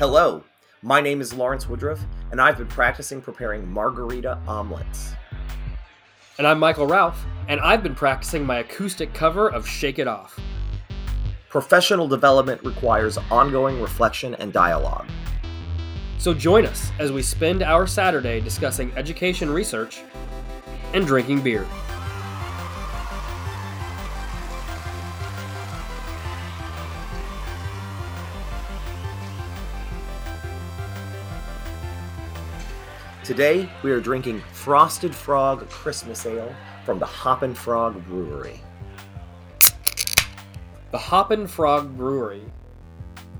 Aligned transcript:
Hello, 0.00 0.42
my 0.80 0.98
name 0.98 1.20
is 1.20 1.34
Lawrence 1.34 1.68
Woodruff, 1.68 2.00
and 2.30 2.40
I've 2.40 2.56
been 2.56 2.68
practicing 2.68 3.20
preparing 3.20 3.70
margarita 3.70 4.38
omelets. 4.48 5.12
And 6.38 6.46
I'm 6.46 6.58
Michael 6.58 6.86
Ralph, 6.86 7.22
and 7.48 7.60
I've 7.60 7.82
been 7.82 7.94
practicing 7.94 8.46
my 8.46 8.60
acoustic 8.60 9.12
cover 9.12 9.50
of 9.50 9.68
Shake 9.68 9.98
It 9.98 10.08
Off. 10.08 10.40
Professional 11.50 12.08
development 12.08 12.64
requires 12.64 13.18
ongoing 13.30 13.78
reflection 13.78 14.34
and 14.36 14.54
dialogue. 14.54 15.06
So 16.16 16.32
join 16.32 16.64
us 16.64 16.90
as 16.98 17.12
we 17.12 17.20
spend 17.20 17.62
our 17.62 17.86
Saturday 17.86 18.40
discussing 18.40 18.92
education 18.96 19.50
research 19.50 20.00
and 20.94 21.06
drinking 21.06 21.42
beer. 21.42 21.66
Today, 33.30 33.70
we 33.84 33.92
are 33.92 34.00
drinking 34.00 34.40
Frosted 34.52 35.14
Frog 35.14 35.70
Christmas 35.70 36.26
Ale 36.26 36.52
from 36.84 36.98
the 36.98 37.06
Hoppin' 37.06 37.54
Frog 37.54 38.04
Brewery. 38.06 38.60
The 40.90 40.98
Hoppin' 40.98 41.46
Frog 41.46 41.96
Brewery. 41.96 42.42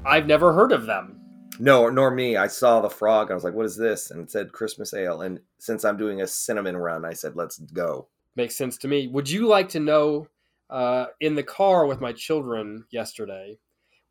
I've 0.06 0.28
never 0.28 0.52
heard 0.52 0.70
of 0.70 0.86
them. 0.86 1.18
No, 1.58 1.88
nor 1.88 2.12
me. 2.12 2.36
I 2.36 2.46
saw 2.46 2.80
the 2.80 2.88
frog. 2.88 3.32
I 3.32 3.34
was 3.34 3.42
like, 3.42 3.54
what 3.54 3.66
is 3.66 3.76
this? 3.76 4.12
And 4.12 4.20
it 4.20 4.30
said 4.30 4.52
Christmas 4.52 4.94
Ale. 4.94 5.22
And 5.22 5.40
since 5.58 5.84
I'm 5.84 5.96
doing 5.96 6.20
a 6.20 6.26
cinnamon 6.28 6.76
run, 6.76 7.04
I 7.04 7.12
said, 7.12 7.34
let's 7.34 7.58
go. 7.58 8.06
Makes 8.36 8.54
sense 8.54 8.78
to 8.78 8.86
me. 8.86 9.08
Would 9.08 9.28
you 9.28 9.48
like 9.48 9.70
to 9.70 9.80
know? 9.80 10.28
Uh, 10.70 11.06
in 11.18 11.34
the 11.34 11.42
car 11.42 11.84
with 11.86 12.00
my 12.00 12.12
children 12.12 12.84
yesterday, 12.92 13.58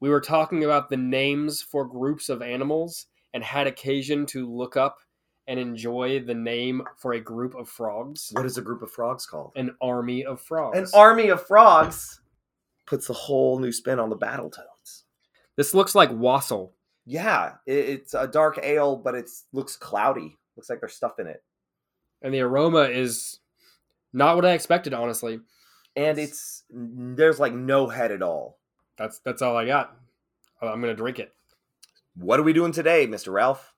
we 0.01 0.09
were 0.09 0.19
talking 0.19 0.65
about 0.65 0.89
the 0.89 0.97
names 0.97 1.61
for 1.61 1.85
groups 1.85 2.27
of 2.27 2.41
animals 2.41 3.05
and 3.33 3.45
had 3.45 3.65
occasion 3.65 4.25
to 4.25 4.45
look 4.45 4.75
up 4.75 4.97
and 5.49 5.59
enjoy 5.59 6.19
the 6.19 6.33
name 6.33 6.83
for 6.95 7.13
a 7.13 7.19
group 7.19 7.55
of 7.55 7.67
frogs. 7.67 8.29
What 8.33 8.45
is 8.45 8.59
a 8.59 8.61
group 8.61 8.83
of 8.83 8.91
frogs 8.91 9.25
called? 9.25 9.51
An 9.55 9.75
army 9.81 10.23
of 10.23 10.39
frogs. 10.39 10.77
An 10.77 10.85
army 10.93 11.29
of 11.29 11.45
frogs 11.45 12.21
puts 12.85 13.09
a 13.09 13.13
whole 13.13 13.57
new 13.57 13.71
spin 13.71 13.99
on 13.99 14.11
the 14.11 14.15
Battletoads. 14.15 15.03
This 15.55 15.73
looks 15.73 15.95
like 15.95 16.11
wassail. 16.13 16.71
Yeah, 17.05 17.55
it, 17.65 17.89
it's 17.89 18.13
a 18.13 18.27
dark 18.27 18.59
ale, 18.61 18.95
but 18.95 19.15
it 19.15 19.27
looks 19.51 19.75
cloudy. 19.75 20.37
Looks 20.55 20.69
like 20.69 20.81
there's 20.81 20.93
stuff 20.93 21.19
in 21.19 21.25
it. 21.25 21.43
And 22.21 22.31
the 22.31 22.41
aroma 22.41 22.83
is 22.83 23.39
not 24.13 24.35
what 24.35 24.45
I 24.45 24.51
expected, 24.51 24.93
honestly. 24.93 25.39
And 25.95 26.19
it's 26.19 26.63
there's 26.69 27.39
like 27.39 27.53
no 27.53 27.87
head 27.87 28.11
at 28.11 28.21
all. 28.21 28.59
That's 28.97 29.17
that's 29.19 29.41
all 29.41 29.57
I 29.57 29.65
got. 29.65 29.97
I'm 30.61 30.79
gonna 30.79 30.93
drink 30.93 31.17
it. 31.17 31.33
What 32.13 32.39
are 32.39 32.43
we 32.43 32.53
doing 32.53 32.71
today, 32.71 33.07
Mr. 33.07 33.33
Ralph? 33.33 33.73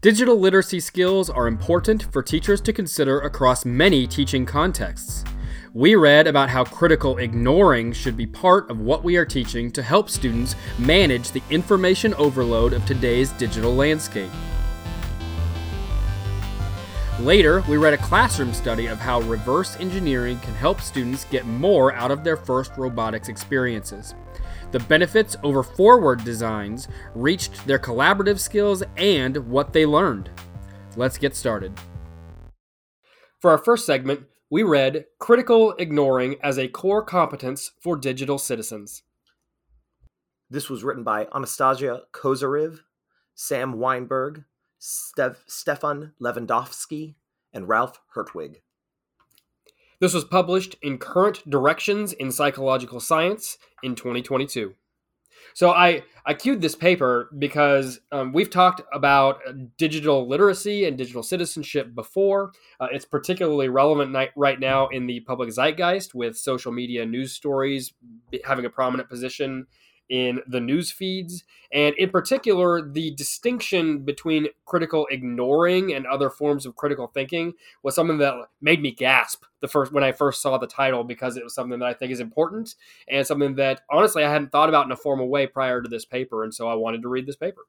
Digital 0.00 0.38
literacy 0.38 0.78
skills 0.78 1.28
are 1.28 1.48
important 1.48 2.04
for 2.12 2.22
teachers 2.22 2.60
to 2.60 2.72
consider 2.72 3.18
across 3.18 3.64
many 3.64 4.06
teaching 4.06 4.46
contexts. 4.46 5.24
We 5.74 5.96
read 5.96 6.28
about 6.28 6.50
how 6.50 6.62
critical 6.62 7.18
ignoring 7.18 7.92
should 7.92 8.16
be 8.16 8.24
part 8.24 8.70
of 8.70 8.78
what 8.78 9.02
we 9.02 9.16
are 9.16 9.24
teaching 9.24 9.72
to 9.72 9.82
help 9.82 10.08
students 10.08 10.54
manage 10.78 11.32
the 11.32 11.42
information 11.50 12.14
overload 12.14 12.74
of 12.74 12.86
today's 12.86 13.32
digital 13.32 13.74
landscape. 13.74 14.30
Later, 17.18 17.64
we 17.68 17.76
read 17.76 17.94
a 17.94 17.98
classroom 17.98 18.52
study 18.52 18.86
of 18.86 19.00
how 19.00 19.20
reverse 19.22 19.76
engineering 19.80 20.38
can 20.38 20.54
help 20.54 20.80
students 20.80 21.24
get 21.24 21.44
more 21.44 21.92
out 21.92 22.12
of 22.12 22.22
their 22.22 22.36
first 22.36 22.70
robotics 22.76 23.28
experiences. 23.28 24.14
The 24.70 24.80
benefits 24.80 25.36
over 25.42 25.62
forward 25.62 26.24
designs 26.24 26.88
reached 27.14 27.66
their 27.66 27.78
collaborative 27.78 28.38
skills 28.38 28.82
and 28.96 29.36
what 29.48 29.72
they 29.72 29.86
learned. 29.86 30.30
Let's 30.96 31.16
get 31.16 31.34
started. 31.34 31.72
For 33.40 33.50
our 33.50 33.58
first 33.58 33.86
segment, 33.86 34.26
we 34.50 34.62
read 34.62 35.06
Critical 35.18 35.72
Ignoring 35.78 36.36
as 36.42 36.58
a 36.58 36.68
Core 36.68 37.02
Competence 37.02 37.70
for 37.80 37.96
Digital 37.96 38.36
Citizens. 38.36 39.02
This 40.50 40.68
was 40.68 40.82
written 40.82 41.04
by 41.04 41.28
Anastasia 41.34 42.02
Kozyrev, 42.12 42.80
Sam 43.34 43.74
Wineburg, 43.74 44.44
Stef- 44.80 45.44
Stephan 45.46 46.12
Lewandowsky, 46.20 47.14
and 47.52 47.68
Ralph 47.68 48.00
Hertwig. 48.14 48.62
This 50.00 50.14
was 50.14 50.24
published 50.24 50.76
in 50.80 50.98
Current 50.98 51.48
Directions 51.50 52.12
in 52.12 52.30
Psychological 52.30 53.00
Science 53.00 53.58
in 53.82 53.96
2022. 53.96 54.74
So 55.54 55.70
I, 55.70 56.04
I 56.24 56.34
queued 56.34 56.60
this 56.60 56.76
paper 56.76 57.30
because 57.36 57.98
um, 58.12 58.32
we've 58.32 58.50
talked 58.50 58.80
about 58.92 59.40
digital 59.76 60.28
literacy 60.28 60.84
and 60.84 60.96
digital 60.96 61.24
citizenship 61.24 61.96
before. 61.96 62.52
Uh, 62.78 62.86
it's 62.92 63.04
particularly 63.04 63.68
relevant 63.68 64.16
right 64.36 64.60
now 64.60 64.86
in 64.88 65.06
the 65.06 65.18
public 65.20 65.48
zeitgeist 65.50 66.14
with 66.14 66.36
social 66.36 66.70
media 66.70 67.04
news 67.04 67.32
stories 67.32 67.92
having 68.44 68.66
a 68.66 68.70
prominent 68.70 69.08
position 69.08 69.66
in 70.08 70.40
the 70.46 70.60
news 70.60 70.90
feeds, 70.90 71.44
and 71.72 71.94
in 71.96 72.10
particular, 72.10 72.80
the 72.80 73.10
distinction 73.14 74.00
between 74.00 74.48
critical 74.64 75.06
ignoring 75.10 75.92
and 75.92 76.06
other 76.06 76.30
forms 76.30 76.64
of 76.64 76.76
critical 76.76 77.08
thinking 77.08 77.52
was 77.82 77.94
something 77.94 78.18
that 78.18 78.34
made 78.60 78.80
me 78.80 78.90
gasp 78.90 79.44
the 79.60 79.68
first 79.68 79.92
when 79.92 80.04
I 80.04 80.12
first 80.12 80.40
saw 80.40 80.56
the 80.56 80.66
title 80.66 81.04
because 81.04 81.36
it 81.36 81.44
was 81.44 81.54
something 81.54 81.78
that 81.80 81.88
I 81.88 81.94
think 81.94 82.12
is 82.12 82.20
important 82.20 82.74
and 83.08 83.26
something 83.26 83.56
that 83.56 83.82
honestly 83.90 84.24
I 84.24 84.30
hadn't 84.30 84.52
thought 84.52 84.68
about 84.68 84.86
in 84.86 84.92
a 84.92 84.96
formal 84.96 85.28
way 85.28 85.46
prior 85.46 85.82
to 85.82 85.88
this 85.88 86.04
paper, 86.04 86.44
and 86.44 86.54
so 86.54 86.68
I 86.68 86.74
wanted 86.74 87.02
to 87.02 87.08
read 87.08 87.26
this 87.26 87.36
paper. 87.36 87.62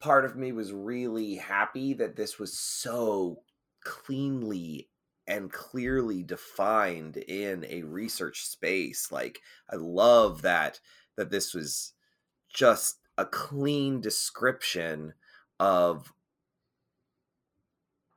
Part 0.00 0.24
of 0.24 0.36
me 0.36 0.52
was 0.52 0.72
really 0.72 1.36
happy 1.36 1.94
that 1.94 2.16
this 2.16 2.38
was 2.38 2.56
so 2.56 3.42
cleanly 3.84 4.88
and 5.26 5.52
clearly 5.52 6.22
defined 6.22 7.16
in 7.16 7.64
a 7.68 7.82
research 7.82 8.44
space. 8.46 9.12
Like 9.12 9.40
I 9.70 9.76
love 9.76 10.42
that 10.42 10.80
that 11.16 11.30
this 11.30 11.54
was 11.54 11.94
just 12.52 12.98
a 13.18 13.26
clean 13.26 14.00
description 14.00 15.14
of 15.60 16.12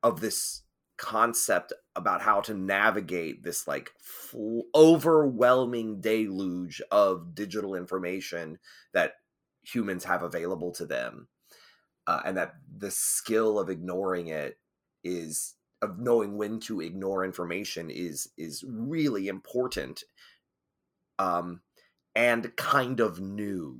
of 0.03 0.21
this 0.21 0.63
concept 0.97 1.73
about 1.95 2.21
how 2.21 2.39
to 2.39 2.53
navigate 2.53 3.43
this 3.43 3.67
like 3.67 3.91
fl- 3.99 4.61
overwhelming 4.73 5.99
deluge 5.99 6.81
of 6.91 7.35
digital 7.35 7.75
information 7.75 8.57
that 8.93 9.15
humans 9.63 10.05
have 10.05 10.23
available 10.23 10.71
to 10.71 10.85
them 10.85 11.27
uh, 12.07 12.21
and 12.25 12.37
that 12.37 12.55
the 12.77 12.91
skill 12.91 13.59
of 13.59 13.69
ignoring 13.69 14.27
it 14.27 14.59
is 15.03 15.55
of 15.81 15.99
knowing 15.99 16.37
when 16.37 16.59
to 16.59 16.81
ignore 16.81 17.25
information 17.25 17.89
is 17.89 18.31
is 18.37 18.63
really 18.67 19.27
important. 19.27 20.03
Um 21.19 21.61
and 22.15 22.55
kind 22.55 22.99
of 22.99 23.19
new. 23.19 23.77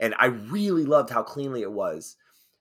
And 0.00 0.14
I 0.18 0.26
really 0.26 0.84
loved 0.84 1.10
how 1.10 1.22
cleanly 1.22 1.62
it 1.62 1.72
was. 1.72 2.16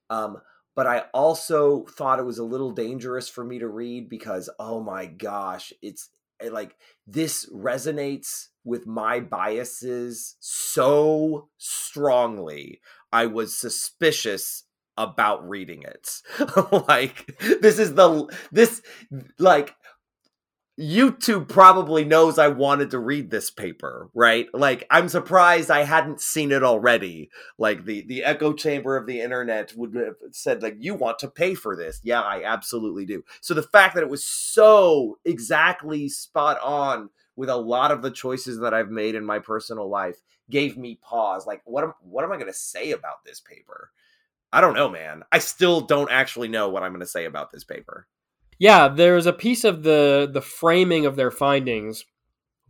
Um, 0.09 0.37
but 0.75 0.87
I 0.87 1.03
also 1.13 1.85
thought 1.85 2.19
it 2.19 2.25
was 2.25 2.39
a 2.39 2.43
little 2.43 2.71
dangerous 2.71 3.29
for 3.29 3.43
me 3.43 3.59
to 3.59 3.67
read 3.67 4.09
because, 4.09 4.49
oh 4.59 4.81
my 4.81 5.05
gosh, 5.05 5.71
it's 5.81 6.09
it, 6.39 6.51
like 6.51 6.75
this 7.07 7.49
resonates 7.53 8.47
with 8.63 8.87
my 8.87 9.19
biases 9.19 10.35
so 10.39 11.49
strongly. 11.57 12.81
I 13.11 13.27
was 13.27 13.55
suspicious 13.55 14.63
about 14.97 15.47
reading 15.47 15.83
it. 15.83 16.21
like 16.87 17.35
this 17.61 17.79
is 17.79 17.93
the 17.95 18.27
this 18.51 18.81
like 19.37 19.75
YouTube 20.79 21.47
probably 21.47 22.03
knows 22.03 22.39
I 22.39 22.47
wanted 22.47 22.91
to 22.91 22.99
read 22.99 23.29
this 23.29 23.51
paper, 23.51 24.09
right? 24.15 24.47
Like 24.53 24.87
I'm 24.89 25.07
surprised 25.07 25.69
I 25.69 25.83
hadn't 25.83 26.19
seen 26.19 26.51
it 26.51 26.63
already. 26.63 27.29
Like 27.59 27.85
the 27.85 28.03
the 28.07 28.23
echo 28.23 28.53
chamber 28.53 28.97
of 28.97 29.05
the 29.05 29.21
internet 29.21 29.73
would 29.75 29.93
have 29.93 30.15
said 30.31 30.63
like 30.63 30.77
you 30.79 30.95
want 30.95 31.19
to 31.19 31.27
pay 31.27 31.53
for 31.53 31.75
this. 31.75 31.99
Yeah, 32.03 32.21
I 32.21 32.43
absolutely 32.43 33.05
do. 33.05 33.23
So 33.41 33.53
the 33.53 33.61
fact 33.61 33.93
that 33.93 34.03
it 34.03 34.09
was 34.09 34.25
so 34.25 35.19
exactly 35.25 36.09
spot 36.09 36.59
on 36.63 37.11
with 37.35 37.49
a 37.49 37.55
lot 37.55 37.91
of 37.91 38.01
the 38.01 38.11
choices 38.11 38.59
that 38.59 38.73
I've 38.73 38.89
made 38.89 39.13
in 39.13 39.25
my 39.25 39.37
personal 39.37 39.87
life 39.87 40.17
gave 40.49 40.75
me 40.75 40.99
pause. 41.03 41.45
Like 41.45 41.61
what 41.65 41.83
am 41.83 41.93
what 42.01 42.23
am 42.23 42.31
I 42.31 42.37
going 42.37 42.47
to 42.47 42.53
say 42.53 42.91
about 42.91 43.23
this 43.23 43.39
paper? 43.39 43.91
I 44.51 44.59
don't 44.59 44.75
know, 44.75 44.89
man. 44.89 45.23
I 45.31 45.37
still 45.37 45.81
don't 45.81 46.11
actually 46.11 46.47
know 46.47 46.69
what 46.69 46.81
I'm 46.81 46.91
going 46.91 47.01
to 47.01 47.05
say 47.05 47.25
about 47.25 47.51
this 47.51 47.63
paper. 47.63 48.07
Yeah, 48.59 48.87
there's 48.87 49.25
a 49.25 49.33
piece 49.33 49.63
of 49.63 49.83
the 49.83 50.29
the 50.31 50.41
framing 50.41 51.05
of 51.05 51.15
their 51.15 51.31
findings 51.31 52.05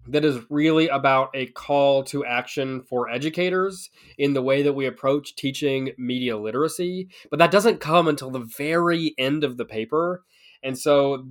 that 0.08 0.26
is 0.26 0.40
really 0.50 0.88
about 0.90 1.30
a 1.34 1.46
call 1.48 2.04
to 2.04 2.26
action 2.26 2.82
for 2.82 3.10
educators 3.10 3.90
in 4.18 4.34
the 4.34 4.42
way 4.42 4.62
that 4.62 4.74
we 4.74 4.86
approach 4.86 5.36
teaching 5.36 5.92
media 5.98 6.38
literacy, 6.38 7.08
but 7.30 7.40
that 7.40 7.52
doesn't 7.52 7.80
come 7.80 8.08
until 8.08 8.30
the 8.30 8.40
very 8.58 9.16
end 9.18 9.44
of 9.44 9.56
the 9.58 9.66
paper. 9.66 10.24
And 10.62 10.78
so 10.78 11.26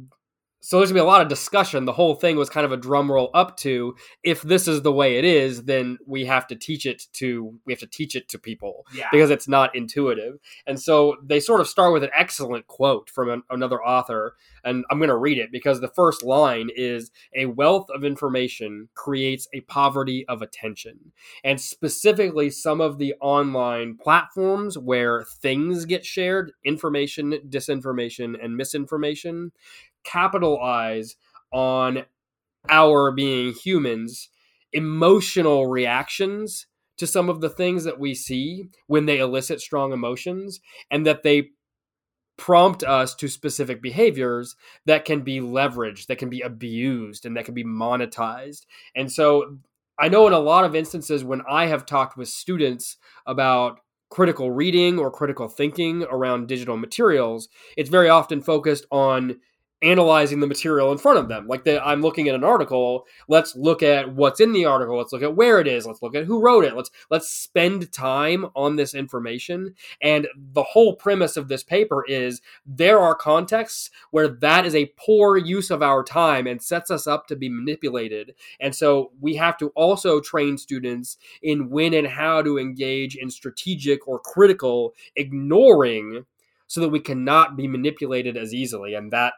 so 0.65 0.79
there's 0.79 0.91
gonna 0.91 1.01
be 1.01 1.05
a 1.05 1.05
lot 1.05 1.21
of 1.23 1.29
discussion. 1.29 1.87
The 1.87 1.93
whole 1.93 2.15
thing 2.15 2.37
was 2.37 2.49
kind 2.49 2.65
of 2.65 2.71
a 2.71 2.77
drum 2.77 3.11
roll 3.11 3.31
up 3.35 3.57
to 3.59 3.97
if 4.23 4.43
this 4.43 4.69
is 4.69 4.83
the 4.83 4.93
way 4.93 5.19
it 5.19 5.25
is, 5.25 5.65
then 5.65 5.99
we 6.07 6.25
have 6.27 6.47
to 6.47 6.55
teach 6.55 6.87
it 6.87 7.07
to 7.15 7.59
we 7.67 7.73
have 7.73 7.81
to 7.81 7.87
teach 7.89 8.15
it 8.15 8.29
to 8.29 8.39
people 8.39 8.87
Yeah. 8.95 9.09
because 9.11 9.31
it's 9.31 9.49
not 9.49 9.75
intuitive. 9.75 10.39
And 10.67 10.81
so 10.81 11.17
they 11.23 11.41
sort 11.41 11.61
of 11.61 11.67
start 11.67 11.93
with 11.93 12.05
an 12.05 12.11
excellent 12.17 12.69
quote 12.69 13.11
from 13.11 13.29
an, 13.29 13.43
another 13.51 13.83
author, 13.83 14.37
and 14.65 14.85
I'm 14.89 14.99
going 14.99 15.09
to 15.09 15.17
read 15.17 15.39
it 15.39 15.51
because 15.51 15.81
the 15.81 15.89
first 15.89 16.23
line 16.23 16.71
is 16.77 17.11
a 17.35 17.47
wealth 17.47 17.89
of 17.93 18.05
information 18.05 18.89
creates 18.95 19.49
a 19.53 19.63
poverty 19.63 20.25
of 20.29 20.43
attention. 20.43 21.11
And 21.43 21.61
specifically 21.61 22.51
some 22.51 22.81
of 22.81 22.99
the 22.99 23.15
online 23.21 23.97
platforms 23.97 24.79
where 24.79 25.25
things 25.25 25.85
get 25.87 26.07
shared, 26.07 26.53
information, 26.65 27.33
disinformation 27.49 28.37
and 28.41 28.57
misinformation 28.57 29.51
capitalize 30.05 31.17
on 31.53 32.05
our 32.69 33.11
being 33.13 33.53
humans 33.53 34.29
emotional 34.73 35.67
reactions 35.67 36.67
to 36.97 37.07
some 37.07 37.29
of 37.29 37.41
the 37.41 37.51
things 37.51 37.85
that 37.85 37.99
we 37.99 38.15
see 38.15 38.69
when 38.87 39.07
they 39.07 39.19
elicit 39.19 39.61
strong 39.61 39.93
emotions 39.93 40.61
and 40.91 41.07
that 41.07 41.23
they 41.23 41.51
prompt 42.39 42.83
us 42.83 43.15
to 43.15 43.29
specific 43.29 43.83
behaviors 43.83 44.57
that 44.87 45.05
can 45.05 45.21
be 45.21 45.41
leveraged 45.41 46.07
that 46.07 46.19
can 46.19 46.31
be 46.31 46.41
abused 46.41 47.27
and 47.27 47.37
that 47.37 47.45
can 47.45 47.55
be 47.55 47.65
monetized. 47.65 48.65
And 48.97 49.13
so 49.13 49.59
i 49.99 50.09
know 50.09 50.27
in 50.27 50.33
a 50.33 50.39
lot 50.39 50.65
of 50.65 50.75
instances 50.75 51.23
when 51.23 51.43
i 51.49 51.67
have 51.67 51.85
talked 51.85 52.17
with 52.17 52.29
students 52.29 52.97
about 53.27 53.81
critical 54.11 54.51
reading 54.51 54.99
or 54.99 55.11
critical 55.11 55.49
thinking 55.49 56.03
around 56.05 56.49
digital 56.49 56.77
materials 56.77 57.49
it's 57.77 57.91
very 57.91 58.09
often 58.09 58.41
focused 58.41 58.87
on 58.91 59.37
analyzing 59.83 60.41
the 60.41 60.47
material 60.47 60.93
in 60.93 60.99
front 60.99 61.19
of 61.19 61.29
them. 61.29 61.49
Like 61.49 61.65
the, 61.65 61.85
I'm 61.85 62.03
looking 62.03 62.29
at 62.29 62.35
an 62.35 62.45
article, 62.45 63.07
let's 63.29 63.57
look 63.57 63.83
at 63.83 64.15
what's 64.15 64.41
in 64.41 64.53
the 64.53 64.65
article, 64.65 64.97
let's 64.97 65.13
look 65.13 65.23
at 65.23 65.35
where 65.35 65.61
it 65.61 65.67
is, 65.67 65.87
let's 65.87 66.03
look 66.03 66.15
at 66.15 66.25
who 66.25 66.41
wrote 66.41 66.65
it. 66.65 66.77
Let's 66.77 66.91
let's 67.11 67.29
spend 67.29 67.93
time 67.93 68.47
on 68.55 68.77
this 68.77 68.95
information. 68.95 69.75
And 70.01 70.29
the 70.37 70.63
whole 70.63 70.95
premise 70.95 71.37
of 71.37 71.49
this 71.49 71.65
paper 71.65 72.05
is 72.07 72.41
there 72.65 73.01
are 73.01 73.15
contexts 73.15 73.91
where 74.11 74.29
that 74.29 74.65
is 74.65 74.75
a 74.75 74.93
poor 74.97 75.37
use 75.37 75.71
of 75.71 75.83
our 75.83 76.05
time 76.05 76.47
and 76.47 76.63
sets 76.63 76.91
us 76.91 77.07
up 77.07 77.27
to 77.27 77.37
be 77.37 77.49
manipulated. 77.49 78.35
And 78.61 78.75
so 78.75 79.11
we 79.21 79.35
have 79.37 79.57
to 79.59 79.69
also 79.71 80.21
train 80.21 80.59
students 80.59 81.19
in 81.43 81.71
when 81.71 81.95
and 81.95 82.07
how 82.07 82.43
to 82.43 82.59
engage 82.59 83.17
in 83.17 83.31
strategic 83.31 84.07
or 84.07 84.21
critical 84.21 84.95
ignoring 85.17 86.25
so 86.67 86.81
that 86.81 86.89
we 86.89 87.01
cannot 87.01 87.57
be 87.57 87.69
manipulated 87.69 88.37
as 88.37 88.55
easily 88.55 88.95
and 88.95 89.13
that 89.13 89.35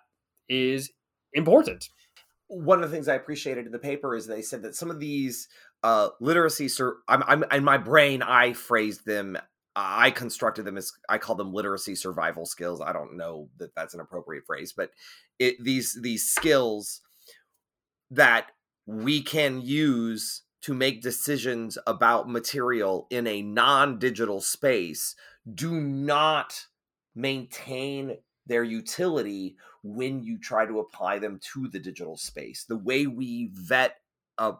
is 0.49 0.91
important. 1.33 1.89
One 2.49 2.83
of 2.83 2.91
the 2.91 2.95
things 2.95 3.09
I 3.09 3.15
appreciated 3.15 3.67
in 3.67 3.73
the 3.73 3.79
paper 3.79 4.15
is 4.15 4.27
they 4.27 4.43
said 4.43 4.63
that 4.63 4.75
some 4.75 4.91
of 4.91 5.01
these 5.01 5.49
uh, 5.83 6.11
literacy, 6.21 6.69
sur- 6.69 6.99
I'm, 7.09 7.23
I'm 7.27 7.45
in 7.53 7.65
my 7.65 7.79
brain, 7.79 8.23
I 8.23 8.53
phrased 8.53 9.07
them, 9.07 9.37
I 9.77 10.11
constructed 10.11 10.65
them 10.65 10.77
as 10.77 10.93
I 11.09 11.19
call 11.19 11.37
them 11.37 11.53
literacy 11.53 11.95
survival 11.95 12.47
skills. 12.47 12.81
I 12.81 12.93
don't 12.93 13.17
know 13.17 13.49
that 13.59 13.75
that's 13.75 13.95
an 13.95 14.01
appropriate 14.01 14.45
phrase, 14.47 14.73
but 14.73 14.91
it 15.39 15.57
these 15.63 15.99
these 16.01 16.31
skills 16.31 17.01
that 18.11 18.53
we 18.87 19.23
can 19.23 19.61
use 19.61 20.43
to 20.63 20.75
make 20.75 21.03
decisions 21.03 21.77
about 21.87 22.31
material 22.31 23.07
in 23.11 23.27
a 23.27 23.43
non-digital 23.43 24.41
space 24.41 25.15
do 25.53 25.81
not 25.81 26.67
maintain 27.15 28.17
their 28.47 28.63
utility 28.65 29.57
when 29.85 30.23
you 30.23 30.39
try 30.39 30.67
to 30.67 30.81
apply 30.81 31.21
them 31.21 31.39
to 31.53 31.69
the 31.69 31.79
digital 31.79 32.17
space. 32.17 32.65
The 32.65 32.77
way 32.77 33.07
we 33.07 33.51
vet 33.53 33.99
a 34.39 34.55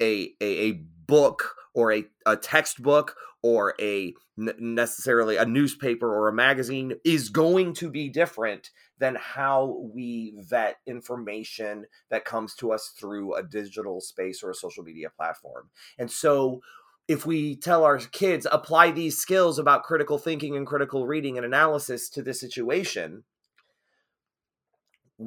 a, 0.00 0.34
a, 0.40 0.44
a 0.44 0.72
book 1.06 1.54
or 1.74 1.92
a, 1.92 2.04
a 2.26 2.36
textbook 2.36 3.14
or 3.42 3.74
a 3.80 4.14
necessarily 4.36 5.36
a 5.36 5.44
newspaper 5.44 6.08
or 6.08 6.28
a 6.28 6.32
magazine 6.32 6.94
is 7.04 7.28
going 7.28 7.74
to 7.74 7.90
be 7.90 8.08
different 8.08 8.70
than 8.98 9.16
how 9.20 9.80
we 9.92 10.34
vet 10.38 10.76
information 10.86 11.84
that 12.10 12.24
comes 12.24 12.54
to 12.54 12.72
us 12.72 12.94
through 12.98 13.34
a 13.34 13.42
digital 13.42 14.00
space 14.00 14.42
or 14.42 14.50
a 14.50 14.54
social 14.54 14.82
media 14.82 15.10
platform. 15.10 15.70
And 15.98 16.10
so 16.10 16.60
if 17.08 17.26
we 17.26 17.56
tell 17.56 17.84
our 17.84 17.98
kids 17.98 18.46
apply 18.50 18.92
these 18.92 19.18
skills 19.18 19.58
about 19.58 19.82
critical 19.82 20.18
thinking 20.18 20.56
and 20.56 20.66
critical 20.66 21.06
reading 21.06 21.36
and 21.36 21.44
analysis 21.44 22.08
to 22.10 22.22
this 22.22 22.40
situation, 22.40 23.24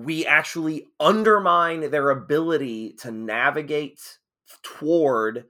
we 0.04 0.26
actually 0.26 0.88
undermine 1.00 1.90
their 1.90 2.10
ability 2.10 2.94
to 3.00 3.12
navigate 3.12 4.20
toward 4.62 5.46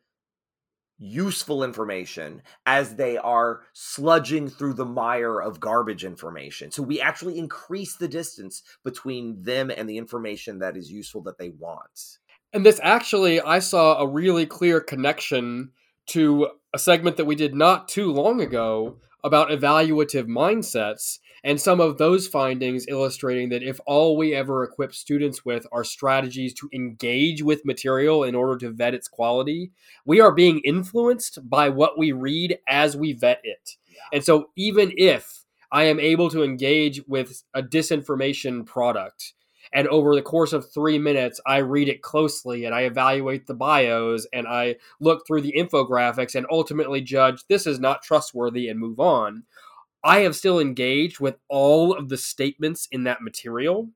useful 0.98 1.64
information 1.64 2.42
as 2.66 2.96
they 2.96 3.18
are 3.18 3.62
sludging 3.76 4.52
through 4.52 4.74
the 4.74 4.86
mire 4.86 5.40
of 5.40 5.60
garbage 5.60 6.06
information. 6.06 6.72
So 6.72 6.84
we 6.84 7.02
actually 7.02 7.38
increase 7.38 7.96
the 7.96 8.08
distance 8.08 8.62
between 8.84 9.42
them 9.42 9.70
and 9.70 9.90
the 9.90 9.98
information 9.98 10.60
that 10.60 10.78
is 10.78 10.92
useful 10.92 11.22
that 11.24 11.38
they 11.38 11.50
want. 11.50 12.20
And 12.54 12.66
this 12.66 12.80
actually, 12.84 13.42
I 13.42 13.60
saw 13.60 13.98
a 13.98 14.08
really 14.08 14.46
clear 14.46 14.80
connection 14.80 15.72
to 16.08 16.50
a 16.74 16.80
segment 16.80 17.18
that 17.18 17.26
we 17.26 17.36
did 17.36 17.56
not 17.56 17.88
too 17.88 18.12
long 18.14 18.40
ago 18.40 18.98
about 19.24 19.50
evaluative 19.50 20.28
mindsets 20.28 21.18
and 21.46 21.62
some 21.62 21.80
of 21.80 22.00
those 22.00 22.28
findings 22.28 22.88
illustrating 22.88 23.50
that 23.50 23.62
if 23.62 23.80
all 23.86 24.18
we 24.18 24.34
ever 24.34 24.64
equip 24.64 24.96
students 24.96 25.46
with 25.46 25.68
are 25.72 25.84
strategies 25.84 26.56
to 26.56 26.70
engage 26.74 27.44
with 27.44 27.64
material 27.66 28.24
in 28.24 28.34
order 28.34 28.58
to 28.58 28.72
vet 28.72 28.96
its 28.96 29.08
quality, 29.08 29.72
we 30.06 30.20
are 30.20 30.32
being 30.32 30.60
influenced 30.62 31.48
by 31.48 31.70
what 31.70 32.00
we 32.00 32.12
read 32.12 32.58
as 32.68 32.98
we 32.98 33.14
vet 33.14 33.42
it. 33.44 33.76
Yeah. 33.88 34.00
And 34.12 34.24
so 34.24 34.50
even 34.56 34.92
if 34.98 35.46
I 35.72 35.84
am 35.84 36.00
able 36.00 36.32
to 36.32 36.44
engage 36.44 37.02
with 37.08 37.44
a 37.54 37.62
disinformation 37.62 38.66
product 38.66 39.34
and 39.72 39.88
over 39.90 40.16
the 40.16 40.22
course 40.22 40.54
of 40.54 40.72
three 40.72 41.00
minutes 41.00 41.40
i 41.46 41.58
read 41.58 41.90
it 41.90 42.02
closely 42.02 42.66
and 42.66 42.76
i 42.76 42.82
evaluate 42.82 43.48
the 43.48 43.54
bios 43.54 44.28
and 44.32 44.48
i 44.48 44.76
look 45.00 45.26
through 45.26 45.42
the 45.42 45.54
infographics 45.58 46.36
and 46.36 46.46
ultimately 46.52 47.02
judge 47.02 47.44
this 47.50 47.66
is 47.66 47.80
not 47.80 48.04
trustworthy 48.04 48.70
and 48.70 48.80
move 48.80 49.00
on 49.00 49.44
i 50.06 50.20
have 50.20 50.36
still 50.36 50.60
engaged 50.60 51.20
with 51.20 51.36
all 51.50 51.94
of 51.94 52.08
the 52.08 52.18
statements 52.18 52.88
in 52.92 53.04
that 53.04 53.22
material 53.22 53.90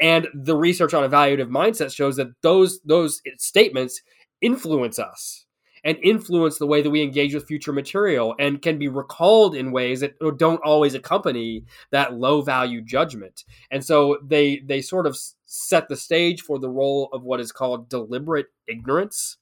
and 0.00 0.28
the 0.34 0.56
research 0.56 0.94
on 0.94 1.08
evaluative 1.08 1.48
mindset 1.48 1.94
shows 1.94 2.16
that 2.16 2.28
those 2.42 2.80
those 2.82 3.20
statements 3.38 4.02
influence 4.40 4.98
us 4.98 5.46
and 5.86 5.98
influence 6.02 6.58
the 6.58 6.66
way 6.66 6.82
that 6.82 6.90
we 6.90 7.00
engage 7.00 7.32
with 7.32 7.46
future 7.46 7.72
material 7.72 8.34
and 8.40 8.60
can 8.60 8.76
be 8.76 8.88
recalled 8.88 9.54
in 9.54 9.70
ways 9.70 10.00
that 10.00 10.14
don't 10.36 10.60
always 10.64 10.94
accompany 10.94 11.64
that 11.92 12.14
low 12.14 12.42
value 12.42 12.82
judgment. 12.82 13.44
And 13.70 13.84
so 13.84 14.18
they 14.22 14.58
they 14.66 14.82
sort 14.82 15.06
of 15.06 15.16
set 15.44 15.88
the 15.88 15.96
stage 15.96 16.42
for 16.42 16.58
the 16.58 16.68
role 16.68 17.08
of 17.12 17.22
what 17.22 17.40
is 17.40 17.52
called 17.52 17.88
deliberate 17.88 18.46
ignorance, 18.66 19.38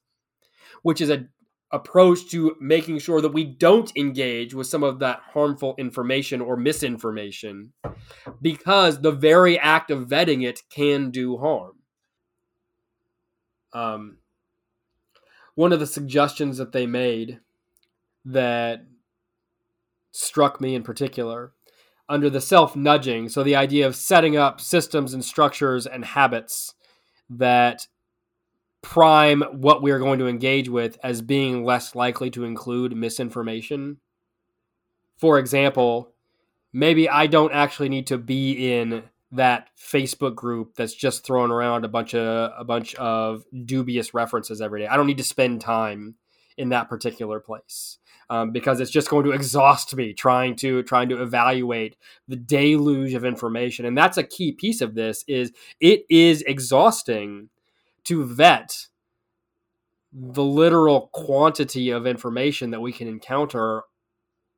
which 0.83 1.01
is 1.01 1.09
a 1.09 1.25
approach 1.75 2.29
to 2.31 2.55
making 2.61 2.99
sure 2.99 3.21
that 3.21 3.33
we 3.33 3.43
don't 3.43 3.91
engage 3.97 4.53
with 4.53 4.65
some 4.65 4.81
of 4.81 4.99
that 4.99 5.19
harmful 5.33 5.75
information 5.77 6.39
or 6.39 6.55
misinformation 6.55 7.73
because 8.41 9.01
the 9.01 9.11
very 9.11 9.59
act 9.59 9.91
of 9.91 10.07
vetting 10.07 10.47
it 10.47 10.61
can 10.69 11.11
do 11.11 11.37
harm. 11.37 11.73
Um, 13.73 14.17
one 15.55 15.73
of 15.73 15.81
the 15.81 15.87
suggestions 15.87 16.57
that 16.57 16.71
they 16.71 16.87
made 16.87 17.39
that 18.23 18.85
struck 20.11 20.61
me 20.61 20.75
in 20.75 20.83
particular 20.83 21.51
under 22.07 22.29
the 22.29 22.41
self 22.41 22.75
nudging. 22.75 23.27
So, 23.27 23.43
the 23.43 23.55
idea 23.57 23.85
of 23.85 23.97
setting 23.97 24.37
up 24.37 24.61
systems 24.61 25.13
and 25.13 25.25
structures 25.25 25.85
and 25.85 26.05
habits 26.05 26.73
that 27.29 27.87
prime 28.85 29.41
what 29.51 29.81
we're 29.81 29.97
going 29.97 30.19
to 30.19 30.27
engage 30.27 30.69
with 30.69 30.99
as 31.03 31.19
being 31.23 31.65
less 31.65 31.95
likely 31.95 32.29
to 32.29 32.43
include 32.43 32.95
misinformation. 32.95 33.97
For 35.17 35.39
example, 35.39 36.13
maybe 36.71 37.09
I 37.09 37.25
don't 37.25 37.51
actually 37.51 37.89
need 37.89 38.05
to 38.07 38.19
be 38.19 38.77
in 38.77 39.01
that 39.31 39.69
Facebook 39.75 40.35
group 40.35 40.75
that's 40.75 40.93
just 40.93 41.25
throwing 41.25 41.49
around 41.49 41.83
a 41.83 41.87
bunch 41.87 42.13
of 42.13 42.51
a 42.55 42.63
bunch 42.63 42.93
of 42.95 43.43
dubious 43.65 44.13
references 44.13 44.61
every 44.61 44.81
day. 44.81 44.87
I 44.87 44.95
don't 44.95 45.07
need 45.07 45.17
to 45.17 45.23
spend 45.23 45.61
time 45.61 46.15
in 46.55 46.69
that 46.69 46.87
particular 46.87 47.39
place 47.39 47.97
um, 48.29 48.51
because 48.51 48.79
it's 48.79 48.91
just 48.91 49.09
going 49.09 49.25
to 49.25 49.31
exhaust 49.31 49.95
me 49.95 50.13
trying 50.13 50.55
to 50.57 50.83
trying 50.83 51.09
to 51.09 51.23
evaluate 51.23 51.97
the 52.27 52.35
deluge 52.35 53.15
of 53.15 53.25
information. 53.25 53.83
And 53.83 53.97
that's 53.97 54.19
a 54.19 54.23
key 54.23 54.51
piece 54.51 54.79
of 54.79 54.93
this 54.93 55.25
is 55.27 55.51
it 55.79 56.05
is 56.07 56.43
exhausting 56.43 57.49
to 58.05 58.23
vet 58.23 58.87
the 60.11 60.43
literal 60.43 61.09
quantity 61.13 61.89
of 61.89 62.07
information 62.07 62.71
that 62.71 62.79
we 62.79 62.93
can 62.93 63.07
encounter 63.07 63.83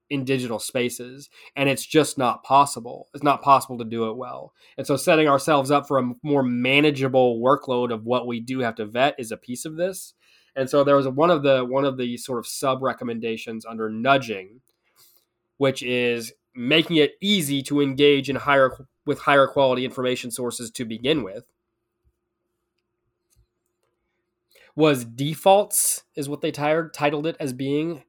in 0.10 0.24
digital 0.24 0.60
spaces 0.60 1.30
and 1.56 1.68
it's 1.68 1.86
just 1.86 2.18
not 2.18 2.44
possible. 2.44 3.10
It's 3.14 3.24
not 3.24 3.42
possible 3.42 3.78
to 3.80 3.84
do 3.84 4.10
it 4.10 4.16
well. 4.16 4.54
And 4.78 4.88
so 4.88 4.96
setting 4.96 5.28
ourselves 5.28 5.72
up 5.72 5.88
for 5.88 5.98
a 5.98 6.12
more 6.24 6.44
manageable 6.44 7.42
workload 7.42 7.92
of 7.92 8.06
what 8.06 8.28
we 8.28 8.40
do 8.40 8.60
have 8.60 8.76
to 8.76 8.86
vet 8.86 9.16
is 9.18 9.32
a 9.32 9.38
piece 9.38 9.66
of 9.66 9.76
this. 9.76 10.14
And 10.56 10.70
so 10.70 10.84
there 10.84 10.96
was 10.96 11.08
one 11.08 11.30
of 11.30 11.44
the 11.44 11.66
one 11.66 11.86
of 11.86 11.98
the 11.98 12.18
sort 12.18 12.40
of 12.40 12.48
sub 12.48 12.82
recommendations 12.82 13.66
under 13.66 13.90
nudging 13.90 14.62
which 15.58 15.82
is 15.84 16.34
making 16.56 16.98
it 16.98 17.14
easy 17.22 17.62
to 17.64 17.82
engage 17.82 18.30
in 18.30 18.36
higher 18.36 18.72
with 19.06 19.20
higher 19.20 19.48
quality 19.48 19.86
information 19.86 20.32
sources 20.32 20.72
to 20.72 20.86
begin 20.86 21.24
with 21.24 21.46
was 24.78 25.04
defaults 25.04 26.04
is 26.16 26.30
what 26.30 26.42
they 26.42 26.52
titled 26.52 27.26
it 27.26 27.36
as 27.40 27.52
being. 27.52 28.04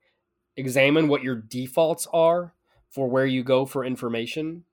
Examine 0.55 1.09
what 1.09 1.23
your 1.23 1.35
defaults 1.35 2.07
are 2.13 2.53
for 2.91 3.09
where 3.09 3.25
you 3.25 3.43
go 3.43 3.65
for 3.65 3.87
information. 3.87 4.65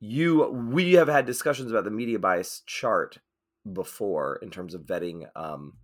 You 0.00 0.48
we 0.48 0.94
have 0.94 1.06
had 1.06 1.26
discussions 1.26 1.70
about 1.70 1.84
the 1.84 1.92
media 1.92 2.18
bias 2.18 2.62
chart 2.66 3.18
before 3.72 4.40
in 4.42 4.50
terms 4.50 4.74
of 4.74 4.82
vetting 4.82 5.28
um 5.36 5.74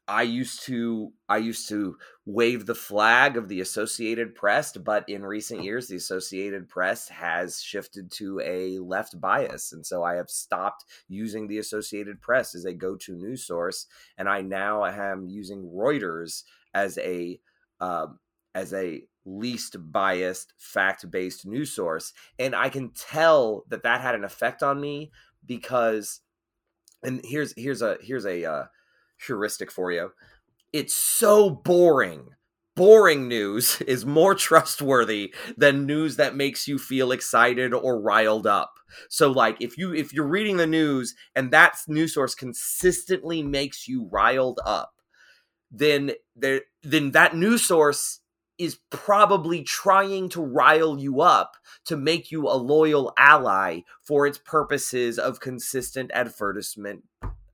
I 0.10 0.24
used 0.24 0.63
to 0.63 1.13
I 1.30 1.38
used 1.38 1.70
to 1.70 1.96
wave 2.25 2.66
the 2.66 2.74
flag 2.74 3.38
of 3.38 3.48
the 3.48 3.62
Associated 3.62 4.34
Press, 4.34 4.75
but 4.75 5.08
in 5.08 5.24
recent 5.24 5.63
years 5.63 5.88
the 5.88 5.98
Associated 5.98 6.68
Press 6.68 7.08
has 7.10 7.62
shifted 7.62 8.12
to 8.13 8.39
a 8.44 8.80
left 8.80 9.22
bias, 9.22 9.72
and 9.72 9.86
so 9.86 10.04
I 10.04 10.16
have 10.16 10.32
stopped 10.32 10.86
using 11.08 11.48
the 11.48 11.60
Associated 11.60 12.22
Press 12.22 12.56
as 12.56 12.66
a 12.66 12.74
go-to 12.74 13.13
news 13.13 13.46
source, 13.46 13.86
and 14.18 14.28
I 14.28 14.42
now 14.42 14.84
am 14.84 15.28
using 15.28 15.70
Reuters 15.72 16.42
as 16.74 16.98
a 16.98 17.39
uh, 17.80 18.08
as 18.56 18.74
a 18.74 19.04
least 19.25 19.75
biased 19.92 20.54
fact-based 20.58 21.46
news 21.46 21.72
source, 21.72 22.13
and 22.39 22.56
I 22.56 22.70
can 22.70 22.89
tell 22.94 23.63
that 23.70 23.84
that 23.84 24.01
had 24.01 24.16
an 24.16 24.24
effect 24.24 24.63
on 24.63 24.82
me 24.82 25.12
because, 25.46 26.22
and 27.04 27.22
here's 27.24 27.54
here's 27.56 27.84
a 27.84 28.00
here's 28.01 28.25
a 28.25 28.44
uh, 28.44 28.63
heuristic 29.25 29.71
for 29.71 29.91
you. 29.91 30.11
It's 30.73 30.93
so 30.93 31.49
boring. 31.49 32.29
Boring 32.75 33.27
news 33.27 33.81
is 33.88 34.05
more 34.05 34.35
trustworthy 34.35 35.33
than 35.57 35.85
news 35.85 36.15
that 36.17 36.35
makes 36.35 36.67
you 36.67 36.77
feel 36.77 37.11
excited 37.11 37.73
or 37.73 37.99
riled 37.99 38.47
up. 38.47 38.73
So 39.09 39.31
like 39.31 39.57
if 39.59 39.77
you 39.77 39.93
if 39.93 40.13
you're 40.13 40.27
reading 40.27 40.57
the 40.57 40.67
news 40.67 41.15
and 41.35 41.51
that 41.51 41.77
news 41.88 42.13
source 42.13 42.33
consistently 42.33 43.43
makes 43.43 43.88
you 43.88 44.09
riled 44.11 44.59
up, 44.65 44.93
then 45.71 46.11
there 46.35 46.61
then 46.81 47.11
that 47.11 47.35
news 47.35 47.63
source 47.63 48.21
is 48.57 48.79
probably 48.89 49.63
trying 49.63 50.27
to 50.29 50.41
rile 50.41 50.99
you 50.99 51.21
up 51.21 51.55
to 51.85 51.95
make 51.95 52.29
you 52.29 52.47
a 52.47 52.57
loyal 52.57 53.13
ally 53.17 53.79
for 54.03 54.27
its 54.27 54.38
purposes 54.38 55.17
of 55.17 55.39
consistent 55.39 56.11
advertisement 56.13 57.03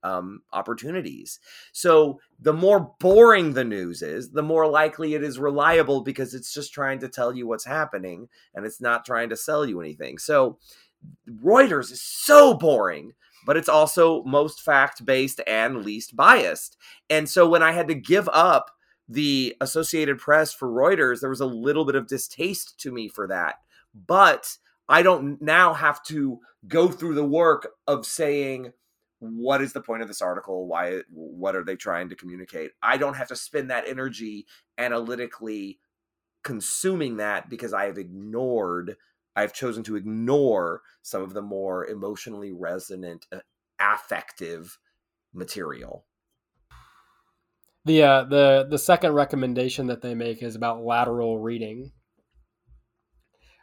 um, 0.06 0.42
opportunities. 0.54 1.40
So 1.72 2.20
the 2.40 2.54
more 2.54 2.94
boring 3.00 3.54
the 3.54 3.64
news 3.64 4.04
is, 4.04 4.30
the 4.30 4.44
more 4.44 4.68
likely 4.68 5.16
it 5.16 5.24
is 5.24 5.40
reliable 5.40 6.02
because 6.02 6.36
it's 6.36 6.54
just 6.54 6.72
trying 6.74 7.00
to 7.00 7.10
tell 7.10 7.36
you 7.36 7.48
what's 7.48 7.66
happening 7.66 8.30
and 8.54 8.66
it's 8.66 8.80
not 8.80 9.04
trying 9.04 9.30
to 9.30 9.36
sell 9.36 9.66
you 9.66 9.82
anything. 9.82 10.20
So 10.20 10.60
Reuters 11.44 11.92
is 11.92 12.04
so 12.04 12.54
boring, 12.54 13.14
but 13.48 13.58
it's 13.58 13.70
also 13.70 14.24
most 14.26 14.62
fact 14.62 15.04
based 15.06 15.42
and 15.48 15.84
least 15.84 16.16
biased. 16.16 16.78
And 17.10 17.28
so 17.28 17.50
when 17.50 17.64
I 17.64 17.72
had 17.72 17.88
to 17.88 17.96
give 17.96 18.30
up 18.32 18.70
the 19.10 19.56
Associated 19.60 20.20
Press 20.20 20.54
for 20.54 20.70
Reuters, 20.70 21.20
there 21.20 21.30
was 21.32 21.42
a 21.42 21.48
little 21.48 21.86
bit 21.86 21.96
of 21.96 22.08
distaste 22.08 22.80
to 22.82 22.92
me 22.92 23.08
for 23.08 23.28
that. 23.28 23.56
But 23.96 24.58
I 24.88 25.02
don't 25.02 25.42
now 25.42 25.74
have 25.74 26.04
to 26.06 26.42
go 26.68 26.90
through 26.90 27.16
the 27.16 27.26
work 27.26 27.70
of 27.88 28.06
saying, 28.06 28.74
what 29.34 29.62
is 29.62 29.74
the 29.74 29.82
point 29.82 30.02
of 30.02 30.08
this 30.08 30.22
article? 30.22 30.68
Why 30.68 31.02
what 31.10 31.56
are 31.56 31.64
they 31.64 31.76
trying 31.76 32.10
to 32.10 32.16
communicate? 32.16 32.72
I 32.82 32.98
don't 32.98 33.16
have 33.16 33.28
to 33.30 33.36
spend 33.36 33.70
that 33.70 33.88
energy 33.88 34.46
analytically 34.78 35.80
consuming 36.44 37.18
that 37.18 37.50
because 37.50 37.74
i 37.74 37.86
have 37.86 37.98
ignored 37.98 38.98
i've 39.36 39.52
chosen 39.52 39.82
to 39.82 39.96
ignore 39.96 40.84
some 41.02 41.24
of 41.24 41.34
the 41.34 41.42
more 41.42 41.88
emotionally 41.88 42.52
resonant 42.52 43.26
uh, 43.32 43.40
affective 43.80 44.78
material. 45.34 46.06
The 47.86 48.04
uh, 48.04 48.24
the 48.24 48.68
the 48.70 48.80
second 48.80 49.14
recommendation 49.14 49.88
that 49.88 50.02
they 50.02 50.16
make 50.16 50.42
is 50.42 50.56
about 50.56 50.84
lateral 50.84 51.40
reading 51.40 51.92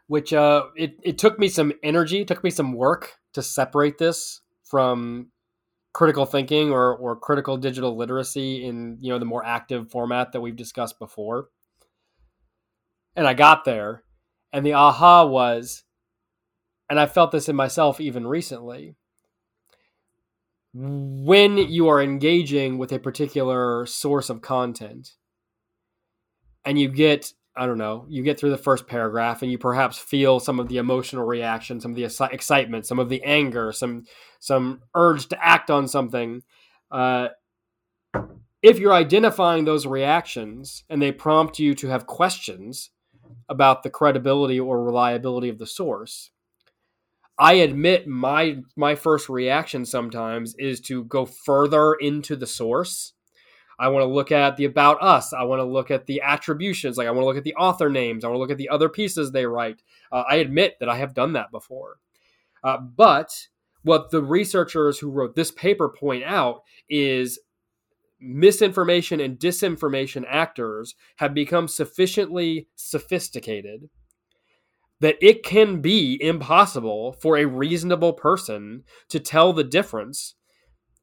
which 0.06 0.32
uh 0.32 0.64
it, 0.76 0.96
it 1.02 1.16
took 1.18 1.38
me 1.38 1.48
some 1.48 1.72
energy 1.82 2.24
took 2.24 2.44
me 2.44 2.50
some 2.50 2.72
work 2.72 3.14
to 3.32 3.42
separate 3.42 3.98
this 3.98 4.40
from 4.62 5.28
critical 5.92 6.24
thinking 6.24 6.70
or 6.70 6.96
or 6.96 7.16
critical 7.16 7.56
digital 7.56 7.96
literacy 7.96 8.64
in 8.64 8.98
you 9.00 9.12
know 9.12 9.18
the 9.18 9.24
more 9.24 9.44
active 9.44 9.90
format 9.90 10.32
that 10.32 10.40
we've 10.40 10.56
discussed 10.56 10.98
before. 10.98 11.48
And 13.14 13.26
I 13.26 13.34
got 13.34 13.64
there, 13.64 14.04
and 14.52 14.64
the 14.64 14.72
aha 14.72 15.26
was, 15.26 15.84
and 16.88 16.98
I 16.98 17.06
felt 17.06 17.30
this 17.30 17.48
in 17.48 17.56
myself 17.56 18.00
even 18.00 18.26
recently. 18.26 18.96
When 20.74 21.58
you 21.58 21.88
are 21.88 22.02
engaging 22.02 22.78
with 22.78 22.92
a 22.92 22.98
particular 22.98 23.84
source 23.84 24.30
of 24.30 24.40
content, 24.40 25.10
and 26.64 26.78
you 26.78 26.88
get 26.88 27.34
I 27.54 27.66
don't 27.66 27.78
know, 27.78 28.06
you 28.08 28.22
get 28.22 28.40
through 28.40 28.50
the 28.50 28.56
first 28.56 28.86
paragraph 28.86 29.42
and 29.42 29.50
you 29.50 29.58
perhaps 29.58 29.98
feel 29.98 30.40
some 30.40 30.58
of 30.58 30.68
the 30.68 30.78
emotional 30.78 31.26
reaction, 31.26 31.80
some 31.80 31.90
of 31.90 31.96
the 31.96 32.04
excitement, 32.32 32.86
some 32.86 32.98
of 32.98 33.10
the 33.10 33.22
anger, 33.24 33.72
some 33.72 34.04
some 34.40 34.80
urge 34.94 35.28
to 35.28 35.44
act 35.44 35.70
on 35.70 35.86
something. 35.86 36.42
Uh, 36.90 37.28
if 38.62 38.78
you're 38.78 38.94
identifying 38.94 39.64
those 39.64 39.86
reactions 39.86 40.84
and 40.88 41.02
they 41.02 41.12
prompt 41.12 41.58
you 41.58 41.74
to 41.74 41.88
have 41.88 42.06
questions 42.06 42.90
about 43.48 43.82
the 43.82 43.90
credibility 43.90 44.58
or 44.58 44.82
reliability 44.82 45.48
of 45.48 45.58
the 45.58 45.66
source, 45.66 46.30
I 47.38 47.54
admit 47.54 48.06
my 48.06 48.58
my 48.76 48.94
first 48.94 49.28
reaction 49.28 49.84
sometimes 49.84 50.54
is 50.58 50.80
to 50.82 51.04
go 51.04 51.26
further 51.26 51.94
into 51.94 52.36
the 52.36 52.46
source 52.46 53.12
I 53.82 53.88
want 53.88 54.02
to 54.02 54.06
look 54.06 54.30
at 54.30 54.56
the 54.56 54.64
about 54.64 55.02
us. 55.02 55.32
I 55.32 55.42
want 55.42 55.58
to 55.58 55.64
look 55.64 55.90
at 55.90 56.06
the 56.06 56.22
attributions. 56.22 56.96
Like 56.96 57.08
I 57.08 57.10
want 57.10 57.22
to 57.22 57.26
look 57.26 57.36
at 57.36 57.42
the 57.42 57.56
author 57.56 57.90
names. 57.90 58.22
I 58.22 58.28
want 58.28 58.36
to 58.36 58.40
look 58.40 58.52
at 58.52 58.56
the 58.56 58.68
other 58.68 58.88
pieces 58.88 59.32
they 59.32 59.44
write. 59.44 59.82
Uh, 60.12 60.22
I 60.30 60.36
admit 60.36 60.76
that 60.78 60.88
I 60.88 60.98
have 60.98 61.14
done 61.14 61.32
that 61.32 61.50
before. 61.50 61.98
Uh, 62.62 62.78
but 62.78 63.48
what 63.82 64.12
the 64.12 64.22
researchers 64.22 65.00
who 65.00 65.10
wrote 65.10 65.34
this 65.34 65.50
paper 65.50 65.88
point 65.88 66.22
out 66.22 66.62
is 66.88 67.40
misinformation 68.20 69.18
and 69.18 69.36
disinformation 69.36 70.24
actors 70.28 70.94
have 71.16 71.34
become 71.34 71.66
sufficiently 71.66 72.68
sophisticated 72.76 73.90
that 75.00 75.16
it 75.20 75.42
can 75.42 75.80
be 75.80 76.16
impossible 76.22 77.14
for 77.14 77.36
a 77.36 77.46
reasonable 77.46 78.12
person 78.12 78.84
to 79.08 79.18
tell 79.18 79.52
the 79.52 79.64
difference 79.64 80.36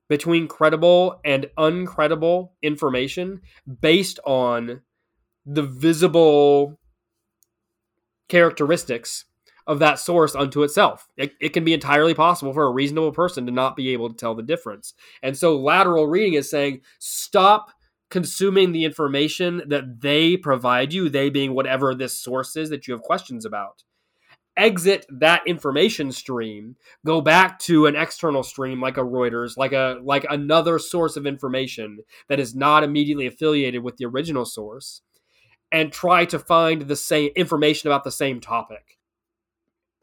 between 0.09 0.47
credible 0.47 1.21
and 1.23 1.45
uncredible 1.57 2.49
information 2.61 3.41
based 3.81 4.19
on 4.25 4.81
the 5.45 5.63
visible 5.63 6.79
characteristics 8.27 9.25
of 9.65 9.79
that 9.79 9.99
source 9.99 10.35
unto 10.35 10.63
itself. 10.63 11.07
It, 11.15 11.33
it, 11.39 11.49
can 11.49 11.63
be 11.63 11.73
entirely 11.73 12.15
possible 12.15 12.53
for 12.53 12.65
a 12.65 12.71
reasonable 12.71 13.11
person 13.11 13.45
to 13.45 13.51
not 13.51 13.75
be 13.75 13.89
able 13.89 14.09
to 14.09 14.15
tell 14.15 14.33
the 14.33 14.43
difference. 14.43 14.95
And 15.21 15.37
so 15.37 15.57
lateral 15.57 16.07
reading 16.07 16.33
is 16.33 16.49
saying 16.49 16.81
stop 16.97 17.71
consuming 18.09 18.71
the 18.71 18.85
information 18.85 19.61
that 19.67 20.01
they 20.01 20.35
provide 20.35 20.91
you, 20.91 21.07
they 21.07 21.29
being 21.29 21.53
whatever 21.53 21.93
this 21.93 22.17
source 22.17 22.55
is 22.55 22.71
that 22.71 22.87
you 22.87 22.93
have 22.93 23.03
questions 23.03 23.45
about. 23.45 23.83
Exit 24.59 25.05
that 25.09 25.41
information 25.47 26.11
stream, 26.11 26.75
go 27.05 27.21
back 27.21 27.59
to 27.59 27.85
an 27.85 27.95
external 27.95 28.43
stream 28.43 28.81
like 28.81 28.97
a 28.97 29.01
Reuters, 29.01 29.57
like 29.57 29.73
a 29.73 29.97
like 30.03 30.25
another 30.29 30.77
source 30.77 31.15
of 31.15 31.25
information 31.25 31.99
that 32.27 32.39
is 32.39 32.53
not 32.55 32.83
immediately 32.83 33.25
affiliated 33.25 33.83
with 33.83 33.97
the 33.97 34.05
original 34.05 34.45
source, 34.45 35.01
and 35.71 35.91
try 35.91 36.25
to 36.25 36.37
find 36.37 36.83
the 36.83 36.95
same 36.95 37.31
information 37.35 37.89
about 37.89 38.03
the 38.03 38.11
same 38.11 38.39
topic. 38.39 38.97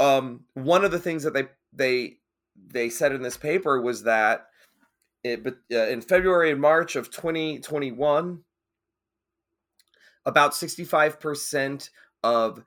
Um, 0.01 0.45
one 0.55 0.85
of 0.85 0.91
the 0.91 0.99
things 0.99 1.23
that 1.23 1.35
they 1.35 1.45
they 1.73 2.19
they 2.57 2.89
said 2.89 3.13
in 3.13 3.23
this 3.23 3.37
paper 3.37 3.81
was 3.81 4.05
that 4.05 4.47
it, 5.25 5.47
uh, 5.47 5.77
in 5.77 6.01
February 6.01 6.51
and 6.51 6.61
March 6.61 6.97
of 6.97 7.11
2021, 7.11 8.41
about 10.25 10.53
65% 10.53 11.91
of 12.23 12.63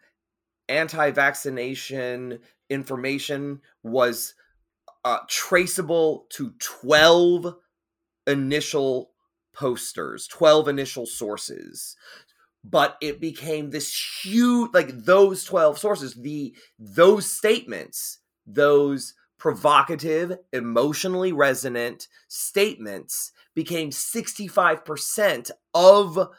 anti-vaccination 0.69 2.39
information 2.69 3.61
was 3.83 4.35
uh, 5.03 5.19
traceable 5.27 6.27
to 6.29 6.51
12 6.59 7.55
initial 8.27 9.11
posters 9.53 10.27
12 10.27 10.67
initial 10.67 11.05
sources. 11.05 11.95
But 12.63 12.97
it 13.01 13.21
became 13.21 13.69
this 13.69 14.21
huge 14.23 14.71
like 14.73 14.89
those 15.05 15.43
12 15.43 15.79
sources 15.79 16.13
the 16.13 16.55
those 16.77 17.31
statements 17.31 18.19
those 18.45 19.13
provocative 19.37 20.37
emotionally 20.51 21.31
resonant 21.31 22.07
statements 22.27 23.31
became 23.55 23.89
65% 23.89 25.51
of 25.73 26.29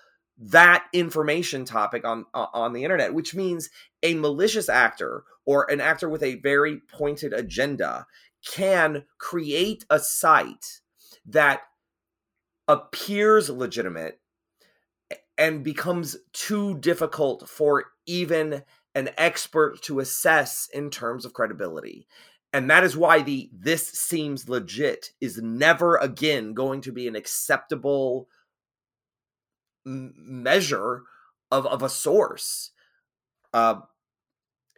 that 0.43 0.87
information 0.93 1.65
topic 1.65 2.05
on 2.05 2.25
on 2.33 2.73
the 2.73 2.83
internet 2.83 3.13
which 3.13 3.35
means 3.35 3.69
a 4.03 4.15
malicious 4.15 4.69
actor 4.69 5.25
or 5.45 5.71
an 5.71 5.81
actor 5.81 6.09
with 6.09 6.23
a 6.23 6.37
very 6.37 6.81
pointed 6.91 7.33
agenda 7.33 8.07
can 8.47 9.05
create 9.19 9.85
a 9.91 9.99
site 9.99 10.81
that 11.27 11.61
appears 12.69 13.51
legitimate 13.51 14.21
and 15.37 15.65
becomes 15.65 16.17
too 16.33 16.79
difficult 16.79 17.49
for 17.49 17.87
even 18.07 18.63
an 18.95 19.11
expert 19.17 19.81
to 19.83 20.01
assess 20.01 20.69
in 20.73 20.91
terms 20.91 21.25
of 21.25 21.33
credibility. 21.33 22.07
And 22.53 22.69
that 22.69 22.85
is 22.85 22.97
why 22.97 23.23
the 23.23 23.49
this 23.53 23.87
seems 23.87 24.49
legit 24.49 25.13
is 25.21 25.39
never 25.39 25.97
again 25.97 26.53
going 26.53 26.81
to 26.83 26.93
be 26.93 27.07
an 27.07 27.17
acceptable 27.17 28.29
measure 29.91 31.03
of 31.51 31.67
of 31.67 31.83
a 31.83 31.89
source 31.89 32.71
uh 33.53 33.81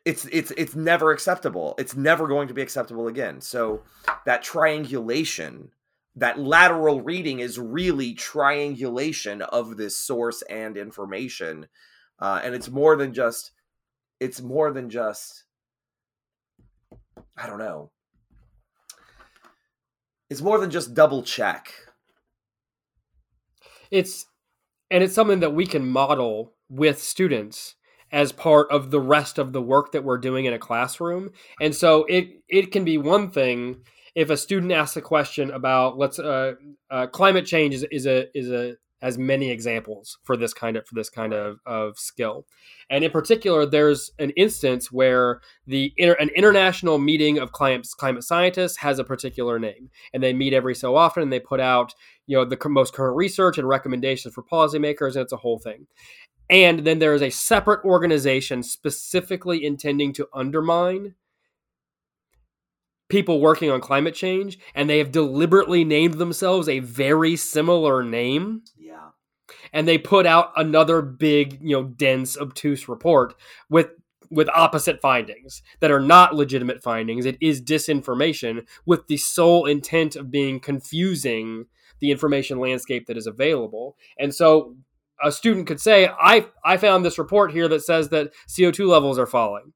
it's 0.05 0.25
it's 0.33 0.53
it's 0.57 0.75
never 0.75 1.13
acceptable. 1.13 1.75
It's 1.79 1.95
never 1.95 2.27
going 2.27 2.49
to 2.49 2.55
be 2.55 2.63
acceptable 2.63 3.07
again. 3.07 3.41
So 3.41 3.83
that 4.27 4.43
triangulation 4.43 5.71
that 6.17 6.39
lateral 6.39 7.01
reading 7.01 7.39
is 7.39 7.59
really 7.59 8.13
triangulation 8.13 9.41
of 9.41 9.77
this 9.77 9.97
source 9.97 10.43
and 10.43 10.77
information 10.77 11.69
uh, 12.19 12.41
and 12.45 12.55
it's 12.55 12.69
more 12.69 12.97
than 12.97 13.15
just 13.15 13.53
it's 14.21 14.43
more 14.43 14.73
than 14.73 14.91
just 14.91 15.45
i 17.37 17.47
don't 17.47 17.59
know. 17.59 17.91
It's 20.29 20.43
more 20.43 20.59
than 20.59 20.71
just 20.71 20.95
double 20.95 21.23
check. 21.23 21.73
It's 23.91 24.27
and 24.93 25.03
it's 25.03 25.15
something 25.15 25.41
that 25.41 25.55
we 25.55 25.67
can 25.67 25.89
model 25.89 26.53
with 26.69 27.03
students 27.03 27.75
as 28.13 28.31
part 28.31 28.71
of 28.71 28.91
the 28.91 29.01
rest 29.01 29.39
of 29.39 29.55
the 29.55 29.63
work 29.63 29.93
that 29.93 30.05
we're 30.05 30.19
doing 30.19 30.45
in 30.45 30.53
a 30.53 30.59
classroom. 30.59 31.31
And 31.61 31.75
so 31.75 32.05
it 32.05 32.43
it 32.49 32.71
can 32.71 32.85
be 32.85 32.99
one 32.99 33.31
thing 33.31 33.79
if 34.15 34.29
a 34.29 34.37
student 34.37 34.71
asks 34.71 34.97
a 34.99 35.01
question 35.01 35.51
about 35.51 35.97
let's 35.97 36.19
uh, 36.19 36.53
uh, 36.91 37.07
climate 37.07 37.47
change 37.47 37.75
is, 37.75 37.87
is 37.91 38.07
a 38.07 38.27
is 38.39 38.51
a 38.51 38.77
has 39.03 39.19
many 39.19 39.51
examples 39.51 40.17
for 40.23 40.37
this 40.37 40.55
kind 40.55 40.77
of 40.77 40.87
for 40.87 40.95
this 40.95 41.11
kind 41.11 41.35
of, 41.35 41.59
of 41.67 41.99
skill. 41.99 42.47
And 42.89 43.05
in 43.05 43.11
particular, 43.11 43.67
there's 43.67 44.13
an 44.19 44.31
instance 44.31 44.93
where 44.93 45.41
the 45.67 45.93
inter, 45.97 46.17
an 46.21 46.31
international 46.37 46.99
meeting 46.99 47.37
of 47.37 47.53
climate 47.53 47.89
climate 47.99 48.23
scientists 48.23 48.79
has 48.79 48.99
a 48.99 49.05
particular 49.05 49.59
name, 49.59 49.91
and 50.15 50.23
they 50.23 50.33
meet 50.33 50.55
every 50.55 50.75
so 50.75 50.97
often, 50.97 51.25
and 51.25 51.33
they 51.33 51.41
put 51.41 51.61
out 51.61 51.93
you 52.27 52.37
know 52.37 52.45
the 52.45 52.59
most 52.69 52.95
current 52.95 53.17
research 53.17 53.59
and 53.59 53.69
recommendations 53.69 54.33
for 54.33 54.43
policymakers, 54.45 55.15
and 55.15 55.23
it's 55.23 55.33
a 55.33 55.39
whole 55.39 55.59
thing. 55.59 55.87
And 56.49 56.81
then 56.81 56.99
there 56.99 57.15
is 57.15 57.23
a 57.23 57.31
separate 57.31 57.85
organization 57.85 58.63
specifically 58.63 59.65
intending 59.65 60.13
to 60.15 60.29
undermine 60.33 61.15
people 63.13 63.39
working 63.41 63.71
on 63.71 63.81
climate 63.81 64.15
change, 64.15 64.59
and 64.75 64.91
they 64.91 64.99
have 64.99 65.13
deliberately 65.13 65.85
named 65.85 66.15
themselves 66.15 66.69
a 66.69 66.81
very 66.81 67.37
similar 67.37 68.03
name 68.03 68.63
Yeah. 68.77 69.11
and 69.73 69.87
they 69.87 69.99
put 69.99 70.27
out 70.27 70.51
another 70.57 71.03
big, 71.03 71.59
you 71.63 71.77
know, 71.77 71.85
dense, 71.85 72.37
obtuse 72.37 72.89
report 72.89 73.35
with 73.71 73.91
with 74.31 74.49
opposite 74.55 74.99
findings 75.03 75.63
that 75.81 75.91
are 75.91 76.01
not 76.01 76.35
legitimate 76.35 76.83
findings. 76.83 77.27
It 77.27 77.37
is 77.39 77.61
disinformation 77.61 78.67
with 78.87 79.07
the 79.07 79.19
sole 79.19 79.67
intent 79.67 80.17
of 80.17 80.31
being 80.31 80.59
confusing 80.59 81.67
the 82.01 82.11
information 82.11 82.59
landscape 82.59 83.07
that 83.09 83.19
is 83.19 83.27
available. 83.27 83.95
And 84.19 84.35
so 84.35 84.75
a 85.23 85.31
student 85.31 85.67
could 85.67 85.83
say, 85.83 86.09
I, 86.19 86.47
I 86.65 86.79
found 86.79 87.05
this 87.05 87.19
report 87.19 87.53
here 87.53 87.69
that 87.69 87.83
says 87.85 88.09
that 88.09 88.33
CO2 88.49 88.89
levels 88.89 89.19
are 89.19 89.27
falling. 89.27 89.75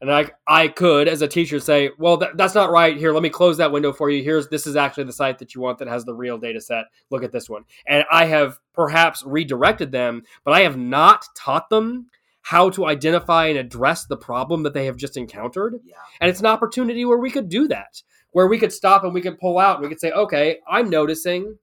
And 0.00 0.12
I, 0.12 0.30
I 0.46 0.68
could, 0.68 1.08
as 1.08 1.22
a 1.22 1.28
teacher, 1.28 1.60
say, 1.60 1.90
well, 1.98 2.16
that, 2.18 2.36
that's 2.36 2.54
not 2.54 2.70
right. 2.70 2.96
Here, 2.96 3.12
let 3.12 3.22
me 3.22 3.30
close 3.30 3.56
that 3.56 3.72
window 3.72 3.92
for 3.92 4.10
you. 4.10 4.22
Here's 4.22 4.48
this 4.48 4.66
is 4.66 4.76
actually 4.76 5.04
the 5.04 5.12
site 5.12 5.38
that 5.38 5.54
you 5.54 5.60
want 5.60 5.78
that 5.78 5.88
has 5.88 6.04
the 6.04 6.14
real 6.14 6.36
data 6.36 6.60
set. 6.60 6.86
Look 7.10 7.22
at 7.22 7.32
this 7.32 7.48
one. 7.48 7.64
And 7.86 8.04
I 8.10 8.26
have 8.26 8.58
perhaps 8.74 9.22
redirected 9.24 9.92
them, 9.92 10.24
but 10.44 10.52
I 10.52 10.60
have 10.60 10.76
not 10.76 11.24
taught 11.36 11.70
them 11.70 12.08
how 12.42 12.68
to 12.68 12.84
identify 12.84 13.46
and 13.46 13.58
address 13.58 14.04
the 14.04 14.16
problem 14.18 14.64
that 14.64 14.74
they 14.74 14.84
have 14.84 14.96
just 14.96 15.16
encountered. 15.16 15.80
Yeah. 15.82 15.94
And 16.20 16.28
it's 16.28 16.40
an 16.40 16.46
opportunity 16.46 17.06
where 17.06 17.18
we 17.18 17.30
could 17.30 17.48
do 17.48 17.66
that, 17.68 18.02
where 18.32 18.46
we 18.46 18.58
could 18.58 18.72
stop 18.72 19.04
and 19.04 19.14
we 19.14 19.22
could 19.22 19.38
pull 19.38 19.58
out 19.58 19.76
and 19.76 19.82
we 19.82 19.88
could 19.88 20.00
say, 20.00 20.10
okay, 20.10 20.58
I'm 20.68 20.90
noticing 20.90 21.56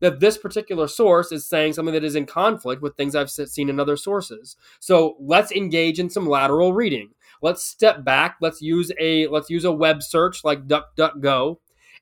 that 0.00 0.20
this 0.20 0.38
particular 0.38 0.88
source 0.88 1.32
is 1.32 1.46
saying 1.46 1.72
something 1.72 1.92
that 1.92 2.04
is 2.04 2.14
in 2.14 2.24
conflict 2.24 2.80
with 2.80 2.96
things 2.96 3.14
I've 3.14 3.30
seen 3.30 3.68
in 3.68 3.80
other 3.80 3.96
sources. 3.96 4.56
So 4.80 5.16
let's 5.20 5.52
engage 5.52 5.98
in 5.98 6.08
some 6.08 6.26
lateral 6.26 6.72
reading 6.72 7.10
let's 7.42 7.64
step 7.64 8.04
back. 8.04 8.36
Let's 8.40 8.60
use 8.60 8.92
a 8.98 9.26
let's 9.28 9.50
use 9.50 9.64
a 9.64 9.72
web 9.72 10.02
search 10.02 10.44
like 10.44 10.66
duckduckgo 10.66 11.56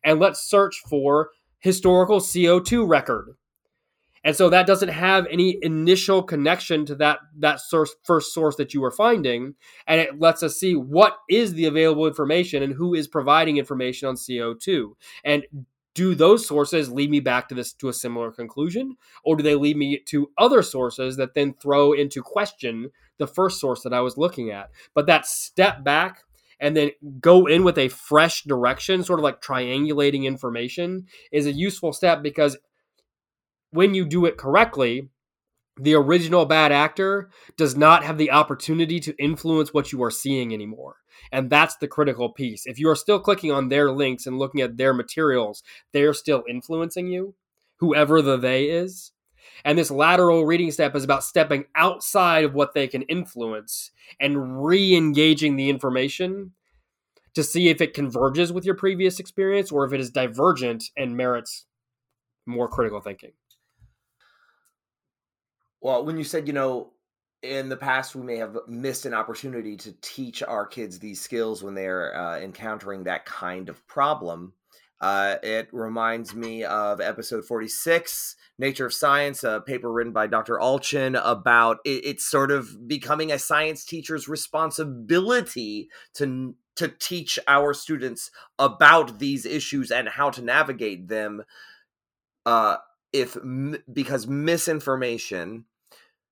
and 0.04 0.20
let's 0.20 0.40
search 0.40 0.82
for 0.88 1.30
historical 1.58 2.20
co2 2.20 2.88
record. 2.88 3.36
And 4.24 4.34
so 4.34 4.50
that 4.50 4.66
doesn't 4.66 4.88
have 4.88 5.26
any 5.30 5.56
initial 5.62 6.20
connection 6.20 6.84
to 6.86 6.96
that 6.96 7.20
that 7.38 7.60
source 7.60 7.94
first 8.02 8.34
source 8.34 8.56
that 8.56 8.74
you 8.74 8.80
were 8.80 8.90
finding. 8.90 9.54
And 9.86 10.00
it 10.00 10.18
lets 10.18 10.42
us 10.42 10.58
see 10.58 10.74
what 10.74 11.16
is 11.30 11.54
the 11.54 11.66
available 11.66 12.06
information 12.06 12.62
and 12.62 12.74
who 12.74 12.94
is 12.94 13.06
providing 13.06 13.56
information 13.56 14.08
on 14.08 14.16
co2 14.16 14.92
and 15.24 15.44
do 15.96 16.14
those 16.14 16.46
sources 16.46 16.90
lead 16.92 17.10
me 17.10 17.20
back 17.20 17.48
to 17.48 17.54
this 17.54 17.72
to 17.72 17.88
a 17.88 17.92
similar 17.92 18.30
conclusion? 18.30 18.96
Or 19.24 19.34
do 19.34 19.42
they 19.42 19.54
lead 19.54 19.78
me 19.78 19.98
to 20.08 20.30
other 20.36 20.62
sources 20.62 21.16
that 21.16 21.34
then 21.34 21.54
throw 21.54 21.92
into 21.92 22.22
question 22.22 22.90
the 23.18 23.26
first 23.26 23.60
source 23.60 23.82
that 23.82 23.92
i 23.92 24.00
was 24.00 24.16
looking 24.16 24.50
at 24.50 24.70
but 24.94 25.06
that 25.06 25.26
step 25.26 25.84
back 25.84 26.22
and 26.58 26.76
then 26.76 26.90
go 27.20 27.46
in 27.46 27.64
with 27.64 27.78
a 27.78 27.88
fresh 27.88 28.42
direction 28.44 29.02
sort 29.02 29.18
of 29.18 29.24
like 29.24 29.40
triangulating 29.40 30.24
information 30.24 31.06
is 31.32 31.46
a 31.46 31.52
useful 31.52 31.92
step 31.92 32.22
because 32.22 32.56
when 33.70 33.94
you 33.94 34.04
do 34.04 34.24
it 34.26 34.36
correctly 34.36 35.08
the 35.78 35.94
original 35.94 36.46
bad 36.46 36.72
actor 36.72 37.28
does 37.58 37.76
not 37.76 38.02
have 38.02 38.16
the 38.16 38.30
opportunity 38.30 38.98
to 38.98 39.14
influence 39.22 39.74
what 39.74 39.92
you 39.92 40.02
are 40.02 40.10
seeing 40.10 40.54
anymore 40.54 40.96
and 41.32 41.50
that's 41.50 41.76
the 41.76 41.88
critical 41.88 42.30
piece. 42.30 42.66
If 42.66 42.78
you 42.78 42.88
are 42.88 42.96
still 42.96 43.18
clicking 43.18 43.52
on 43.52 43.68
their 43.68 43.90
links 43.90 44.26
and 44.26 44.38
looking 44.38 44.60
at 44.60 44.76
their 44.76 44.94
materials, 44.94 45.62
they're 45.92 46.14
still 46.14 46.44
influencing 46.48 47.08
you, 47.08 47.34
whoever 47.76 48.22
the 48.22 48.36
they 48.36 48.64
is. 48.64 49.12
And 49.64 49.78
this 49.78 49.90
lateral 49.90 50.46
reading 50.46 50.70
step 50.70 50.94
is 50.94 51.04
about 51.04 51.24
stepping 51.24 51.64
outside 51.74 52.44
of 52.44 52.54
what 52.54 52.74
they 52.74 52.86
can 52.86 53.02
influence 53.02 53.90
and 54.20 54.64
re 54.64 54.94
engaging 54.94 55.56
the 55.56 55.70
information 55.70 56.52
to 57.34 57.42
see 57.42 57.68
if 57.68 57.80
it 57.80 57.94
converges 57.94 58.52
with 58.52 58.64
your 58.64 58.74
previous 58.74 59.20
experience 59.20 59.70
or 59.70 59.84
if 59.84 59.92
it 59.92 60.00
is 60.00 60.10
divergent 60.10 60.84
and 60.96 61.16
merits 61.16 61.66
more 62.46 62.68
critical 62.68 63.00
thinking. 63.00 63.32
Well, 65.80 66.04
when 66.04 66.16
you 66.16 66.24
said, 66.24 66.46
you 66.46 66.54
know, 66.54 66.92
in 67.42 67.68
the 67.68 67.76
past 67.76 68.14
we 68.14 68.22
may 68.22 68.36
have 68.36 68.56
missed 68.66 69.06
an 69.06 69.14
opportunity 69.14 69.76
to 69.76 69.92
teach 70.00 70.42
our 70.42 70.66
kids 70.66 70.98
these 70.98 71.20
skills 71.20 71.62
when 71.62 71.74
they're 71.74 72.16
uh, 72.16 72.38
encountering 72.40 73.04
that 73.04 73.24
kind 73.26 73.68
of 73.68 73.86
problem 73.86 74.52
Uh, 75.00 75.36
it 75.42 75.68
reminds 75.72 76.34
me 76.34 76.64
of 76.64 77.00
episode 77.00 77.44
46, 77.44 78.36
Nature 78.58 78.86
of 78.86 78.94
Science, 78.94 79.44
a 79.44 79.60
paper 79.60 79.92
written 79.92 80.12
by 80.12 80.26
Dr. 80.26 80.58
Allchin 80.58 81.20
about 81.22 81.78
it, 81.84 82.04
it's 82.04 82.24
sort 82.24 82.50
of 82.50 82.88
becoming 82.88 83.30
a 83.30 83.38
science 83.38 83.84
teacher's 83.84 84.28
responsibility 84.28 85.88
to 86.14 86.54
to 86.76 86.88
teach 86.88 87.38
our 87.48 87.72
students 87.72 88.30
about 88.58 89.18
these 89.18 89.46
issues 89.46 89.90
and 89.90 90.08
how 90.10 90.28
to 90.30 90.42
navigate 90.42 91.08
them. 91.08 91.42
Uh, 92.44 92.76
if 93.12 93.36
because 93.92 94.26
misinformation 94.26 95.64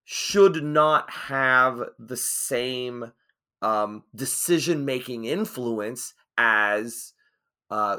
should 0.05 0.62
not 0.62 1.11
have 1.11 1.83
the 1.98 2.16
same 2.16 3.12
um, 3.62 4.05
decision 4.14 4.85
making 4.85 5.24
influence 5.24 6.14
as 6.37 7.14
uh, 7.70 7.98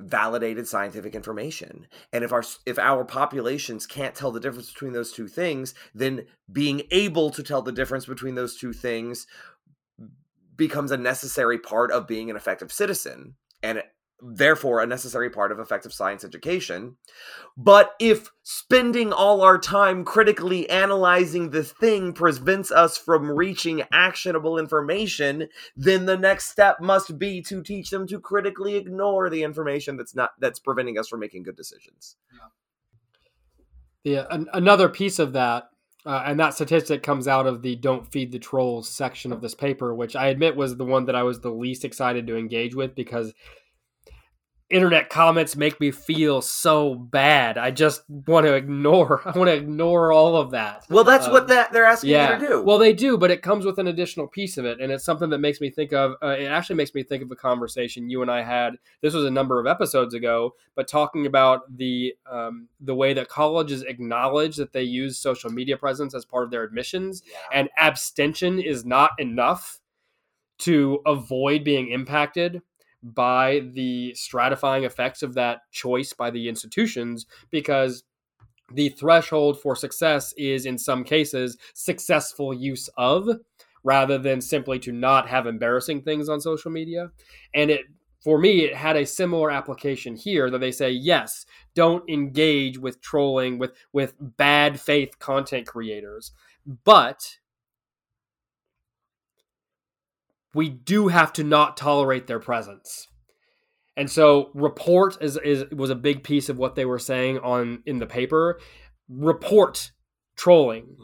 validated 0.00 0.66
scientific 0.66 1.14
information. 1.14 1.86
And 2.12 2.24
if 2.24 2.32
our 2.32 2.44
if 2.66 2.78
our 2.78 3.04
populations 3.04 3.86
can't 3.86 4.14
tell 4.14 4.30
the 4.30 4.40
difference 4.40 4.72
between 4.72 4.92
those 4.92 5.12
two 5.12 5.28
things 5.28 5.74
then 5.94 6.26
being 6.50 6.82
able 6.90 7.30
to 7.30 7.42
tell 7.42 7.62
the 7.62 7.72
difference 7.72 8.06
between 8.06 8.34
those 8.34 8.56
two 8.56 8.72
things 8.72 9.26
becomes 10.56 10.90
a 10.90 10.96
necessary 10.96 11.58
part 11.58 11.90
of 11.90 12.06
being 12.06 12.28
an 12.28 12.36
effective 12.36 12.70
citizen. 12.70 13.34
And 13.62 13.82
therefore 14.22 14.80
a 14.80 14.86
necessary 14.86 15.30
part 15.30 15.52
of 15.52 15.58
effective 15.58 15.92
science 15.92 16.24
education. 16.24 16.96
But 17.56 17.92
if 18.00 18.30
spending 18.42 19.12
all 19.12 19.42
our 19.42 19.58
time 19.58 20.04
critically 20.04 20.68
analyzing 20.68 21.50
the 21.50 21.64
thing 21.64 22.12
prevents 22.12 22.70
us 22.70 22.96
from 22.96 23.30
reaching 23.30 23.82
actionable 23.92 24.58
information, 24.58 25.48
then 25.76 26.06
the 26.06 26.18
next 26.18 26.50
step 26.50 26.80
must 26.80 27.18
be 27.18 27.42
to 27.42 27.62
teach 27.62 27.90
them 27.90 28.06
to 28.08 28.20
critically 28.20 28.76
ignore 28.76 29.30
the 29.30 29.42
information 29.42 29.96
that's 29.96 30.14
not 30.14 30.30
that's 30.38 30.58
preventing 30.58 30.98
us 30.98 31.08
from 31.08 31.20
making 31.20 31.42
good 31.42 31.56
decisions. 31.56 32.16
Yeah, 34.04 34.12
yeah 34.12 34.26
an- 34.30 34.48
another 34.52 34.88
piece 34.88 35.18
of 35.18 35.32
that 35.34 35.70
uh, 36.06 36.22
and 36.24 36.40
that 36.40 36.54
statistic 36.54 37.02
comes 37.02 37.28
out 37.28 37.46
of 37.46 37.62
the 37.62 37.76
"Don't 37.76 38.10
Feed 38.10 38.32
the 38.32 38.38
Trolls" 38.38 38.88
section 38.88 39.32
of 39.32 39.42
this 39.42 39.54
paper, 39.54 39.94
which 39.94 40.16
I 40.16 40.28
admit 40.28 40.56
was 40.56 40.76
the 40.76 40.84
one 40.84 41.04
that 41.06 41.14
I 41.14 41.22
was 41.22 41.40
the 41.40 41.50
least 41.50 41.84
excited 41.84 42.26
to 42.26 42.38
engage 42.38 42.74
with 42.74 42.94
because 42.94 43.34
internet 44.70 45.10
comments 45.10 45.56
make 45.56 45.80
me 45.80 45.90
feel 45.90 46.40
so 46.40 46.94
bad. 46.94 47.58
I 47.58 47.72
just 47.72 48.08
want 48.08 48.46
to 48.46 48.54
ignore. 48.54 49.20
I 49.28 49.36
want 49.36 49.48
to 49.48 49.54
ignore 49.54 50.12
all 50.12 50.36
of 50.36 50.52
that. 50.52 50.86
Well, 50.88 51.04
that's 51.04 51.26
um, 51.26 51.32
what 51.32 51.48
that 51.48 51.72
they're 51.72 51.84
asking 51.84 52.10
yeah. 52.10 52.34
you 52.34 52.40
to 52.40 52.46
do. 52.48 52.62
Well, 52.62 52.78
they 52.78 52.92
do, 52.92 53.18
but 53.18 53.30
it 53.30 53.42
comes 53.42 53.64
with 53.64 53.78
an 53.78 53.88
additional 53.88 54.28
piece 54.28 54.56
of 54.56 54.64
it, 54.64 54.80
and 54.80 54.92
it's 54.92 55.04
something 55.04 55.30
that 55.30 55.38
makes 55.38 55.60
me 55.60 55.70
think 55.70 55.92
of. 55.92 56.14
Uh, 56.22 56.36
it 56.38 56.46
actually 56.46 56.76
makes 56.76 56.94
me 56.94 57.02
think 57.02 57.22
of 57.22 57.30
a 57.30 57.36
conversation 57.36 58.08
you 58.08 58.22
and 58.22 58.30
I 58.30 58.42
had. 58.42 58.76
This 59.00 59.12
was 59.12 59.24
a 59.24 59.30
number 59.30 59.58
of 59.58 59.66
episodes 59.66 60.14
ago, 60.14 60.54
but 60.74 60.88
talking 60.88 61.26
about 61.26 61.76
the 61.76 62.14
um, 62.30 62.68
the 62.80 62.94
way 62.94 63.12
that 63.12 63.28
colleges 63.28 63.82
acknowledge 63.82 64.56
that 64.56 64.72
they 64.72 64.82
use 64.82 65.18
social 65.18 65.50
media 65.50 65.76
presence 65.76 66.14
as 66.14 66.24
part 66.24 66.44
of 66.44 66.50
their 66.50 66.62
admissions, 66.62 67.22
yeah. 67.26 67.60
and 67.60 67.68
abstention 67.76 68.60
is 68.60 68.84
not 68.84 69.10
enough 69.18 69.80
to 70.58 71.00
avoid 71.06 71.64
being 71.64 71.88
impacted 71.88 72.62
by 73.02 73.60
the 73.72 74.14
stratifying 74.16 74.84
effects 74.84 75.22
of 75.22 75.34
that 75.34 75.60
choice 75.70 76.12
by 76.12 76.30
the 76.30 76.48
institutions 76.48 77.26
because 77.50 78.04
the 78.72 78.90
threshold 78.90 79.60
for 79.60 79.74
success 79.74 80.32
is 80.36 80.66
in 80.66 80.78
some 80.78 81.04
cases 81.04 81.56
successful 81.74 82.54
use 82.54 82.88
of 82.96 83.28
rather 83.82 84.18
than 84.18 84.40
simply 84.40 84.78
to 84.78 84.92
not 84.92 85.28
have 85.28 85.46
embarrassing 85.46 86.02
things 86.02 86.28
on 86.28 86.40
social 86.40 86.70
media. 86.70 87.10
And 87.54 87.70
it 87.70 87.82
for 88.22 88.38
me 88.38 88.64
it 88.64 88.76
had 88.76 88.96
a 88.96 89.06
similar 89.06 89.50
application 89.50 90.14
here 90.14 90.50
that 90.50 90.58
they 90.58 90.70
say 90.70 90.90
yes 90.90 91.46
don't 91.74 92.08
engage 92.08 92.78
with 92.78 93.00
trolling 93.00 93.58
with 93.58 93.72
with 93.92 94.14
bad 94.20 94.78
faith 94.78 95.18
content 95.18 95.66
creators. 95.66 96.32
But 96.84 97.38
we 100.54 100.68
do 100.68 101.08
have 101.08 101.32
to 101.34 101.44
not 101.44 101.76
tolerate 101.76 102.26
their 102.26 102.40
presence. 102.40 103.08
And 103.96 104.10
so 104.10 104.50
report 104.54 105.18
is, 105.20 105.36
is 105.38 105.64
was 105.70 105.90
a 105.90 105.94
big 105.94 106.22
piece 106.24 106.48
of 106.48 106.58
what 106.58 106.74
they 106.74 106.84
were 106.84 106.98
saying 106.98 107.38
on 107.40 107.82
in 107.86 107.98
the 107.98 108.06
paper. 108.06 108.58
Report 109.08 109.90
trolling. 110.36 110.96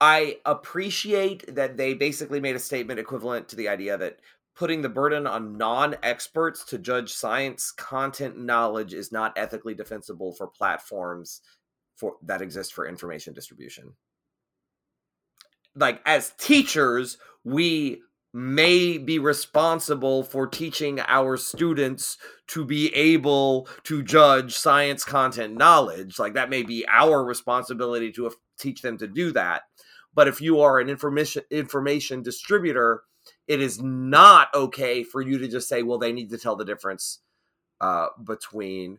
I 0.00 0.38
appreciate 0.44 1.54
that 1.54 1.76
they 1.76 1.94
basically 1.94 2.40
made 2.40 2.56
a 2.56 2.60
statement 2.60 3.00
equivalent 3.00 3.48
to 3.48 3.56
the 3.56 3.68
idea 3.68 3.96
that 3.96 4.18
putting 4.54 4.82
the 4.82 4.88
burden 4.88 5.26
on 5.26 5.56
non-experts 5.56 6.64
to 6.66 6.78
judge 6.78 7.12
science 7.12 7.72
content 7.72 8.38
knowledge 8.38 8.92
is 8.92 9.10
not 9.10 9.36
ethically 9.36 9.74
defensible 9.74 10.32
for 10.32 10.46
platforms 10.46 11.40
for 11.96 12.16
that 12.22 12.42
exist 12.42 12.74
for 12.74 12.86
information 12.86 13.32
distribution. 13.32 13.94
Like 15.74 16.00
as 16.04 16.32
teachers, 16.38 17.18
we 17.42 18.02
may 18.34 18.98
be 18.98 19.20
responsible 19.20 20.24
for 20.24 20.48
teaching 20.48 20.98
our 21.06 21.36
students 21.36 22.18
to 22.48 22.64
be 22.64 22.92
able 22.92 23.68
to 23.84 24.02
judge 24.02 24.56
science 24.56 25.04
content 25.04 25.54
knowledge. 25.54 26.18
Like 26.18 26.34
that 26.34 26.50
may 26.50 26.64
be 26.64 26.84
our 26.88 27.24
responsibility 27.24 28.10
to 28.12 28.32
teach 28.58 28.82
them 28.82 28.98
to 28.98 29.06
do 29.06 29.30
that. 29.32 29.62
But 30.14 30.26
if 30.26 30.40
you 30.40 30.60
are 30.60 30.80
an 30.80 30.88
information 30.88 31.44
information 31.50 32.22
distributor, 32.22 33.02
it 33.46 33.60
is 33.60 33.80
not 33.80 34.52
okay 34.52 35.04
for 35.04 35.22
you 35.22 35.38
to 35.38 35.48
just 35.48 35.68
say, 35.68 35.82
well, 35.82 35.98
they 35.98 36.12
need 36.12 36.30
to 36.30 36.38
tell 36.38 36.56
the 36.56 36.64
difference 36.64 37.20
uh, 37.80 38.08
between 38.22 38.98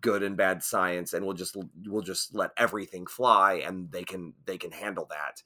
good 0.00 0.22
and 0.22 0.36
bad 0.36 0.62
science, 0.62 1.12
and 1.12 1.24
we'll 1.24 1.34
just 1.34 1.56
we'll 1.86 2.02
just 2.02 2.34
let 2.34 2.50
everything 2.56 3.06
fly, 3.06 3.62
and 3.66 3.90
they 3.92 4.04
can 4.04 4.32
they 4.46 4.56
can 4.56 4.72
handle 4.72 5.06
that 5.10 5.42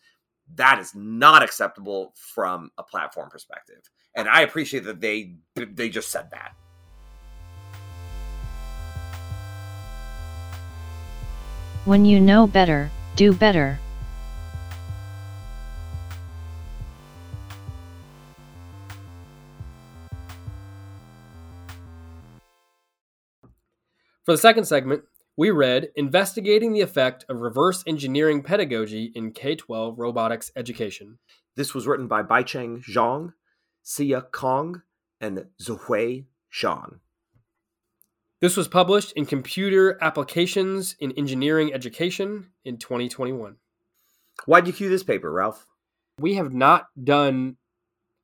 that 0.55 0.79
is 0.79 0.95
not 0.95 1.43
acceptable 1.43 2.15
from 2.17 2.71
a 2.79 2.83
platform 2.83 3.31
perspective. 3.31 3.81
And 4.15 4.29
I 4.29 4.43
appreciate 4.43 4.85
that 4.85 5.01
they 5.01 5.35
they 5.55 5.89
just 5.89 6.11
said 6.11 6.31
that. 6.33 6.55
When 11.85 12.05
you 12.05 12.21
know 12.21 12.47
better, 12.47 12.91
do 13.17 13.33
better. 13.33 13.79
For 24.25 24.33
the 24.33 24.39
second 24.39 24.67
segment, 24.67 25.05
we 25.39 25.53
read 25.53 25.93
Investigating 25.95 26.73
the 26.73 26.81
Effect 26.81 27.25
of 27.29 27.43
Reverse 27.43 27.85
Engineering 27.87 28.43
Pedagogy 28.43 29.13
in 29.15 29.31
K 29.31 29.55
12 29.55 29.97
Robotics 29.97 30.51
Education. 30.57 31.21
This 31.55 31.73
was 31.73 31.87
written 31.87 32.09
by 32.09 32.25
Baichang 32.25 32.85
Zhong, 32.85 33.35
Xia 33.87 34.33
Kong, 34.33 34.83
and 35.21 35.47
Zuhui 35.63 36.25
Shan. 36.49 36.99
This 38.41 38.57
was 38.57 38.67
published 38.67 39.13
in 39.13 39.27
Computer 39.27 39.97
Applications 40.03 40.97
in 40.99 41.13
Engineering 41.13 41.73
Education 41.73 42.49
in 42.65 42.77
2021. 42.77 43.59
Why'd 44.47 44.67
you 44.67 44.73
cue 44.73 44.89
this 44.89 45.05
paper, 45.05 45.31
Ralph? 45.31 45.69
We 46.19 46.35
have 46.35 46.53
not 46.53 46.89
done, 47.01 47.59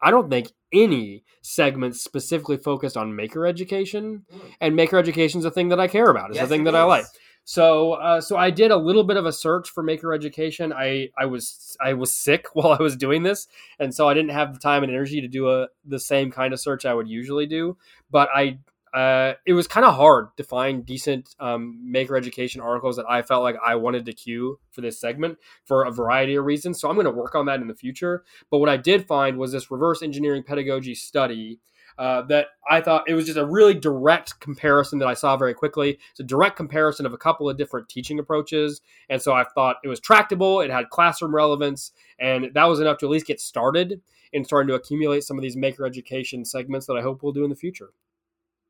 I 0.05 0.11
don't 0.11 0.29
think, 0.29 0.53
any 0.73 1.25
segments 1.41 2.03
specifically 2.03 2.57
focused 2.57 2.97
on 2.97 3.17
maker 3.17 3.47
education, 3.47 4.25
mm. 4.33 4.41
and 4.61 4.77
maker 4.77 4.99
education 4.99 5.39
is 5.39 5.45
a 5.45 5.51
thing 5.51 5.71
that 5.71 5.81
I 5.81 5.89
care 5.89 6.11
about. 6.11 6.31
It's 6.31 6.37
yes, 6.37 6.47
a 6.47 6.49
thing 6.49 6.65
that 6.65 6.75
is. 6.75 6.79
I 6.79 6.83
like. 6.83 7.05
So, 7.45 7.93
uh, 7.95 8.21
so 8.21 8.37
I 8.37 8.51
did 8.51 8.71
a 8.71 8.77
little 8.77 9.05
bit 9.05 9.17
of 9.17 9.27
a 9.27 9.33
search 9.33 9.69
for 9.69 9.83
maker 9.83 10.15
education. 10.15 10.73
I, 10.73 11.11
I 11.19 11.27
was, 11.27 11.77
I 11.81 11.93
was 11.93 12.15
sick 12.15 12.47
while 12.55 12.77
I 12.79 12.83
was 12.83 12.97
doing 12.97 13.23
this, 13.23 13.49
and 13.79 13.95
so 13.95 14.09
I 14.09 14.15
didn't 14.15 14.31
have 14.31 14.53
the 14.53 14.61
time 14.61 14.83
and 14.83 14.93
energy 14.93 15.21
to 15.21 15.29
do 15.29 15.51
a 15.51 15.69
the 15.87 16.01
same 16.01 16.31
kind 16.31 16.53
of 16.53 16.61
search 16.61 16.85
I 16.85 16.95
would 16.95 17.09
usually 17.09 17.47
do. 17.47 17.77
But 18.11 18.29
I 18.35 18.59
uh, 18.95 19.35
it 19.45 19.55
was 19.55 19.67
kind 19.67 19.85
of 19.85 19.95
hard 19.97 20.29
to 20.37 20.45
find 20.45 20.87
decent 20.87 21.35
um, 21.41 21.81
maker 21.83 22.17
education 22.17 22.61
articles 22.61 22.95
that 22.95 23.07
I 23.09 23.23
felt 23.23 23.43
like 23.43 23.57
I 23.65 23.75
wanted 23.75 24.07
to 24.07 24.13
cue 24.13 24.61
for 24.71 24.83
this 24.83 25.01
segment 25.01 25.39
for 25.65 25.85
a 25.85 25.91
variety 25.91 26.37
of 26.37 26.45
reasons. 26.45 26.81
So 26.81 26.89
I'm 26.89 26.95
going 26.95 27.07
to 27.07 27.11
work 27.11 27.35
on 27.35 27.47
that 27.47 27.61
in 27.61 27.67
the 27.67 27.75
future. 27.75 28.23
But 28.53 28.59
what 28.59 28.69
I 28.69 28.77
did 28.77 29.05
find 29.07 29.37
was 29.37 29.51
this 29.51 29.69
reverse 29.69 30.01
engineering 30.01 30.45
pedagogy 30.45 30.95
study 30.95 31.59
uh, 31.99 32.23
that 32.23 32.47
I 32.71 32.81
thought 32.81 33.09
it 33.09 33.15
was 33.15 33.27
just 33.27 33.39
a 33.39 33.45
really 33.45 33.75
direct 33.75 34.39
comparison 34.39 35.01
that 35.01 35.09
I 35.09 35.15
saw 35.15 35.37
very 35.37 35.55
quickly. 35.55 35.99
It's 36.11 36.21
a 36.21 36.25
direct 36.25 36.57
comparison 36.57 37.05
of 37.05 37.13
a 37.13 37.19
couple 37.19 37.51
of 37.51 37.57
different 37.57 37.89
teaching 37.89 38.21
approaches. 38.21 38.81
And 39.09 39.21
so 39.21 39.33
I 39.33 39.43
thought 39.43 39.77
it 39.83 39.89
was 39.89 39.99
tractable, 39.99 40.61
it 40.61 40.71
had 40.71 40.91
classroom 40.91 41.35
relevance, 41.35 41.91
and 42.21 42.51
that 42.55 42.65
was 42.65 42.79
enough 42.79 42.99
to 42.99 43.07
at 43.07 43.11
least 43.11 43.27
get 43.27 43.41
started 43.41 44.01
in 44.33 44.45
starting 44.45 44.69
to 44.69 44.75
accumulate 44.75 45.25
some 45.25 45.37
of 45.37 45.43
these 45.43 45.57
maker 45.57 45.85
education 45.85 46.45
segments 46.45 46.87
that 46.87 46.95
I 46.95 47.03
hope 47.03 47.23
we'll 47.23 47.33
do 47.33 47.45
in 47.45 47.51
the 47.51 47.57
future 47.57 47.91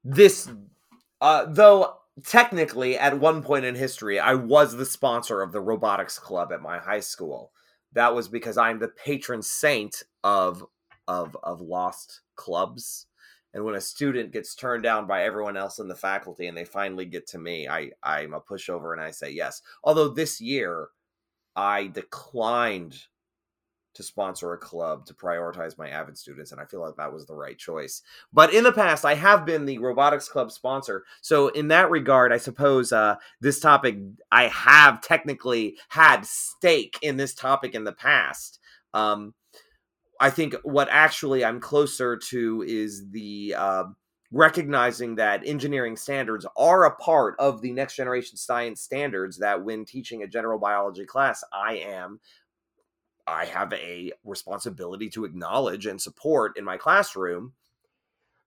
this 0.05 0.51
uh, 1.21 1.47
though 1.47 1.95
technically 2.25 2.97
at 2.99 3.19
one 3.19 3.43
point 3.43 3.65
in 3.65 3.75
history 3.75 4.21
i 4.21 4.35
was 4.35 4.77
the 4.77 4.85
sponsor 4.87 5.41
of 5.43 5.51
the 5.51 5.61
robotics 5.61 6.19
club 6.19 6.53
at 6.53 6.63
my 6.63 6.79
high 6.79 7.01
school. 7.01 7.51
That 7.93 8.15
was 8.15 8.29
because 8.29 8.59
i'm 8.59 8.79
the 8.79 8.89
patron 8.89 9.43
saint 9.43 10.03
of 10.23 10.65
of 11.09 11.37
of 11.43 11.61
lost 11.61 12.21
clubs. 12.37 13.07
And 13.53 13.65
when 13.65 13.77
a 13.77 13.81
student 13.81 14.33
gets 14.33 14.55
turned 14.57 14.83
down 14.83 15.07
by 15.07 15.23
everyone 15.25 15.57
else 15.57 15.79
in 15.79 15.87
the 15.87 15.95
faculty 15.95 16.49
and 16.49 16.57
they 16.57 16.65
finally 16.65 17.05
get 17.07 17.27
to 17.29 17.39
me 17.39 17.69
i 17.69 17.91
i'm 18.03 18.35
a 18.35 18.41
pushover 18.41 18.93
and 18.93 19.01
i 19.01 19.11
say 19.11 19.31
yes. 19.31 19.63
Although 19.83 20.09
this 20.09 20.41
year 20.41 20.89
i 21.57 21.87
declined 21.89 22.97
to 23.95 24.03
sponsor 24.03 24.53
a 24.53 24.59
club 24.59 25.07
to 25.07 25.15
prioritize 25.15 25.79
my 25.79 25.89
avid 25.89 26.19
students 26.19 26.53
and 26.53 26.61
i 26.61 26.65
feel 26.65 26.81
like 26.81 26.97
that 26.97 27.13
was 27.13 27.27
the 27.27 27.35
right 27.35 27.59
choice. 27.59 28.03
But 28.33 28.53
in 28.53 28.65
the 28.65 28.73
past 28.73 29.05
i 29.05 29.15
have 29.15 29.47
been 29.47 29.65
the 29.65 29.79
robotics 29.79 30.29
club 30.29 30.51
sponsor. 30.51 31.05
So 31.21 31.49
in 31.49 31.69
that 31.69 31.91
regard 31.91 32.33
i 32.33 32.39
suppose 32.39 32.93
uh, 32.93 33.17
this 33.41 33.61
topic 33.61 33.97
i 34.31 34.49
have 34.49 35.01
technically 35.01 35.77
had 35.89 36.27
stake 36.27 36.99
in 37.03 37.17
this 37.17 37.35
topic 37.35 37.75
in 37.75 37.85
the 37.85 37.93
past. 37.93 38.59
Um, 38.93 39.35
i 40.21 40.31
think 40.31 40.55
what 40.63 40.89
actually 40.91 41.45
i'm 41.45 41.61
closer 41.61 42.17
to 42.17 42.65
is 42.67 43.11
the 43.11 43.55
uh, 43.57 43.85
recognizing 44.31 45.15
that 45.15 45.47
engineering 45.47 45.97
standards 45.97 46.45
are 46.57 46.85
a 46.85 46.97
part 46.97 47.37
of 47.39 47.61
the 47.61 47.73
next 47.73 47.95
generation 47.95 48.37
science 48.37 48.81
standards 48.81 49.39
that 49.39 49.63
when 49.63 49.85
teaching 49.85 50.23
a 50.23 50.29
general 50.29 50.59
biology 50.59 51.05
class 51.05 51.45
i 51.53 51.77
am 51.77 52.21
I 53.27 53.47
have 53.47 53.73
a 53.73 54.13
responsibility 54.25 55.09
to 55.11 55.25
acknowledge 55.25 55.87
and 55.87 56.01
support 56.01 56.57
in 56.57 56.65
my 56.65 56.77
classroom. 56.77 57.53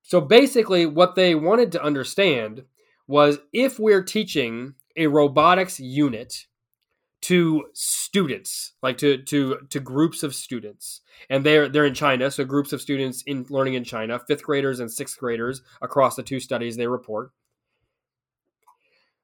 So 0.03 0.21
basically, 0.21 0.85
what 0.85 1.15
they 1.15 1.35
wanted 1.35 1.71
to 1.73 1.83
understand 1.83 2.63
was 3.07 3.39
if 3.51 3.79
we're 3.79 4.03
teaching 4.03 4.75
a 4.95 5.07
robotics 5.07 5.79
unit 5.79 6.47
to 7.21 7.65
students, 7.73 8.73
like 8.83 8.97
to 8.99 9.17
to 9.23 9.57
to 9.69 9.79
groups 9.79 10.23
of 10.23 10.35
students, 10.35 11.01
and 11.29 11.43
they're 11.43 11.67
they're 11.67 11.85
in 11.85 11.93
China, 11.93 12.29
so 12.29 12.45
groups 12.45 12.71
of 12.71 12.81
students 12.81 13.23
in 13.23 13.45
learning 13.49 13.73
in 13.73 13.83
China, 13.83 14.19
fifth 14.19 14.43
graders 14.43 14.79
and 14.79 14.91
sixth 14.91 15.17
graders 15.17 15.61
across 15.81 16.15
the 16.15 16.23
two 16.23 16.39
studies 16.39 16.77
they 16.77 16.87
report. 16.87 17.31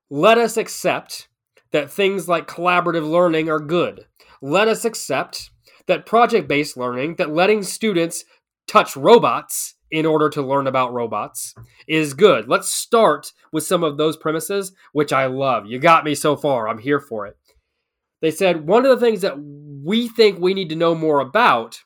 Let 0.10 0.38
us 0.38 0.58
accept 0.58 1.28
that 1.72 1.92
things 1.92 2.28
like 2.28 2.48
collaborative 2.48 3.10
learning 3.10 3.50
are 3.50 3.60
good. 3.60 4.06
Let 4.46 4.68
us 4.68 4.84
accept 4.84 5.52
that 5.88 6.06
project 6.06 6.50
based 6.50 6.76
learning, 6.76 7.16
that 7.16 7.34
letting 7.34 7.64
students 7.64 8.26
touch 8.68 8.98
robots 8.98 9.76
in 9.90 10.06
order 10.06 10.30
to 10.32 10.42
learn 10.42 10.68
about 10.68 10.92
robots 10.92 11.56
is 11.88 12.14
good. 12.14 12.50
Let's 12.50 12.70
start 12.70 13.32
with 13.54 13.64
some 13.64 13.86
of 13.86 13.96
those 13.96 14.18
premises, 14.18 14.74
which 14.92 15.14
I 15.14 15.28
love. 15.28 15.68
You 15.68 15.80
got 15.80 16.04
me 16.04 16.14
so 16.14 16.36
far. 16.36 16.68
I'm 16.68 16.80
here 16.80 17.00
for 17.00 17.26
it. 17.26 17.38
They 18.22 18.32
said 18.32 18.68
one 18.68 18.86
of 18.86 18.92
the 19.00 19.06
things 19.06 19.22
that 19.22 19.38
we 19.40 20.10
think 20.10 20.40
we 20.40 20.54
need 20.54 20.68
to 20.70 20.76
know 20.76 20.94
more 20.94 21.22
about 21.22 21.80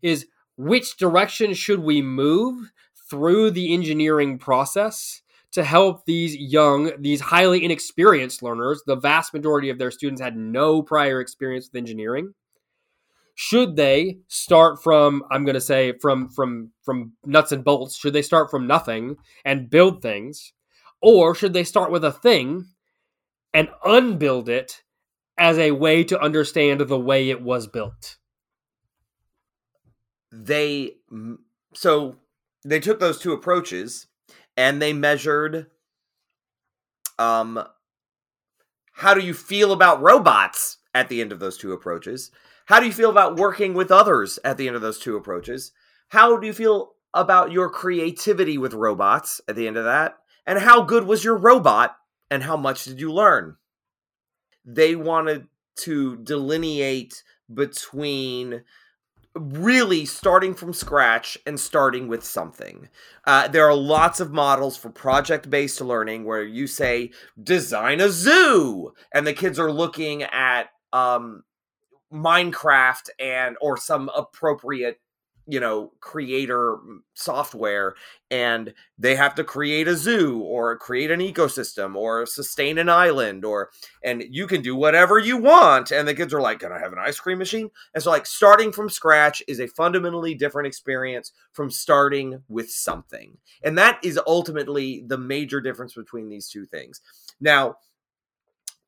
is 0.00 0.28
which 0.56 0.96
direction 0.96 1.52
should 1.52 1.80
we 1.80 2.00
move 2.00 2.70
through 3.10 3.50
the 3.50 3.74
engineering 3.74 4.38
process 4.38 5.21
to 5.52 5.62
help 5.62 6.06
these 6.06 6.34
young, 6.34 6.92
these 7.00 7.20
highly 7.20 7.64
inexperienced 7.64 8.42
learners. 8.42 8.82
The 8.86 8.96
vast 8.96 9.34
majority 9.34 9.68
of 9.70 9.78
their 9.78 9.90
students 9.90 10.20
had 10.20 10.36
no 10.36 10.82
prior 10.82 11.20
experience 11.20 11.68
with 11.68 11.78
engineering. 11.78 12.34
Should 13.34 13.76
they 13.76 14.18
start 14.28 14.82
from 14.82 15.22
I'm 15.30 15.44
going 15.44 15.54
to 15.54 15.60
say 15.60 15.94
from 16.00 16.28
from 16.28 16.72
from 16.82 17.12
nuts 17.24 17.52
and 17.52 17.64
bolts? 17.64 17.96
Should 17.96 18.12
they 18.12 18.22
start 18.22 18.50
from 18.50 18.66
nothing 18.66 19.16
and 19.44 19.70
build 19.70 20.02
things, 20.02 20.52
or 21.00 21.34
should 21.34 21.52
they 21.52 21.64
start 21.64 21.90
with 21.90 22.04
a 22.04 22.12
thing 22.12 22.66
and 23.54 23.68
unbuild 23.84 24.48
it 24.48 24.82
as 25.38 25.58
a 25.58 25.72
way 25.72 26.04
to 26.04 26.20
understand 26.20 26.80
the 26.80 26.98
way 26.98 27.30
it 27.30 27.42
was 27.42 27.66
built? 27.66 28.16
They 30.30 30.96
so 31.74 32.16
they 32.64 32.80
took 32.80 33.00
those 33.00 33.18
two 33.18 33.32
approaches 33.32 34.08
and 34.56 34.80
they 34.80 34.92
measured 34.92 35.66
um 37.18 37.62
how 38.92 39.14
do 39.14 39.20
you 39.20 39.34
feel 39.34 39.72
about 39.72 40.02
robots 40.02 40.78
at 40.94 41.08
the 41.08 41.20
end 41.20 41.32
of 41.32 41.40
those 41.40 41.56
two 41.56 41.72
approaches? 41.72 42.30
How 42.66 42.78
do 42.78 42.86
you 42.86 42.92
feel 42.92 43.10
about 43.10 43.36
working 43.36 43.74
with 43.74 43.90
others 43.90 44.38
at 44.44 44.58
the 44.58 44.66
end 44.66 44.76
of 44.76 44.82
those 44.82 44.98
two 44.98 45.16
approaches? 45.16 45.72
How 46.08 46.36
do 46.36 46.46
you 46.46 46.52
feel 46.52 46.92
about 47.14 47.52
your 47.52 47.68
creativity 47.68 48.58
with 48.58 48.74
robots 48.74 49.40
at 49.48 49.56
the 49.56 49.66
end 49.66 49.76
of 49.76 49.84
that? 49.84 50.18
And 50.46 50.58
how 50.58 50.82
good 50.82 51.04
was 51.04 51.24
your 51.24 51.36
robot 51.36 51.96
and 52.30 52.42
how 52.42 52.56
much 52.56 52.84
did 52.84 53.00
you 53.00 53.12
learn? 53.12 53.56
They 54.64 54.94
wanted 54.94 55.48
to 55.76 56.16
delineate 56.18 57.22
between 57.52 58.62
really 59.34 60.04
starting 60.04 60.54
from 60.54 60.72
scratch 60.72 61.38
and 61.46 61.58
starting 61.58 62.08
with 62.08 62.24
something. 62.24 62.88
Uh, 63.26 63.48
there 63.48 63.66
are 63.66 63.74
lots 63.74 64.20
of 64.20 64.32
models 64.32 64.76
for 64.76 64.90
project 64.90 65.48
based 65.48 65.80
learning 65.80 66.24
where 66.24 66.42
you 66.42 66.66
say, 66.66 67.10
design 67.42 68.00
a 68.00 68.10
zoo, 68.10 68.92
and 69.14 69.26
the 69.26 69.32
kids 69.32 69.58
are 69.58 69.72
looking 69.72 70.22
at 70.22 70.70
um, 70.92 71.44
Minecraft 72.12 73.08
and 73.18 73.56
or 73.60 73.76
some 73.76 74.10
appropriate 74.14 75.00
you 75.52 75.60
know 75.60 75.92
creator 76.00 76.78
mm, 76.78 77.00
software 77.12 77.94
and 78.30 78.72
they 78.98 79.14
have 79.14 79.34
to 79.34 79.44
create 79.44 79.86
a 79.86 79.94
zoo 79.94 80.40
or 80.40 80.78
create 80.78 81.10
an 81.10 81.20
ecosystem 81.20 81.94
or 81.94 82.24
sustain 82.24 82.78
an 82.78 82.88
island 82.88 83.44
or 83.44 83.68
and 84.02 84.24
you 84.30 84.46
can 84.46 84.62
do 84.62 84.74
whatever 84.74 85.18
you 85.18 85.36
want 85.36 85.90
and 85.90 86.08
the 86.08 86.14
kids 86.14 86.32
are 86.32 86.40
like 86.40 86.60
can 86.60 86.72
i 86.72 86.78
have 86.78 86.94
an 86.94 86.98
ice 86.98 87.20
cream 87.20 87.36
machine? 87.36 87.70
And 87.92 88.02
so 88.02 88.10
like 88.10 88.24
starting 88.24 88.72
from 88.72 88.88
scratch 88.88 89.42
is 89.46 89.60
a 89.60 89.66
fundamentally 89.66 90.34
different 90.34 90.66
experience 90.66 91.32
from 91.52 91.70
starting 91.70 92.42
with 92.48 92.70
something 92.70 93.36
and 93.62 93.76
that 93.76 94.02
is 94.02 94.18
ultimately 94.26 95.04
the 95.06 95.18
major 95.18 95.60
difference 95.60 95.92
between 95.92 96.30
these 96.30 96.48
two 96.48 96.64
things. 96.64 97.02
Now 97.42 97.76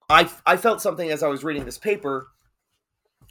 i 0.09 0.31
i 0.47 0.57
felt 0.57 0.81
something 0.81 1.11
as 1.11 1.23
i 1.23 1.29
was 1.29 1.45
reading 1.45 1.67
this 1.67 1.79
paper 1.79 2.29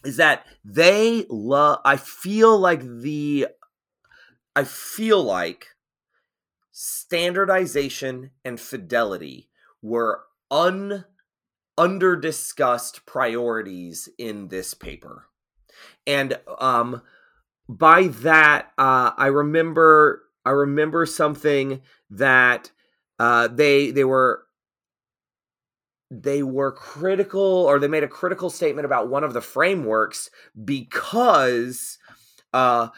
is 0.04 0.18
that 0.18 0.46
they 0.66 1.26
love 1.30 1.80
I 1.86 1.98
feel 1.98 2.58
like 2.58 2.82
the 2.82 3.48
I 4.56 4.63
feel 4.63 5.24
like 5.24 5.68
standardization 6.72 8.32
and 8.44 8.60
fidelity 8.60 9.50
were 9.82 10.22
un 10.50 11.06
under 11.78 12.16
discussed 12.16 13.06
priorities 13.06 14.10
in 14.18 14.48
this 14.50 14.74
paper. 14.74 15.28
And 16.06 16.39
um 16.60 17.02
by 17.70 18.08
that 18.08 18.72
uh 18.78 19.12
I 19.18 19.28
remember 19.28 20.24
I 20.46 20.52
remember 20.52 21.06
something 21.06 21.82
that 22.10 22.72
uh 23.20 23.48
they 23.48 23.92
they 23.92 24.04
were 24.04 24.46
they 26.12 26.44
were 26.44 26.72
critical 26.72 27.42
or 27.42 27.80
they 27.80 27.88
made 27.88 28.04
a 28.04 28.08
critical 28.08 28.50
statement 28.50 28.86
about 28.86 29.10
one 29.10 29.24
of 29.24 29.34
the 29.34 29.42
frameworks 29.42 30.30
because 30.63 31.98
uh, 32.54 32.89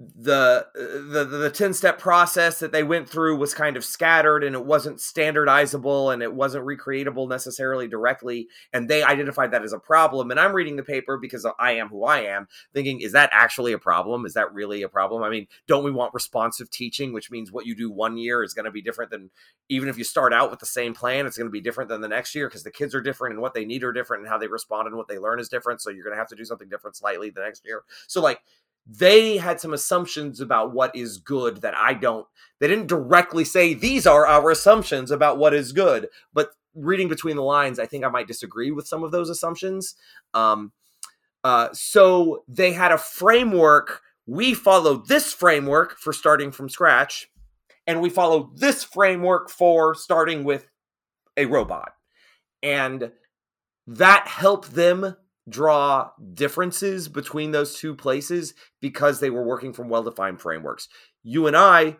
the 0.00 0.66
the 0.74 1.24
the 1.24 1.50
10 1.50 1.74
step 1.74 1.98
process 1.98 2.58
that 2.60 2.72
they 2.72 2.82
went 2.82 3.06
through 3.06 3.36
was 3.36 3.52
kind 3.52 3.76
of 3.76 3.84
scattered 3.84 4.42
and 4.42 4.56
it 4.56 4.64
wasn't 4.64 4.96
standardizable 4.96 6.10
and 6.10 6.22
it 6.22 6.32
wasn't 6.32 6.64
recreatable 6.64 7.28
necessarily 7.28 7.86
directly. 7.86 8.48
And 8.72 8.88
they 8.88 9.02
identified 9.02 9.50
that 9.50 9.62
as 9.62 9.74
a 9.74 9.78
problem. 9.78 10.30
And 10.30 10.40
I'm 10.40 10.54
reading 10.54 10.76
the 10.76 10.82
paper 10.82 11.18
because 11.18 11.46
I 11.58 11.72
am 11.72 11.88
who 11.88 12.04
I 12.04 12.20
am 12.20 12.48
thinking 12.72 13.02
is 13.02 13.12
that 13.12 13.28
actually 13.30 13.74
a 13.74 13.78
problem? 13.78 14.24
Is 14.24 14.32
that 14.34 14.54
really 14.54 14.82
a 14.82 14.88
problem? 14.88 15.22
I 15.22 15.28
mean 15.28 15.46
don't 15.66 15.84
we 15.84 15.90
want 15.90 16.14
responsive 16.14 16.70
teaching 16.70 17.12
which 17.12 17.30
means 17.30 17.52
what 17.52 17.66
you 17.66 17.74
do 17.74 17.90
one 17.90 18.16
year 18.16 18.42
is 18.42 18.54
going 18.54 18.64
to 18.64 18.70
be 18.70 18.82
different 18.82 19.10
than 19.10 19.30
even 19.68 19.88
if 19.88 19.98
you 19.98 20.04
start 20.04 20.32
out 20.32 20.50
with 20.50 20.60
the 20.60 20.66
same 20.66 20.94
plan 20.94 21.26
it's 21.26 21.36
going 21.36 21.46
to 21.46 21.52
be 21.52 21.60
different 21.60 21.90
than 21.90 22.00
the 22.00 22.08
next 22.08 22.34
year 22.34 22.48
because 22.48 22.62
the 22.62 22.70
kids 22.70 22.94
are 22.94 23.02
different 23.02 23.34
and 23.34 23.42
what 23.42 23.52
they 23.52 23.66
need 23.66 23.84
are 23.84 23.92
different 23.92 24.22
and 24.22 24.30
how 24.30 24.38
they 24.38 24.48
respond 24.48 24.88
and 24.88 24.96
what 24.96 25.08
they 25.08 25.18
learn 25.18 25.38
is 25.38 25.48
different. 25.48 25.82
So 25.82 25.90
you're 25.90 26.04
going 26.04 26.14
to 26.14 26.18
have 26.18 26.28
to 26.28 26.36
do 26.36 26.44
something 26.46 26.68
different 26.68 26.96
slightly 26.96 27.28
the 27.28 27.42
next 27.42 27.66
year. 27.66 27.82
So 28.06 28.22
like 28.22 28.40
they 28.86 29.36
had 29.36 29.60
some 29.60 29.72
assumptions 29.72 30.40
about 30.40 30.72
what 30.72 30.94
is 30.96 31.18
good 31.18 31.62
that 31.62 31.76
I 31.76 31.94
don't. 31.94 32.26
They 32.58 32.68
didn't 32.68 32.88
directly 32.88 33.44
say 33.44 33.74
these 33.74 34.06
are 34.06 34.26
our 34.26 34.50
assumptions 34.50 35.10
about 35.10 35.38
what 35.38 35.54
is 35.54 35.72
good, 35.72 36.08
but 36.32 36.50
reading 36.74 37.08
between 37.08 37.36
the 37.36 37.42
lines, 37.42 37.78
I 37.78 37.86
think 37.86 38.04
I 38.04 38.08
might 38.08 38.26
disagree 38.28 38.70
with 38.70 38.86
some 38.86 39.02
of 39.02 39.10
those 39.10 39.30
assumptions. 39.30 39.94
Um, 40.34 40.72
uh, 41.42 41.68
so 41.72 42.44
they 42.48 42.72
had 42.72 42.92
a 42.92 42.98
framework. 42.98 44.02
We 44.26 44.54
follow 44.54 44.96
this 44.96 45.32
framework 45.32 45.98
for 45.98 46.12
starting 46.12 46.52
from 46.52 46.68
scratch, 46.68 47.28
and 47.86 48.00
we 48.00 48.10
follow 48.10 48.50
this 48.54 48.84
framework 48.84 49.50
for 49.50 49.94
starting 49.94 50.44
with 50.44 50.66
a 51.36 51.46
robot. 51.46 51.92
And 52.62 53.12
that 53.86 54.28
helped 54.28 54.74
them 54.74 55.16
draw 55.50 56.10
differences 56.32 57.08
between 57.08 57.50
those 57.50 57.78
two 57.78 57.94
places 57.94 58.54
because 58.80 59.20
they 59.20 59.30
were 59.30 59.44
working 59.44 59.72
from 59.72 59.88
well 59.88 60.02
defined 60.02 60.40
frameworks. 60.40 60.88
You 61.22 61.46
and 61.46 61.56
I 61.56 61.96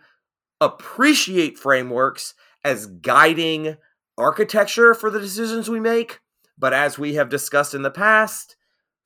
appreciate 0.61 1.59
frameworks 1.59 2.35
as 2.65 2.87
guiding 2.87 3.77
architecture 4.17 4.95
for 4.95 5.11
the 5.11 5.21
decisions 5.21 5.69
we 5.69 5.81
make, 5.81 6.21
but 6.59 6.73
as 6.73 6.99
we 6.99 7.15
have 7.15 7.29
discussed 7.29 7.75
in 7.75 7.83
the 7.83 7.91
past, 7.91 8.57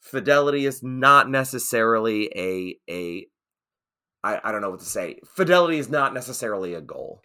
fidelity 0.01 0.67
is 0.67 0.83
not 0.83 1.31
necessarily 1.31 2.31
a 2.37 2.77
a 2.91 3.27
I, 4.23 4.41
I 4.43 4.53
don't 4.53 4.63
know 4.63 4.71
what 4.71 4.81
to 4.81 4.87
say. 4.87 5.19
Fidelity 5.37 5.79
is 5.79 5.91
not 5.91 6.15
necessarily 6.15 6.75
a 6.75 6.81
goal. 6.81 7.21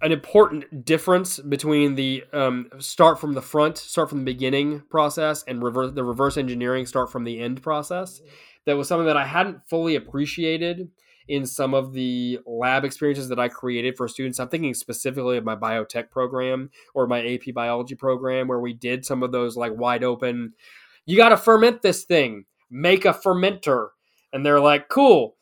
An 0.00 0.12
important 0.12 0.84
difference 0.84 1.40
between 1.40 1.96
the 1.96 2.24
um, 2.32 2.68
start 2.78 3.20
from 3.20 3.32
the 3.32 3.42
front, 3.42 3.78
start 3.78 4.08
from 4.08 4.18
the 4.18 4.24
beginning 4.24 4.82
process, 4.90 5.42
and 5.48 5.62
reverse 5.62 5.92
the 5.92 6.04
reverse 6.04 6.36
engineering 6.36 6.86
start 6.86 7.10
from 7.10 7.24
the 7.24 7.40
end 7.40 7.62
process. 7.62 8.20
That 8.66 8.76
was 8.76 8.86
something 8.86 9.06
that 9.06 9.16
I 9.16 9.26
hadn't 9.26 9.68
fully 9.68 9.96
appreciated 9.96 10.88
in 11.28 11.46
some 11.46 11.74
of 11.74 11.92
the 11.92 12.38
lab 12.46 12.84
experiences 12.84 13.28
that 13.28 13.38
I 13.38 13.48
created 13.48 13.96
for 13.96 14.08
students. 14.08 14.40
I'm 14.40 14.48
thinking 14.48 14.74
specifically 14.74 15.36
of 15.36 15.44
my 15.44 15.56
biotech 15.56 16.10
program 16.10 16.70
or 16.94 17.06
my 17.06 17.24
AP 17.26 17.54
biology 17.54 17.94
program, 17.94 18.48
where 18.48 18.60
we 18.60 18.72
did 18.72 19.04
some 19.04 19.22
of 19.22 19.30
those 19.30 19.56
like 19.56 19.76
wide 19.76 20.04
open, 20.04 20.54
you 21.06 21.16
got 21.16 21.30
to 21.30 21.36
ferment 21.36 21.82
this 21.82 22.04
thing, 22.04 22.44
make 22.70 23.04
a 23.04 23.12
fermenter. 23.12 23.88
And 24.32 24.44
they're 24.44 24.60
like, 24.60 24.88
cool. 24.88 25.36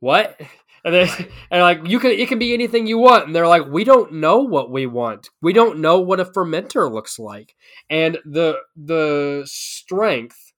What? 0.00 0.40
And 0.84 0.94
then 0.94 1.08
and 1.50 1.62
like 1.62 1.86
you 1.86 1.98
can 1.98 2.10
it 2.12 2.28
can 2.28 2.38
be 2.38 2.54
anything 2.54 2.86
you 2.86 2.98
want. 2.98 3.26
And 3.26 3.34
they're 3.34 3.48
like, 3.48 3.66
we 3.66 3.84
don't 3.84 4.14
know 4.14 4.38
what 4.38 4.70
we 4.70 4.86
want. 4.86 5.30
We 5.40 5.52
don't 5.52 5.78
know 5.78 6.00
what 6.00 6.20
a 6.20 6.24
fermenter 6.24 6.90
looks 6.90 7.18
like. 7.18 7.54
And 7.90 8.18
the 8.24 8.58
the 8.76 9.42
strength 9.46 10.52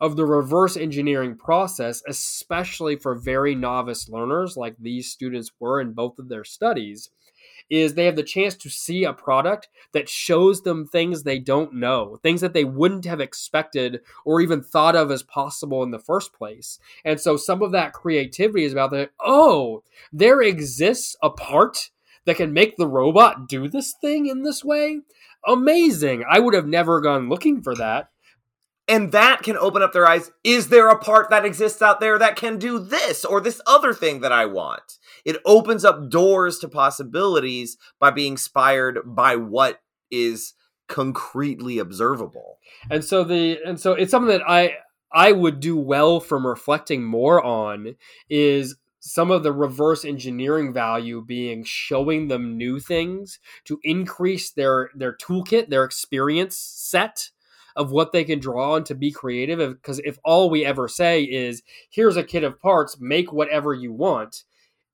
of 0.00 0.16
the 0.16 0.26
reverse 0.26 0.76
engineering 0.76 1.36
process, 1.36 2.02
especially 2.08 2.96
for 2.96 3.14
very 3.14 3.54
novice 3.54 4.08
learners 4.08 4.56
like 4.56 4.76
these 4.78 5.10
students 5.10 5.50
were 5.60 5.80
in 5.80 5.92
both 5.92 6.18
of 6.18 6.28
their 6.28 6.44
studies, 6.44 7.10
is 7.70 7.94
they 7.94 8.04
have 8.04 8.16
the 8.16 8.22
chance 8.22 8.54
to 8.56 8.70
see 8.70 9.04
a 9.04 9.12
product 9.12 9.68
that 9.92 10.08
shows 10.08 10.62
them 10.62 10.86
things 10.86 11.22
they 11.22 11.38
don't 11.38 11.74
know, 11.74 12.16
things 12.22 12.40
that 12.40 12.52
they 12.52 12.64
wouldn't 12.64 13.04
have 13.04 13.20
expected 13.20 14.00
or 14.24 14.40
even 14.40 14.62
thought 14.62 14.96
of 14.96 15.10
as 15.10 15.22
possible 15.22 15.82
in 15.82 15.90
the 15.90 15.98
first 15.98 16.32
place. 16.32 16.78
And 17.04 17.20
so 17.20 17.36
some 17.36 17.62
of 17.62 17.72
that 17.72 17.92
creativity 17.92 18.64
is 18.64 18.72
about 18.72 18.90
the, 18.90 19.10
oh, 19.20 19.82
there 20.12 20.42
exists 20.42 21.16
a 21.22 21.30
part 21.30 21.90
that 22.24 22.36
can 22.36 22.52
make 22.52 22.76
the 22.76 22.86
robot 22.86 23.48
do 23.48 23.68
this 23.68 23.94
thing 24.00 24.26
in 24.26 24.42
this 24.42 24.64
way. 24.64 25.00
Amazing. 25.46 26.24
I 26.28 26.40
would 26.40 26.54
have 26.54 26.66
never 26.66 27.00
gone 27.00 27.28
looking 27.28 27.62
for 27.62 27.74
that 27.74 28.08
and 28.86 29.12
that 29.12 29.42
can 29.42 29.56
open 29.56 29.82
up 29.82 29.92
their 29.92 30.06
eyes. 30.06 30.30
Is 30.42 30.68
there 30.68 30.88
a 30.88 30.98
part 30.98 31.30
that 31.30 31.44
exists 31.44 31.80
out 31.80 32.00
there 32.00 32.18
that 32.18 32.36
can 32.36 32.58
do 32.58 32.78
this 32.78 33.24
or 33.24 33.40
this 33.40 33.60
other 33.66 33.94
thing 33.94 34.20
that 34.20 34.32
I 34.32 34.46
want? 34.46 34.98
It 35.24 35.40
opens 35.46 35.84
up 35.84 36.10
doors 36.10 36.58
to 36.58 36.68
possibilities 36.68 37.76
by 37.98 38.10
being 38.10 38.32
inspired 38.32 39.00
by 39.04 39.36
what 39.36 39.80
is 40.10 40.54
concretely 40.88 41.78
observable. 41.78 42.58
And 42.90 43.02
so 43.02 43.24
the 43.24 43.58
and 43.64 43.80
so 43.80 43.92
it's 43.92 44.10
something 44.10 44.36
that 44.36 44.48
I 44.48 44.76
I 45.12 45.32
would 45.32 45.60
do 45.60 45.76
well 45.76 46.20
from 46.20 46.46
reflecting 46.46 47.04
more 47.04 47.42
on 47.42 47.96
is 48.28 48.76
some 49.00 49.30
of 49.30 49.42
the 49.42 49.52
reverse 49.52 50.04
engineering 50.04 50.72
value 50.72 51.22
being 51.22 51.62
showing 51.62 52.28
them 52.28 52.56
new 52.56 52.80
things 52.80 53.38
to 53.64 53.78
increase 53.82 54.50
their 54.50 54.90
their 54.94 55.16
toolkit, 55.16 55.68
their 55.68 55.84
experience 55.84 56.58
set 56.58 57.30
of 57.76 57.90
what 57.90 58.12
they 58.12 58.24
can 58.24 58.38
draw 58.38 58.74
on 58.74 58.84
to 58.84 58.94
be 58.94 59.10
creative. 59.10 59.58
Because 59.58 60.00
if 60.00 60.18
all 60.24 60.50
we 60.50 60.64
ever 60.64 60.88
say 60.88 61.22
is, 61.22 61.62
here's 61.90 62.16
a 62.16 62.22
kit 62.22 62.44
of 62.44 62.60
parts, 62.60 62.98
make 63.00 63.32
whatever 63.32 63.74
you 63.74 63.92
want, 63.92 64.44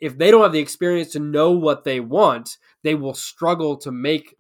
if 0.00 0.16
they 0.16 0.30
don't 0.30 0.42
have 0.42 0.52
the 0.52 0.60
experience 0.60 1.12
to 1.12 1.18
know 1.18 1.50
what 1.50 1.84
they 1.84 2.00
want, 2.00 2.56
they 2.82 2.94
will 2.94 3.14
struggle 3.14 3.76
to 3.76 3.92
make 3.92 4.34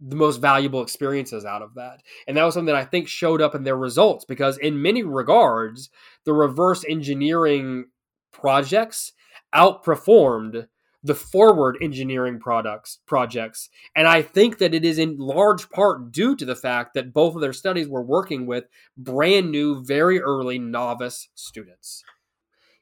the 0.00 0.16
most 0.16 0.38
valuable 0.40 0.82
experiences 0.82 1.44
out 1.44 1.62
of 1.62 1.74
that. 1.74 2.02
And 2.26 2.36
that 2.36 2.44
was 2.44 2.54
something 2.54 2.74
that 2.74 2.74
I 2.74 2.84
think 2.84 3.08
showed 3.08 3.40
up 3.40 3.54
in 3.54 3.62
their 3.62 3.76
results 3.76 4.24
because, 4.24 4.58
in 4.58 4.82
many 4.82 5.02
regards, 5.02 5.90
the 6.24 6.32
reverse 6.32 6.84
engineering 6.88 7.86
projects 8.32 9.12
outperformed 9.54 10.66
the 11.04 11.14
forward 11.14 11.76
engineering 11.80 12.40
products 12.40 12.98
projects. 13.06 13.68
And 13.94 14.08
i 14.08 14.22
think 14.22 14.58
that 14.58 14.74
it 14.74 14.84
is 14.84 14.98
in 14.98 15.18
large 15.18 15.70
part 15.70 16.10
due 16.10 16.34
to 16.34 16.44
the 16.44 16.56
fact 16.56 16.94
that 16.94 17.12
both 17.12 17.34
of 17.34 17.42
their 17.42 17.52
studies 17.52 17.88
were 17.88 18.02
working 18.02 18.46
with 18.46 18.64
brand 18.96 19.52
new 19.52 19.84
very 19.84 20.20
early 20.20 20.58
novice 20.58 21.28
students. 21.34 22.02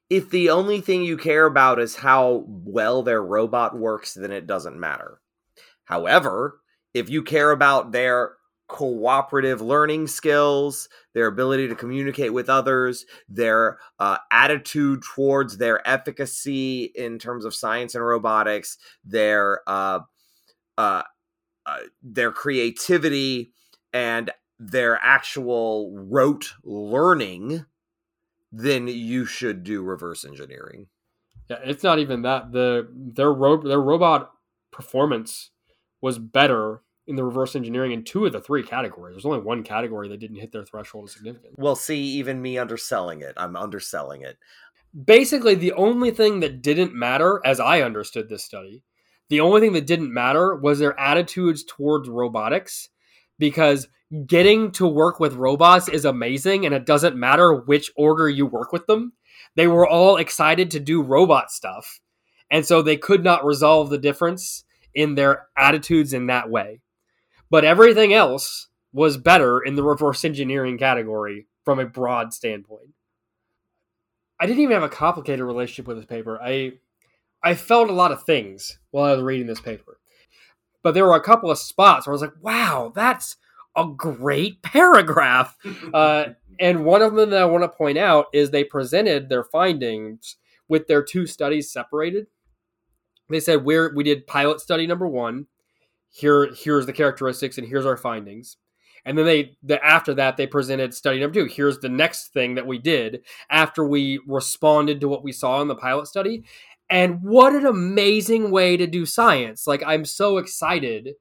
If 0.08 0.30
the 0.30 0.50
only 0.50 0.80
thing 0.80 1.02
you 1.02 1.16
care 1.16 1.46
about 1.46 1.80
is 1.80 1.96
how 1.96 2.44
well 2.46 3.02
their 3.02 3.22
robot 3.22 3.76
works 3.76 4.14
then 4.14 4.30
it 4.30 4.46
doesn't 4.46 4.78
matter. 4.78 5.20
However 5.84 6.60
if 6.94 7.10
you 7.10 7.22
care 7.22 7.50
about 7.50 7.92
their 7.92 8.36
cooperative 8.72 9.60
learning 9.60 10.06
skills, 10.06 10.88
their 11.12 11.26
ability 11.26 11.68
to 11.68 11.74
communicate 11.74 12.32
with 12.32 12.48
others, 12.48 13.04
their 13.28 13.78
uh, 13.98 14.16
attitude 14.32 15.02
towards 15.14 15.58
their 15.58 15.86
efficacy 15.86 16.90
in 16.94 17.18
terms 17.18 17.44
of 17.44 17.54
science 17.54 17.94
and 17.94 18.04
robotics, 18.04 18.78
their 19.04 19.60
uh, 19.66 20.00
uh, 20.78 21.02
uh 21.66 21.78
their 22.02 22.32
creativity, 22.32 23.52
and 23.92 24.30
their 24.58 24.98
actual 25.02 25.92
rote 26.08 26.54
learning, 26.64 27.66
then 28.50 28.88
you 28.88 29.26
should 29.26 29.64
do 29.64 29.82
reverse 29.82 30.24
engineering. 30.24 30.86
Yeah, 31.50 31.58
it's 31.62 31.84
not 31.84 31.98
even 31.98 32.22
that 32.22 32.52
the 32.52 32.88
their 32.90 33.32
ro- 33.32 33.62
their 33.62 33.82
robot 33.82 34.32
performance 34.70 35.50
was 36.00 36.18
better 36.18 36.80
in 37.06 37.16
the 37.16 37.24
reverse 37.24 37.56
engineering 37.56 37.92
in 37.92 38.04
two 38.04 38.26
of 38.26 38.32
the 38.32 38.40
three 38.40 38.62
categories. 38.62 39.14
There's 39.14 39.26
only 39.26 39.40
one 39.40 39.62
category 39.62 40.08
that 40.08 40.20
didn't 40.20 40.38
hit 40.38 40.52
their 40.52 40.64
threshold 40.64 41.04
of 41.04 41.10
significance. 41.10 41.54
Well, 41.56 41.74
see, 41.74 42.00
even 42.00 42.40
me 42.40 42.58
underselling 42.58 43.22
it. 43.22 43.34
I'm 43.36 43.56
underselling 43.56 44.22
it. 44.22 44.38
Basically, 45.04 45.54
the 45.54 45.72
only 45.72 46.10
thing 46.10 46.40
that 46.40 46.62
didn't 46.62 46.94
matter, 46.94 47.40
as 47.44 47.58
I 47.58 47.80
understood 47.82 48.28
this 48.28 48.44
study, 48.44 48.84
the 49.30 49.40
only 49.40 49.60
thing 49.60 49.72
that 49.72 49.86
didn't 49.86 50.12
matter 50.12 50.54
was 50.54 50.78
their 50.78 50.98
attitudes 51.00 51.64
towards 51.64 52.08
robotics 52.08 52.90
because 53.38 53.88
getting 54.26 54.70
to 54.72 54.86
work 54.86 55.18
with 55.18 55.34
robots 55.34 55.88
is 55.88 56.04
amazing 56.04 56.66
and 56.66 56.74
it 56.74 56.84
doesn't 56.84 57.16
matter 57.16 57.54
which 57.54 57.90
order 57.96 58.28
you 58.28 58.46
work 58.46 58.72
with 58.72 58.86
them. 58.86 59.14
They 59.56 59.66
were 59.66 59.88
all 59.88 60.18
excited 60.18 60.70
to 60.72 60.80
do 60.80 61.02
robot 61.02 61.50
stuff. 61.50 62.00
And 62.50 62.66
so 62.66 62.82
they 62.82 62.98
could 62.98 63.24
not 63.24 63.44
resolve 63.44 63.88
the 63.88 63.98
difference 63.98 64.64
in 64.94 65.14
their 65.14 65.46
attitudes 65.56 66.12
in 66.12 66.26
that 66.26 66.50
way. 66.50 66.80
But 67.52 67.66
everything 67.66 68.14
else 68.14 68.68
was 68.94 69.18
better 69.18 69.60
in 69.60 69.74
the 69.74 69.82
reverse 69.82 70.24
engineering 70.24 70.78
category 70.78 71.48
from 71.66 71.78
a 71.78 71.84
broad 71.84 72.32
standpoint. 72.32 72.94
I 74.40 74.46
didn't 74.46 74.62
even 74.62 74.72
have 74.72 74.82
a 74.82 74.88
complicated 74.88 75.44
relationship 75.44 75.86
with 75.86 75.98
this 75.98 76.06
paper. 76.06 76.40
I 76.42 76.78
I 77.44 77.54
felt 77.54 77.90
a 77.90 77.92
lot 77.92 78.10
of 78.10 78.22
things 78.22 78.78
while 78.90 79.04
I 79.04 79.12
was 79.12 79.22
reading 79.22 79.48
this 79.48 79.60
paper. 79.60 79.98
But 80.82 80.94
there 80.94 81.04
were 81.04 81.14
a 81.14 81.20
couple 81.20 81.50
of 81.50 81.58
spots 81.58 82.06
where 82.06 82.12
I 82.12 82.14
was 82.14 82.22
like, 82.22 82.40
wow, 82.40 82.90
that's 82.94 83.36
a 83.76 83.86
great 83.86 84.62
paragraph. 84.62 85.56
Uh, 85.92 86.32
and 86.58 86.86
one 86.86 87.02
of 87.02 87.14
them 87.14 87.28
that 87.30 87.42
I 87.42 87.44
want 87.44 87.64
to 87.64 87.68
point 87.68 87.98
out 87.98 88.28
is 88.32 88.50
they 88.50 88.64
presented 88.64 89.28
their 89.28 89.44
findings 89.44 90.36
with 90.68 90.86
their 90.86 91.02
two 91.02 91.26
studies 91.26 91.70
separated. 91.70 92.28
They 93.28 93.40
said 93.40 93.66
we're 93.66 93.94
we 93.94 94.04
did 94.04 94.26
pilot 94.26 94.60
study 94.60 94.86
number 94.86 95.06
one, 95.06 95.48
here 96.12 96.52
here's 96.54 96.86
the 96.86 96.92
characteristics 96.92 97.58
and 97.58 97.66
here's 97.66 97.86
our 97.86 97.96
findings. 97.96 98.58
And 99.04 99.18
then 99.18 99.24
they 99.24 99.56
the, 99.62 99.84
after 99.84 100.14
that 100.14 100.36
they 100.36 100.46
presented 100.46 100.94
study 100.94 101.18
number 101.18 101.34
two. 101.34 101.46
Here's 101.46 101.78
the 101.78 101.88
next 101.88 102.32
thing 102.32 102.54
that 102.54 102.66
we 102.66 102.78
did 102.78 103.24
after 103.50 103.84
we 103.84 104.20
responded 104.28 105.00
to 105.00 105.08
what 105.08 105.24
we 105.24 105.32
saw 105.32 105.60
in 105.62 105.68
the 105.68 105.74
pilot 105.74 106.06
study. 106.06 106.44
And 106.90 107.22
what 107.22 107.54
an 107.54 107.64
amazing 107.64 108.50
way 108.50 108.76
to 108.76 108.86
do 108.86 109.06
science. 109.06 109.66
Like 109.66 109.82
i'm 109.86 110.04
so 110.04 110.36
excited 110.36 111.14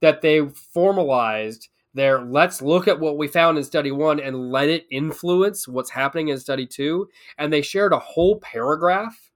that 0.00 0.22
they 0.22 0.48
formalized 0.48 1.68
their 1.92 2.22
let's 2.22 2.62
look 2.62 2.88
at 2.88 3.00
what 3.00 3.18
we 3.18 3.28
found 3.28 3.58
in 3.58 3.64
study 3.64 3.90
one 3.90 4.18
and 4.18 4.50
let 4.50 4.68
it 4.68 4.86
influence 4.90 5.68
what's 5.68 5.90
happening 5.90 6.28
in 6.28 6.38
study 6.38 6.66
two. 6.66 7.08
And 7.36 7.52
they 7.52 7.62
shared 7.62 7.92
a 7.92 7.98
whole 7.98 8.40
paragraph 8.40 9.30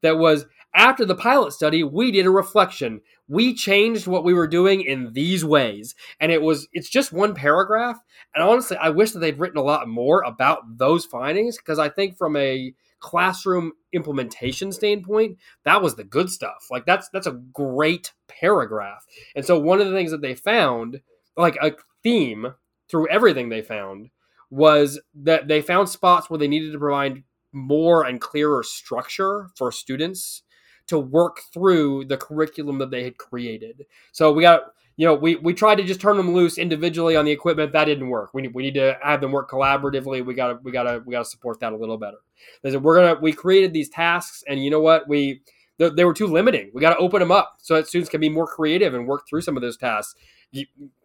that 0.00 0.18
was 0.18 0.46
after 0.74 1.04
the 1.04 1.14
pilot 1.14 1.52
study, 1.52 1.84
we 1.84 2.10
did 2.10 2.26
a 2.26 2.30
reflection. 2.30 3.02
We 3.28 3.54
changed 3.54 4.06
what 4.06 4.24
we 4.24 4.32
were 4.32 4.46
doing 4.46 4.82
in 4.82 5.12
these 5.12 5.44
ways. 5.44 5.94
And 6.18 6.32
it 6.32 6.40
was 6.40 6.68
it's 6.72 6.88
just 6.88 7.12
one 7.12 7.34
paragraph. 7.34 7.98
And 8.34 8.42
honestly, 8.42 8.76
I 8.78 8.90
wish 8.90 9.12
that 9.12 9.18
they'd 9.18 9.38
written 9.38 9.58
a 9.58 9.62
lot 9.62 9.88
more 9.88 10.22
about 10.22 10.78
those 10.78 11.04
findings 11.04 11.58
because 11.58 11.78
I 11.78 11.88
think 11.88 12.16
from 12.16 12.36
a 12.36 12.74
classroom 13.00 13.72
implementation 13.92 14.72
standpoint, 14.72 15.36
that 15.64 15.82
was 15.82 15.96
the 15.96 16.04
good 16.04 16.30
stuff. 16.30 16.66
Like 16.70 16.86
that's 16.86 17.08
that's 17.10 17.26
a 17.26 17.40
great 17.52 18.12
paragraph. 18.28 19.04
And 19.36 19.44
so 19.44 19.58
one 19.58 19.80
of 19.80 19.88
the 19.88 19.94
things 19.94 20.10
that 20.10 20.22
they 20.22 20.34
found, 20.34 21.02
like 21.36 21.56
a 21.60 21.72
theme 22.02 22.54
through 22.88 23.08
everything 23.08 23.48
they 23.50 23.62
found, 23.62 24.08
was 24.50 25.00
that 25.14 25.48
they 25.48 25.60
found 25.60 25.90
spots 25.90 26.30
where 26.30 26.38
they 26.38 26.48
needed 26.48 26.72
to 26.72 26.78
provide 26.78 27.24
more 27.52 28.04
and 28.04 28.20
clearer 28.20 28.62
structure 28.62 29.50
for 29.54 29.70
students 29.70 30.42
to 30.86 30.98
work 30.98 31.40
through 31.52 32.04
the 32.06 32.16
curriculum 32.16 32.78
that 32.78 32.90
they 32.90 33.04
had 33.04 33.18
created. 33.18 33.86
So 34.12 34.32
we 34.32 34.42
got 34.42 34.62
you 34.96 35.06
know, 35.06 35.14
we 35.14 35.36
we 35.36 35.54
tried 35.54 35.76
to 35.76 35.84
just 35.84 36.00
turn 36.00 36.16
them 36.16 36.34
loose 36.34 36.58
individually 36.58 37.16
on 37.16 37.24
the 37.24 37.32
equipment. 37.32 37.72
That 37.72 37.86
didn't 37.86 38.08
work. 38.08 38.34
We, 38.34 38.46
we 38.48 38.62
need 38.62 38.74
to 38.74 38.98
have 39.02 39.20
them 39.20 39.32
work 39.32 39.50
collaboratively. 39.50 40.24
We 40.24 40.34
gotta 40.34 40.58
we 40.62 40.70
gotta 40.70 41.02
we 41.04 41.12
gotta 41.12 41.24
support 41.24 41.60
that 41.60 41.72
a 41.72 41.76
little 41.76 41.96
better. 41.96 42.18
Said 42.62 42.82
we're 42.82 42.96
gonna 42.96 43.20
we 43.20 43.32
created 43.32 43.72
these 43.72 43.88
tasks, 43.88 44.44
and 44.46 44.62
you 44.62 44.70
know 44.70 44.80
what 44.80 45.08
we 45.08 45.40
they, 45.78 45.88
they 45.88 46.04
were 46.04 46.14
too 46.14 46.26
limiting. 46.26 46.70
We 46.74 46.80
got 46.80 46.94
to 46.94 47.00
open 47.00 47.20
them 47.20 47.32
up 47.32 47.58
so 47.62 47.74
that 47.74 47.88
students 47.88 48.10
can 48.10 48.20
be 48.20 48.28
more 48.28 48.46
creative 48.46 48.94
and 48.94 49.06
work 49.06 49.26
through 49.28 49.40
some 49.40 49.56
of 49.56 49.62
those 49.62 49.76
tasks. 49.76 50.14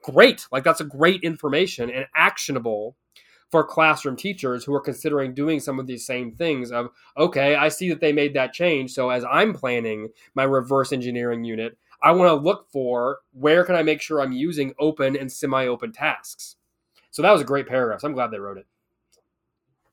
Great, 0.03 0.45
like 0.51 0.63
that's 0.63 0.81
a 0.81 0.85
great 0.85 1.23
information 1.23 1.89
and 1.89 2.05
actionable 2.13 2.95
for 3.49 3.63
classroom 3.63 4.15
teachers 4.15 4.63
who 4.63 4.73
are 4.73 4.81
considering 4.81 5.33
doing 5.33 5.59
some 5.59 5.79
of 5.79 5.87
these 5.87 6.05
same 6.05 6.31
things 6.31 6.71
of 6.71 6.89
okay 7.17 7.55
i 7.55 7.69
see 7.69 7.89
that 7.89 8.01
they 8.01 8.11
made 8.11 8.33
that 8.33 8.53
change 8.53 8.91
so 8.91 9.09
as 9.09 9.23
i'm 9.31 9.53
planning 9.53 10.09
my 10.35 10.43
reverse 10.43 10.91
engineering 10.91 11.43
unit 11.43 11.77
I 12.01 12.11
want 12.11 12.29
to 12.29 12.45
look 12.45 12.69
for 12.71 13.19
where 13.31 13.63
can 13.65 13.75
I 13.75 13.83
make 13.83 14.01
sure 14.01 14.21
I'm 14.21 14.31
using 14.31 14.73
open 14.79 15.17
and 15.17 15.31
semi-open 15.31 15.93
tasks. 15.93 16.55
So 17.09 17.21
that 17.21 17.31
was 17.31 17.41
a 17.41 17.45
great 17.45 17.67
paragraph. 17.67 18.01
So 18.01 18.07
I'm 18.07 18.13
glad 18.13 18.31
they 18.31 18.39
wrote 18.39 18.57
it. 18.57 18.67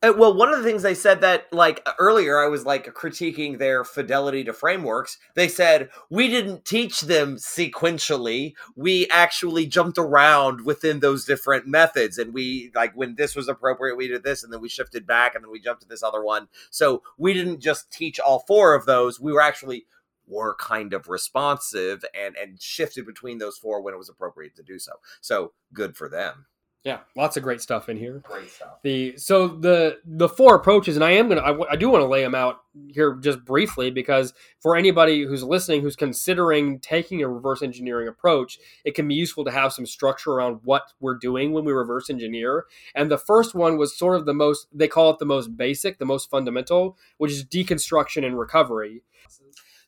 Uh, 0.05 0.13
well, 0.13 0.35
one 0.35 0.53
of 0.53 0.59
the 0.59 0.65
things 0.65 0.83
they 0.83 0.95
said 0.95 1.23
that, 1.23 1.51
like 1.51 1.87
earlier, 1.99 2.39
I 2.39 2.47
was 2.47 2.67
like 2.67 2.93
critiquing 2.93 3.57
their 3.57 3.85
fidelity 3.85 4.45
to 4.45 4.53
frameworks. 4.53 5.17
They 5.35 5.49
said 5.49 5.89
we 6.11 6.29
didn't 6.29 6.67
teach 6.67 7.01
them 7.01 7.37
sequentially. 7.37 8.53
We 8.77 9.09
actually 9.09 9.67
jumped 9.67 9.97
around 9.97 10.67
within 10.67 11.01
those 11.01 11.25
different 11.25 11.67
methods, 11.67 12.19
and 12.19 12.35
we 12.35 12.71
like 12.75 12.93
when 12.95 13.15
this 13.15 13.35
was 13.35 13.49
appropriate, 13.49 13.97
we 13.97 14.09
did 14.09 14.25
this, 14.25 14.45
and 14.45 14.53
then 14.53 14.61
we 14.61 14.69
shifted 14.69 15.07
back, 15.07 15.35
and 15.35 15.43
then 15.43 15.51
we 15.51 15.59
jumped 15.59 15.81
to 15.83 15.89
this 15.89 16.03
other 16.03 16.23
one. 16.23 16.49
So 16.71 17.03
we 17.17 17.33
didn't 17.33 17.61
just 17.61 17.91
teach 17.91 18.21
all 18.21 18.41
four 18.41 18.75
of 18.75 18.85
those. 18.85 19.19
We 19.19 19.33
were 19.33 19.41
actually 19.41 19.87
were 20.27 20.55
kind 20.57 20.93
of 20.93 21.09
responsive 21.09 22.05
and 22.15 22.37
and 22.37 22.61
shifted 22.61 23.07
between 23.07 23.39
those 23.39 23.57
four 23.57 23.81
when 23.81 23.95
it 23.95 23.99
was 23.99 24.11
appropriate 24.11 24.55
to 24.57 24.63
do 24.63 24.79
so. 24.79 24.93
So 25.23 25.53
good 25.73 25.97
for 25.97 26.11
them. 26.11 26.45
Yeah, 26.85 26.99
lots 27.17 27.39
of 27.39 27.43
great 27.43 27.63
stuff 27.63 27.89
in 27.89 27.97
here. 27.97 28.21
Great 28.23 28.51
stuff. 28.51 28.83
The 28.83 29.17
so 29.17 29.49
the 29.49 30.01
the 30.05 30.29
four 30.29 30.55
approaches, 30.55 30.97
and 30.97 31.05
I 31.05 31.13
am 31.13 31.31
gonna 31.31 31.41
I, 31.41 31.73
I 31.73 31.77
do 31.77 31.89
want 31.89 32.03
to 32.03 32.07
lay 32.07 32.23
them 32.23 32.35
out 32.35 32.61
here 32.89 33.15
just 33.23 33.43
briefly 33.43 33.91
because 33.91 34.35
for 34.61 34.77
anybody 34.77 35.25
who's 35.25 35.43
listening 35.43 35.81
who's 35.81 35.97
considering 35.97 36.79
taking 36.81 37.23
a 37.23 37.29
reverse 37.29 37.63
engineering 37.63 38.07
approach, 38.07 38.59
it 38.85 38.95
can 38.95 39.09
be 39.09 39.15
useful 39.15 39.47
to 39.47 39.51
have 39.51 39.73
some 39.73 39.87
structure 39.87 40.33
around 40.33 40.61
what 40.65 40.93
we're 41.01 41.17
doing 41.17 41.53
when 41.53 41.65
we 41.65 41.73
reverse 41.73 42.11
engineer. 42.11 42.67
And 42.95 43.11
the 43.11 43.17
first 43.17 43.55
one 43.55 43.79
was 43.79 43.97
sort 43.97 44.17
of 44.17 44.27
the 44.27 44.35
most 44.35 44.67
they 44.71 44.89
call 44.89 45.09
it 45.09 45.19
the 45.19 45.25
most 45.25 45.57
basic, 45.57 45.99
the 45.99 46.05
most 46.05 46.29
fundamental, 46.29 46.99
which 47.17 47.33
is 47.33 47.47
deconstruction 47.47 48.27
and 48.27 48.39
recovery. 48.39 49.03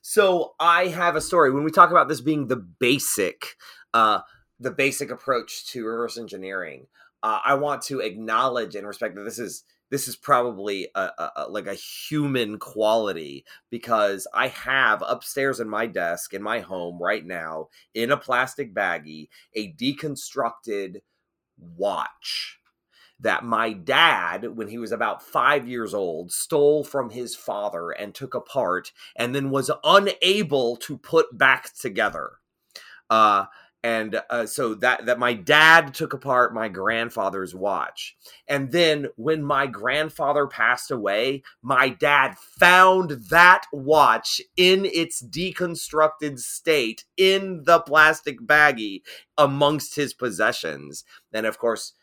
So 0.01 0.55
I 0.59 0.87
have 0.87 1.15
a 1.15 1.21
story. 1.21 1.51
When 1.51 1.63
we 1.63 1.69
talk 1.69 1.91
about 1.91 2.07
this 2.07 2.21
being 2.21 2.47
the 2.47 2.55
basic, 2.55 3.55
uh, 3.93 4.21
the 4.59 4.71
basic 4.71 5.11
approach 5.11 5.67
to 5.67 5.85
reverse 5.85 6.17
engineering, 6.17 6.87
uh, 7.23 7.39
I 7.45 7.55
want 7.55 7.81
to 7.83 7.99
acknowledge 7.99 8.75
and 8.75 8.87
respect 8.87 9.15
that 9.15 9.23
this 9.23 9.39
is 9.39 9.63
this 9.89 10.07
is 10.09 10.17
probably 10.17 10.89
a, 10.95 11.09
a, 11.17 11.45
like 11.49 11.67
a 11.67 11.73
human 11.73 12.59
quality 12.59 13.45
because 13.69 14.27
I 14.33 14.49
have 14.49 15.01
upstairs 15.07 15.61
in 15.61 15.69
my 15.69 15.85
desk 15.85 16.33
in 16.33 16.43
my 16.43 16.59
home 16.59 17.01
right 17.01 17.25
now 17.25 17.69
in 17.93 18.11
a 18.11 18.17
plastic 18.17 18.73
baggie 18.73 19.29
a 19.55 19.71
deconstructed 19.73 20.97
watch 21.57 22.59
that 23.19 23.43
my 23.43 23.73
dad, 23.73 24.55
when 24.55 24.67
he 24.67 24.77
was 24.77 24.91
about 24.91 25.23
five 25.23 25.67
years 25.67 25.93
old, 25.93 26.31
stole 26.31 26.83
from 26.83 27.09
his 27.09 27.35
father 27.35 27.89
and 27.89 28.13
took 28.13 28.35
apart 28.35 28.91
and 29.15 29.33
then 29.33 29.49
was 29.49 29.71
unable 29.83 30.75
to 30.77 30.97
put 30.97 31.35
back 31.35 31.73
together. 31.73 32.33
Uh, 33.09 33.45
and 33.87 34.21
uh, 34.29 34.45
so 34.45 34.73
that 34.73 35.05
that 35.05 35.17
my 35.17 35.31
dad 35.31 35.93
took 35.93 36.11
apart 36.11 36.53
my 36.53 36.67
grandfather's 36.67 37.55
watch. 37.55 38.17
And 38.45 38.73
then 38.73 39.07
when 39.15 39.41
my 39.41 39.65
grandfather 39.65 40.45
passed 40.45 40.91
away 40.91 41.41
my 41.61 41.87
dad 41.87 42.37
found 42.37 43.11
that 43.29 43.63
watch 43.71 44.41
in 44.57 44.83
its 44.83 45.23
deconstructed 45.23 46.37
state 46.39 47.05
in 47.15 47.63
the 47.63 47.79
plastic 47.79 48.41
baggie 48.41 49.03
amongst 49.37 49.95
his 49.95 50.13
possessions. 50.13 51.05
And 51.31 51.45
of 51.45 51.57
course 51.57 51.93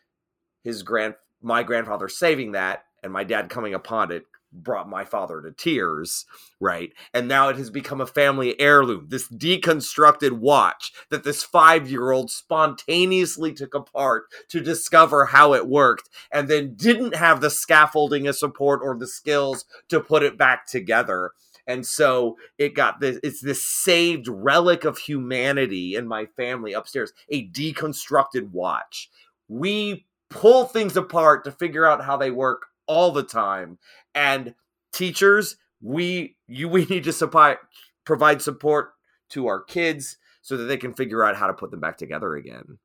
his 0.63 0.83
grand 0.83 1.17
my 1.43 1.63
grandfather 1.63 2.09
saving 2.09 2.53
that 2.53 2.85
and 3.03 3.13
my 3.13 3.25
dad 3.25 3.51
coming 3.51 3.75
upon 3.75 4.11
it 4.11 4.25
brought 4.55 4.89
my 4.89 5.05
father 5.05 5.43
to 5.43 5.53
tears, 5.53 6.25
right? 6.61 6.93
And 7.13 7.29
now 7.29 7.49
it 7.49 7.57
has 7.57 7.71
become 7.71 8.01
a 8.01 8.07
family 8.07 8.59
heirloom. 8.61 9.07
This 9.09 9.29
deconstructed 9.29 10.33
watch 10.33 10.93
that 11.11 11.25
this 11.25 11.43
five 11.43 11.91
year 11.91 12.11
old 12.11 12.31
spontaneously 12.31 13.53
took 13.53 13.75
apart 13.75 14.25
to 14.49 14.61
discover 14.61 15.27
how 15.27 15.55
it 15.55 15.67
worked 15.67 16.09
and 16.31 16.49
then 16.49 16.75
didn't 16.75 17.17
have 17.17 17.41
the 17.41 17.51
scaffolding 17.51 18.27
of 18.27 18.37
support 18.37 18.81
or 18.83 18.97
the 18.97 19.07
skills 19.07 19.65
to 19.89 20.01
put 20.01 20.23
it 20.23 20.39
back 20.39 20.67
together. 20.67 21.33
And 21.67 21.87
so 21.87 22.37
it 22.59 22.75
got 22.75 23.01
this, 23.01 23.19
it's 23.23 23.41
this 23.41 23.65
saved 23.65 24.29
relic 24.29 24.85
of 24.85 24.99
humanity 24.99 25.95
in 25.95 26.07
my 26.07 26.27
family 26.27 26.73
upstairs, 26.73 27.13
a 27.29 27.49
deconstructed 27.49 28.51
watch. 28.51 29.11
We 29.49 30.07
pull 30.29 30.67
things 30.67 30.97
apart 30.97 31.45
to 31.45 31.53
figure 31.53 31.87
out 31.87 32.05
how 32.05 32.17
they 32.17 32.31
work 32.31 32.67
all 32.87 33.13
the 33.13 33.23
time. 33.23 33.79
And 34.15 34.55
teachers, 34.93 35.57
we 35.81 36.37
you 36.47 36.69
we 36.69 36.85
need 36.87 37.05
to 37.05 37.13
supply 37.13 37.57
provide 38.05 38.43
support 38.43 38.93
to 39.31 39.47
our 39.47 39.63
kids 39.63 40.19
so 40.43 40.57
that 40.57 40.65
they 40.65 40.77
can 40.77 40.93
figure 40.93 41.25
out 41.25 41.37
how 41.37 41.47
to 41.47 41.55
put 41.55 41.71
them 41.71 41.81
back 41.81 41.97
together 41.97 42.35
again. 42.35 42.79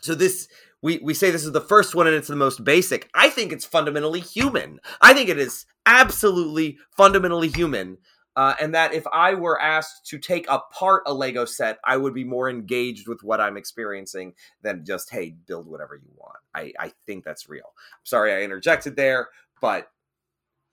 So 0.00 0.14
this 0.14 0.48
we 0.82 0.98
we 0.98 1.14
say 1.14 1.30
this 1.30 1.44
is 1.44 1.52
the 1.52 1.60
first 1.60 1.94
one 1.94 2.06
and 2.06 2.16
it's 2.16 2.28
the 2.28 2.36
most 2.36 2.64
basic. 2.64 3.08
I 3.14 3.28
think 3.28 3.52
it's 3.52 3.64
fundamentally 3.64 4.20
human. 4.20 4.80
I 5.00 5.14
think 5.14 5.28
it 5.28 5.38
is 5.38 5.66
absolutely 5.86 6.78
fundamentally 6.90 7.48
human 7.48 7.98
uh, 8.36 8.54
and 8.60 8.74
that 8.74 8.94
if 8.94 9.06
I 9.12 9.34
were 9.34 9.60
asked 9.60 10.06
to 10.06 10.18
take 10.18 10.48
apart 10.48 11.02
a 11.06 11.12
Lego 11.12 11.44
set, 11.44 11.78
I 11.84 11.96
would 11.96 12.14
be 12.14 12.24
more 12.24 12.48
engaged 12.48 13.08
with 13.08 13.22
what 13.22 13.40
I'm 13.40 13.56
experiencing 13.56 14.34
than 14.62 14.84
just, 14.84 15.10
hey, 15.10 15.34
build 15.46 15.66
whatever 15.66 15.96
you 15.96 16.10
want. 16.16 16.38
I, 16.54 16.72
I 16.78 16.92
think 17.06 17.24
that's 17.24 17.48
real. 17.48 17.64
I'm 17.66 18.04
sorry 18.04 18.32
I 18.32 18.42
interjected 18.42 18.96
there, 18.96 19.28
but 19.60 19.90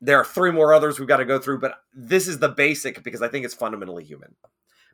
there 0.01 0.19
are 0.19 0.25
three 0.25 0.51
more 0.51 0.73
others 0.73 0.99
we've 0.99 1.07
got 1.07 1.17
to 1.17 1.25
go 1.25 1.39
through, 1.39 1.59
but 1.59 1.79
this 1.93 2.27
is 2.27 2.39
the 2.39 2.49
basic 2.49 3.03
because 3.03 3.21
I 3.21 3.27
think 3.27 3.45
it's 3.45 3.53
fundamentally 3.53 4.03
human. 4.03 4.35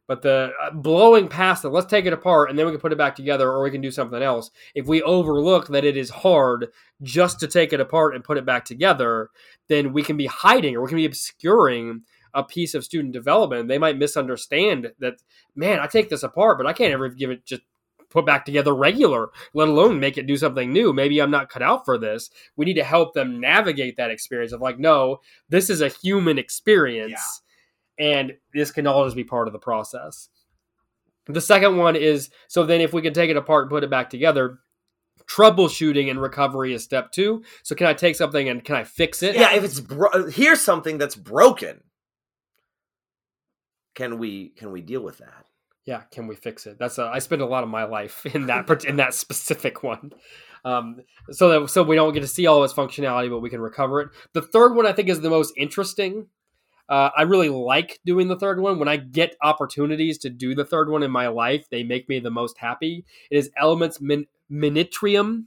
But 0.06 0.22
the 0.22 0.52
uh, 0.62 0.72
blowing 0.72 1.30
past 1.30 1.64
it, 1.64 1.70
let's 1.70 1.88
take 1.88 2.06
it 2.06 2.14
apart 2.14 2.50
and 2.50 2.60
then 2.60 2.66
we 2.66 2.74
can 2.74 2.82
put 2.82 2.92
it 2.92 2.98
back 2.98 3.16
together 3.16 3.50
or 3.50 3.64
we 3.64 3.72
can 3.72 3.80
do 3.80 3.92
something 3.92 4.22
else. 4.22 4.52
If 4.76 4.86
we 4.86 5.02
overlook 5.02 5.68
that 5.70 5.86
it 5.86 5.96
is 5.96 6.10
hard 6.10 6.68
just 7.02 7.40
to 7.40 7.48
take 7.48 7.72
it 7.72 7.80
apart 7.80 8.14
and 8.14 8.24
put 8.24 8.38
it 8.38 8.46
back 8.46 8.66
together, 8.66 9.30
then 9.70 9.94
we 9.94 10.04
can 10.04 10.18
be 10.18 10.26
hiding 10.26 10.76
or 10.76 10.82
we 10.82 10.90
can 10.90 10.98
be 10.98 11.06
obscuring 11.06 12.02
a 12.34 12.44
piece 12.44 12.74
of 12.74 12.84
student 12.84 13.14
development, 13.14 13.68
they 13.68 13.78
might 13.78 13.98
misunderstand 13.98 14.92
that, 15.00 15.22
man, 15.56 15.80
I 15.80 15.88
take 15.88 16.10
this 16.10 16.24
apart, 16.24 16.58
but 16.58 16.68
I 16.68 16.74
can't 16.74 16.94
ever 16.94 17.10
give 17.10 17.30
it 17.30 17.46
just 17.46 17.62
put 18.14 18.26
back 18.26 18.46
together 18.46 18.74
regular, 18.74 19.30
let 19.54 19.68
alone 19.68 20.00
make 20.00 20.18
it 20.18 20.28
do 20.28 20.38
something 20.38 20.72
new. 20.72 20.94
Maybe 20.94 21.22
I'm 21.22 21.32
not 21.32 21.50
cut 21.50 21.62
out 21.62 21.84
for 21.84 21.98
this. 21.98 22.30
We 22.56 22.66
need 22.66 22.76
to 22.76 22.84
help 22.84 23.14
them 23.14 23.40
navigate 23.40 23.98
that 23.98 24.12
experience 24.12 24.54
of 24.54 24.62
like, 24.62 24.80
no, 24.80 25.20
this 25.50 25.70
is 25.70 25.82
a 25.82 25.90
human 25.90 26.38
experience. 26.38 27.42
Yeah. 28.00 28.06
And 28.06 28.34
this 28.54 28.72
can 28.72 28.88
always 28.88 29.14
be 29.14 29.24
part 29.24 29.48
of 29.48 29.54
the 29.54 29.60
process. 29.60 30.30
The 31.26 31.42
second 31.42 31.78
one 31.78 31.96
is 31.96 32.30
so 32.48 32.66
then 32.66 32.82
if 32.82 32.94
we 32.94 33.02
can 33.02 33.14
take 33.14 33.30
it 33.30 33.38
apart 33.38 33.64
and 33.64 33.70
put 33.70 33.84
it 33.84 33.90
back 33.90 34.10
together, 34.10 34.60
troubleshooting 35.26 36.10
and 36.10 36.22
recovery 36.22 36.74
is 36.74 36.84
step 36.84 37.12
two. 37.12 37.44
So 37.64 37.76
can 37.76 37.88
I 37.88 37.94
take 37.94 38.16
something 38.16 38.50
and 38.50 38.64
can 38.64 38.76
I 38.76 38.84
fix 38.84 39.24
it? 39.24 39.36
Yeah, 39.36 39.54
if 39.54 39.64
it's 39.64 39.80
bro- 39.80 40.30
here's 40.30 40.62
something 40.62 40.98
that's 40.98 41.16
broken 41.16 41.82
can 43.96 44.18
we 44.18 44.50
can 44.50 44.72
we 44.72 44.82
deal 44.82 45.02
with 45.02 45.20
that 45.20 45.46
yeah 45.86 46.02
can 46.12 46.28
we 46.28 46.36
fix 46.36 46.66
it? 46.66 46.78
That's 46.80 46.98
a, 46.98 47.04
i 47.14 47.20
spend 47.20 47.42
a 47.42 47.46
lot 47.46 47.64
of 47.64 47.70
my 47.70 47.84
life 47.84 48.26
in 48.36 48.48
that 48.48 48.86
in 48.86 48.98
that 48.98 49.14
specific 49.14 49.84
one. 49.84 50.12
Um, 50.66 51.02
so 51.32 51.50
that 51.50 51.70
so 51.70 51.84
we 51.84 51.96
don't 51.96 52.14
get 52.14 52.22
to 52.22 52.28
see 52.28 52.48
all 52.48 52.64
its 52.64 52.74
functionality 52.74 53.30
but 53.30 53.40
we 53.40 53.50
can 53.50 53.62
recover 53.62 54.02
it. 54.02 54.10
The 54.34 54.42
third 54.42 54.76
one 54.76 54.86
i 54.86 54.94
think 54.94 55.10
is 55.10 55.22
the 55.22 55.30
most 55.30 55.54
interesting. 55.58 56.28
Uh, 56.90 57.10
i 57.16 57.22
really 57.22 57.50
like 57.50 58.00
doing 58.06 58.28
the 58.28 58.40
third 58.40 58.60
one. 58.60 58.80
When 58.80 58.88
i 58.88 58.98
get 58.98 59.36
opportunities 59.42 60.18
to 60.20 60.30
do 60.30 60.56
the 60.56 60.66
third 60.66 60.90
one 60.90 61.04
in 61.04 61.12
my 61.12 61.28
life 61.28 61.70
they 61.70 61.84
make 61.84 62.10
me 62.10 62.20
the 62.20 62.32
most 62.32 62.58
happy. 62.58 63.06
It 63.30 63.38
is 63.38 63.50
elements 63.58 64.00
min- 64.02 64.28
minitrium 64.52 65.46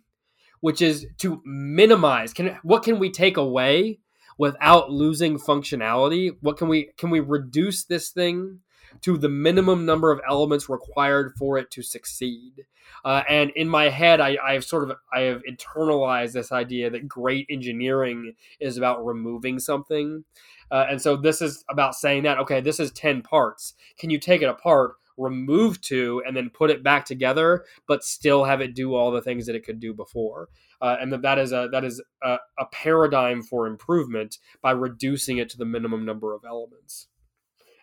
which 0.61 0.83
is 0.83 1.07
to 1.19 1.41
minimize 1.45 2.33
can 2.33 2.59
what 2.63 2.83
can 2.83 2.99
we 2.99 3.11
take 3.11 3.37
away 3.37 3.99
without 4.39 4.91
losing 4.91 5.39
functionality? 5.39 6.37
What 6.41 6.57
can 6.57 6.69
we 6.69 6.91
can 6.97 7.11
we 7.11 7.21
reduce 7.21 7.85
this 7.85 8.11
thing 8.11 8.61
to 9.03 9.17
the 9.17 9.29
minimum 9.29 9.85
number 9.85 10.11
of 10.13 10.21
elements 10.29 10.69
required 10.69 11.33
for 11.39 11.59
it 11.59 11.71
to 11.73 11.83
succeed. 11.83 12.67
Uh, 13.05 13.23
and 13.29 13.51
in 13.51 13.69
my 13.69 13.89
head, 13.89 14.21
I, 14.21 14.37
I 14.45 14.53
have 14.55 14.65
sort 14.65 14.89
of 14.89 14.97
I 15.13 15.21
have 15.21 15.43
internalized 15.49 16.33
this 16.33 16.53
idea 16.53 16.91
that 16.91 17.09
great 17.09 17.47
engineering 17.51 18.35
is 18.61 18.77
about 18.77 19.05
removing 19.05 19.59
something, 19.59 20.25
uh, 20.71 20.87
and 20.91 21.01
so 21.01 21.17
this 21.17 21.43
is 21.43 21.65
about 21.69 21.95
saying 21.95 22.23
that 22.25 22.39
okay, 22.39 22.61
this 22.61 22.81
is 22.81 22.93
ten 22.93 23.23
parts. 23.23 23.75
Can 23.99 24.11
you 24.11 24.19
take 24.19 24.43
it 24.43 24.49
apart? 24.49 24.95
remove 25.17 25.81
two 25.81 26.23
and 26.27 26.37
then 26.37 26.51
put 26.51 26.71
it 26.71 26.83
back 26.83 27.05
together 27.05 27.65
but 27.89 28.05
still 28.05 28.45
have 28.45 28.61
it 28.61 28.75
do 28.75 28.95
all 28.95 29.11
the 29.11 29.23
things 29.23 29.47
that 29.47 29.57
it 29.57 29.65
could 29.65 29.81
do 29.81 29.95
before 29.95 30.49
uh, 30.83 30.97
and 31.01 31.13
that 31.13 31.23
that 31.23 31.39
is 31.39 31.53
a 31.53 31.69
that 31.73 31.85
is 31.85 32.03
a, 32.23 32.37
a 32.59 32.67
paradigm 32.71 33.43
for 33.43 33.67
improvement 33.67 34.39
by 34.61 34.71
reducing 34.71 35.39
it 35.39 35.49
to 35.49 35.57
the 35.57 35.65
minimum 35.65 36.05
number 36.05 36.35
of 36.35 36.45
elements 36.45 37.09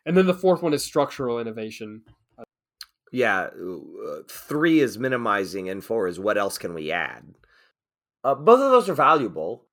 and 0.06 0.18
then 0.18 0.26
the 0.26 0.34
fourth 0.34 0.62
one 0.62 0.74
is 0.74 0.84
structural 0.84 1.40
innovation. 1.40 2.04
Yeah 3.12 3.42
uh, 3.44 4.22
three 4.28 4.80
is 4.80 4.98
minimizing 4.98 5.70
and 5.70 5.84
four 5.84 6.08
is 6.08 6.20
what 6.20 6.38
else 6.38 6.58
can 6.58 6.74
we 6.74 6.92
add? 6.92 7.36
Uh, 8.24 8.36
both 8.36 8.60
of 8.62 8.72
those 8.72 8.90
are 8.90 8.96
valuable. 8.96 9.66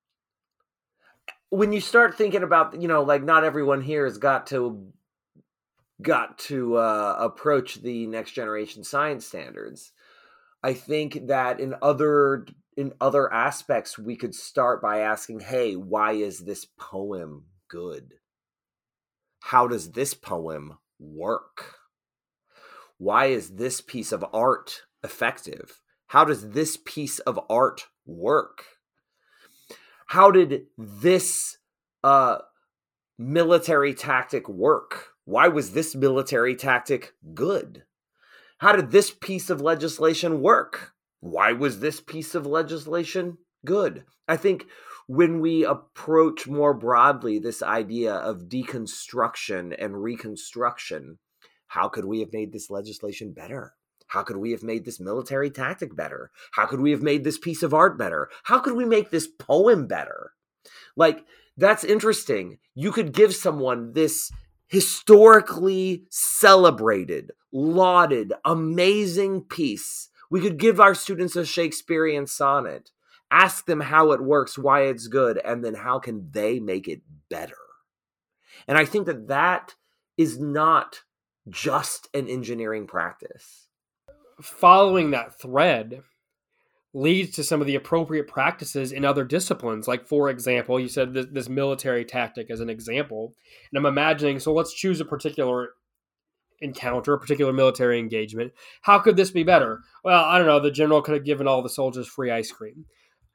When 1.49 1.73
you 1.73 1.81
start 1.81 2.17
thinking 2.17 2.43
about 2.43 2.81
you 2.81 2.89
know 2.89 3.03
like 3.03 3.23
not 3.23 3.45
everyone 3.45 3.81
here 3.81 4.05
has 4.05 4.19
got 4.19 4.47
to 4.49 4.93
got 6.03 6.39
to 6.39 6.77
uh, 6.77 7.17
approach 7.19 7.77
the 7.77 8.07
next 8.07 8.33
generation 8.33 8.85
science 8.85 9.27
standards. 9.27 9.93
I 10.63 10.75
think 10.75 11.27
that 11.29 11.61
in 11.61 11.75
other 11.83 12.47
in 12.77 12.93
other 13.01 13.33
aspects 13.33 13.99
we 13.99 14.17
could 14.17 14.35
start 14.35 14.81
by 14.81 15.01
asking 15.01 15.41
hey 15.41 15.75
why 15.75 16.13
is 16.13 16.41
this 16.41 16.67
poem 16.79 17.45
good 17.69 18.15
how 19.41 19.67
does 19.67 19.93
this 19.93 20.15
poem 20.15 20.79
work 20.99 21.77
why 22.99 23.27
is 23.27 23.57
this 23.57 23.81
piece 23.81 24.13
of 24.13 24.25
art 24.33 24.83
effective 25.03 25.81
how 26.09 26.25
does 26.25 26.51
this 26.51 26.77
piece 26.85 27.19
of 27.21 27.41
art 27.49 27.87
work 28.07 28.65
how 30.09 30.31
did 30.31 30.67
this 30.77 31.59
uh 32.05 32.39
military 33.19 33.95
tactic 33.95 34.49
work 34.49 35.11
why 35.31 35.47
was 35.47 35.75
this 35.75 35.95
military 35.95 36.57
tactic 36.57 37.13
good? 37.35 37.85
How 38.59 38.73
did 38.73 38.91
this 38.91 39.13
piece 39.13 39.49
of 39.49 39.61
legislation 39.61 40.41
work? 40.41 40.93
Why 41.21 41.53
was 41.53 41.79
this 41.79 42.01
piece 42.01 42.35
of 42.35 42.47
legislation 42.47 43.39
good? 43.65 44.03
I 44.27 44.37
think 44.37 44.67
when 45.11 45.41
we 45.41 45.65
approach 45.65 46.47
more 46.47 46.73
broadly 46.73 47.41
this 47.41 47.65
idea 47.65 48.15
of 48.15 48.45
deconstruction 48.45 49.75
and 49.77 50.01
reconstruction, 50.05 51.19
how 51.67 51.89
could 51.89 52.05
we 52.05 52.21
have 52.21 52.33
made 52.33 52.53
this 52.53 52.71
legislation 52.71 53.33
better? 53.33 53.75
How 54.07 54.23
could 54.23 54.37
we 54.37 54.53
have 54.53 54.63
made 54.63 54.85
this 54.85 55.01
military 55.01 55.51
tactic 55.51 55.97
better? 55.97 56.31
How 56.53 56.65
could 56.65 56.81
we 56.81 56.93
have 56.93 57.03
made 57.03 57.25
this 57.25 57.39
piece 57.39 57.65
of 57.65 57.75
art 57.75 57.99
better? 57.99 58.31
How 58.45 58.61
could 58.61 58.75
we 58.75 58.85
make 58.85 59.11
this 59.11 59.27
poem 59.27 59.89
better? 59.89 60.31
Like, 60.95 61.25
that's 61.57 61.83
interesting. 61.83 62.59
You 62.77 62.93
could 62.93 63.13
give 63.13 63.35
someone 63.35 63.95
this 63.95 64.31
historically 64.69 66.05
celebrated, 66.09 67.33
lauded, 67.51 68.33
amazing 68.45 69.41
piece. 69.41 70.09
We 70.31 70.41
could 70.41 70.57
give 70.57 70.79
our 70.79 70.95
students 70.95 71.35
a 71.35 71.45
Shakespearean 71.45 72.29
sonnet, 72.29 72.93
ask 73.31 73.67
them 73.67 73.81
how 73.81 74.13
it 74.13 74.23
works, 74.23 74.59
why 74.59 74.83
it's 74.83 75.07
good, 75.07 75.41
and 75.45 75.65
then 75.65 75.75
how 75.75 75.99
can 75.99 76.31
they 76.33 76.61
make 76.61 76.89
it 76.89 77.03
better. 77.29 77.55
And 78.67 78.77
I 78.77 78.85
think 78.85 79.07
that 79.07 79.29
that 79.29 79.75
is 80.17 80.39
not 80.39 81.03
just 81.49 82.09
an 82.15 82.29
engineering 82.29 82.87
practice. 82.87 83.69
Following 84.41 85.11
that 85.11 85.39
thread, 85.41 86.03
leads 86.93 87.37
to 87.37 87.45
some 87.45 87.61
of 87.61 87.67
the 87.67 87.75
appropriate 87.75 88.27
practices 88.27 88.93
in 88.93 89.05
other 89.05 89.25
disciplines. 89.25 89.87
Like, 89.87 90.07
for 90.07 90.29
example, 90.29 90.81
you 90.81 90.89
said 90.89 91.15
this, 91.15 91.27
this, 91.31 91.49
military 91.49 92.05
tactic 92.05 92.51
as 92.51 92.61
an 92.61 92.69
example. 92.69 93.35
And 93.71 93.79
I'm 93.79 93.87
imagining, 93.87 94.41
so 94.41 94.53
let's 94.53 94.75
choose 94.75 95.01
a 95.01 95.05
particular 95.05 95.71
encounter, 96.61 97.15
a 97.15 97.21
particular 97.21 97.53
military 97.53 97.99
engagement. 97.99 98.53
How 98.83 98.99
could 98.99 99.17
this 99.17 99.31
be 99.31 99.45
better? 99.45 99.81
Well, 100.05 100.25
I 100.25 100.39
don't 100.39 100.47
know. 100.47 100.61
The 100.61 100.71
general 100.71 101.01
could 101.01 101.15
have 101.15 101.25
given 101.25 101.47
all 101.47 101.63
the 101.63 101.69
soldiers 101.69 102.09
free 102.09 102.31
ice 102.31 102.51
cream. 102.51 102.87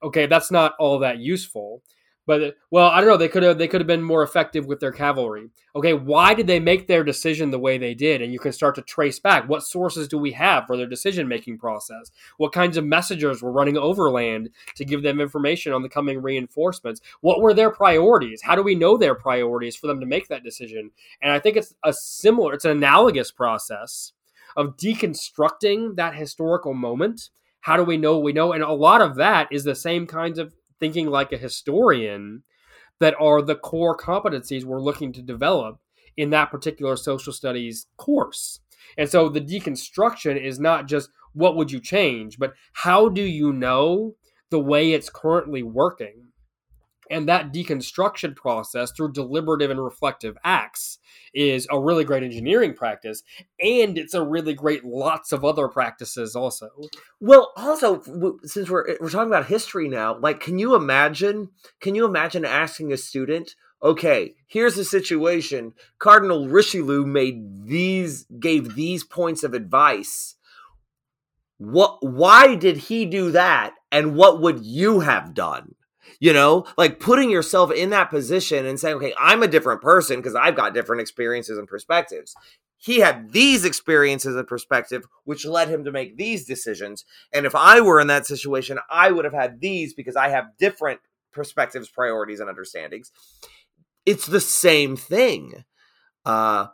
Okay, 0.06 0.28
that's 0.28 0.52
not 0.52 0.76
all 0.80 1.00
that 1.00 1.18
useful. 1.18 1.82
But 2.28 2.56
well, 2.72 2.90
I 2.90 3.00
don't 3.00 3.10
know. 3.10 3.18
They 3.18 3.28
could 3.28 3.44
have 3.44 3.58
they 3.58 3.68
could 3.68 3.82
have 3.82 3.88
been 3.88 4.02
more 4.02 4.24
effective 4.24 4.66
with 4.66 4.80
their 4.80 4.92
cavalry. 4.92 5.50
Okay, 5.76 5.94
why 5.94 6.34
did 6.34 6.48
they 6.48 6.60
make 6.60 6.88
their 6.88 7.04
decision 7.04 7.52
the 7.52 7.60
way 7.60 7.78
they 7.78 7.94
did? 7.94 8.22
And 8.22 8.34
you 8.34 8.40
can 8.40 8.52
start 8.52 8.74
to 8.76 8.82
trace 8.82 9.20
back 9.20 9.48
what 9.48 9.64
sources 9.64 10.08
do 10.08 10.18
we 10.18 10.32
have 10.32 10.66
for 10.66 10.76
their 10.76 10.88
decision 10.88 11.28
making 11.28 11.60
process? 11.60 12.10
What 12.38 12.52
kinds 12.52 12.78
of 12.78 12.86
messengers 12.86 13.44
were 13.44 13.52
running 13.52 13.78
overland 13.78 14.50
to 14.76 14.86
give 14.86 15.04
them 15.04 15.22
information 15.22 15.72
on 15.72 15.84
the 15.84 15.90
coming 15.90 16.20
reinforcements? 16.22 17.00
What 17.22 17.42
were 17.42 17.54
their 17.54 17.70
priorities? 17.70 18.42
How 18.42 18.56
do 18.56 18.64
we 18.64 18.74
know 18.74 18.98
their 18.98 19.16
priorities 19.16 19.76
for 19.76 19.86
them 19.86 20.00
to 20.00 20.08
make 20.08 20.28
that 20.30 20.44
decision? 20.44 20.92
And 21.22 21.32
I 21.32 21.40
think 21.40 21.58
it's 21.58 21.76
a 21.84 21.94
similar, 21.94 22.54
it's 22.54 22.66
an 22.66 22.72
analogous 22.72 23.32
process 23.32 24.14
of 24.58 24.78
deconstructing 24.78 25.96
that 25.98 26.16
historical 26.16 26.74
moment. 26.74 27.30
How 27.66 27.78
do 27.78 27.84
we 27.84 27.98
know 27.98 28.20
we 28.20 28.32
know? 28.32 28.54
And 28.54 28.62
a 28.62 28.72
lot 28.72 29.02
of 29.02 29.16
that 29.16 29.48
is 29.50 29.64
the 29.64 29.74
same 29.74 30.06
kinds 30.06 30.38
of 30.38 30.54
thinking 30.80 31.10
like 31.10 31.32
a 31.32 31.38
historian 31.38 32.44
that 33.00 33.16
are 33.20 33.42
the 33.42 33.56
core 33.56 33.98
competencies 33.98 34.64
we're 34.64 34.80
looking 34.80 35.12
to 35.14 35.24
develop 35.24 35.80
in 36.16 36.30
that 36.30 36.52
particular 36.52 36.96
social 36.96 37.34
studies 37.34 37.88
course. 37.98 38.60
And 39.00 39.10
so 39.10 39.30
the 39.30 39.42
deconstruction 39.42 40.40
is 40.40 40.60
not 40.60 40.88
just 40.88 41.10
what 41.34 41.56
would 41.56 41.72
you 41.72 41.80
change, 41.80 42.38
but 42.38 42.54
how 42.74 43.10
do 43.10 43.24
you 43.24 43.52
know 43.52 44.14
the 44.52 44.60
way 44.60 44.92
it's 44.92 45.10
currently 45.10 45.64
working 45.64 46.25
and 47.10 47.28
that 47.28 47.54
deconstruction 47.54 48.36
process 48.36 48.92
through 48.92 49.14
deliberative 49.14 49.72
and 49.72 49.84
reflective 49.84 50.38
acts 50.44 51.00
is 51.34 51.68
a 51.70 51.80
really 51.80 52.04
great 52.04 52.24
engineering 52.24 52.74
practice. 52.74 53.24
And 53.60 53.98
it's 53.98 54.14
a 54.14 54.24
really 54.24 54.54
great 54.54 54.86
lots 54.86 55.32
of 55.32 55.44
other 55.44 55.68
practices 55.68 56.36
also. 56.36 56.70
Well, 57.20 57.52
also, 57.56 58.02
since 58.44 58.70
we're, 58.70 58.98
we're 59.00 59.10
talking 59.10 59.32
about 59.32 59.48
history 59.48 59.88
now, 59.88 60.18
like, 60.18 60.40
can 60.40 60.58
you 60.58 60.76
imagine, 60.76 61.50
can 61.82 61.96
you 61.96 62.06
imagine 62.06 62.46
asking 62.46 62.92
a 62.92 62.98
student, 62.98 63.56
okay, 63.84 64.36
here's 64.48 64.76
the 64.76 64.86
situation. 64.86 65.74
Cardinal 66.00 66.48
Richelieu 66.48 67.06
made 67.06 67.68
these, 67.68 68.26
gave 68.40 68.76
these 68.76 69.04
points 69.04 69.44
of 69.44 69.54
advice. 69.54 70.36
What, 71.58 72.00
why 72.02 72.56
did 72.56 72.78
he 72.78 73.06
do 73.06 73.32
that? 73.32 73.74
And 73.92 74.16
what 74.16 74.42
would 74.42 74.66
you 74.66 75.02
have 75.02 75.34
done? 75.34 75.76
You 76.20 76.34
know 76.34 76.66
like 76.78 77.00
putting 77.00 77.30
yourself 77.30 77.72
in 77.72 77.90
that 77.90 78.10
position 78.10 78.66
and 78.66 78.80
saying 78.80 78.96
okay 78.96 79.14
i'm 79.20 79.44
a 79.44 79.48
different 79.48 79.82
person 79.82 80.18
because 80.18 80.36
i've 80.36 80.56
got 80.56 80.74
different 80.74 81.02
experiences 81.02 81.58
and 81.58 81.68
perspectives. 81.68 82.36
He 82.78 83.00
had 83.00 83.32
these 83.32 83.66
experiences 83.66 84.36
and 84.36 84.48
perspective 84.48 85.06
which 85.24 85.46
led 85.46 85.70
him 85.70 85.86
to 85.86 85.92
make 85.92 86.18
these 86.18 86.46
decisions. 86.46 87.06
And 87.34 87.46
if 87.46 87.56
i 87.56 87.82
were 87.82 88.00
in 88.00 88.08
that 88.08 88.26
situation 88.26 88.80
i 88.90 89.12
would 89.12 89.26
have 89.26 89.34
had 89.34 89.60
these 89.60 89.94
because 89.94 90.16
i 90.16 90.30
have 90.30 90.58
different 90.60 91.00
perspectives 91.32 91.90
priorities 91.90 92.40
and 92.40 92.50
understandings. 92.50 93.12
It's 94.06 94.28
the 94.28 94.42
same 94.42 94.96
thing. 94.96 95.66
Uh 96.26 96.68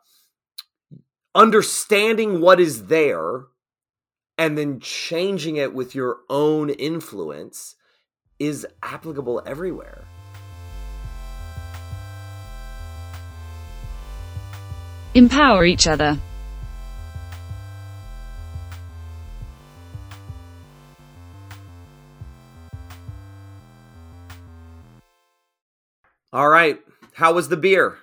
understanding 1.33 2.41
what 2.41 2.59
is 2.59 2.87
there 2.87 3.45
and 4.37 4.57
then 4.57 4.79
changing 4.79 5.55
it 5.55 5.73
with 5.73 5.95
your 5.95 6.17
own 6.29 6.69
influence 6.69 7.75
is 8.41 8.65
applicable 8.81 9.39
everywhere. 9.45 10.03
Empower 15.13 15.63
each 15.63 15.85
other. 15.85 16.17
All 26.33 26.49
right. 26.49 26.79
How 27.13 27.33
was 27.33 27.49
the 27.49 27.57
beer? 27.57 27.99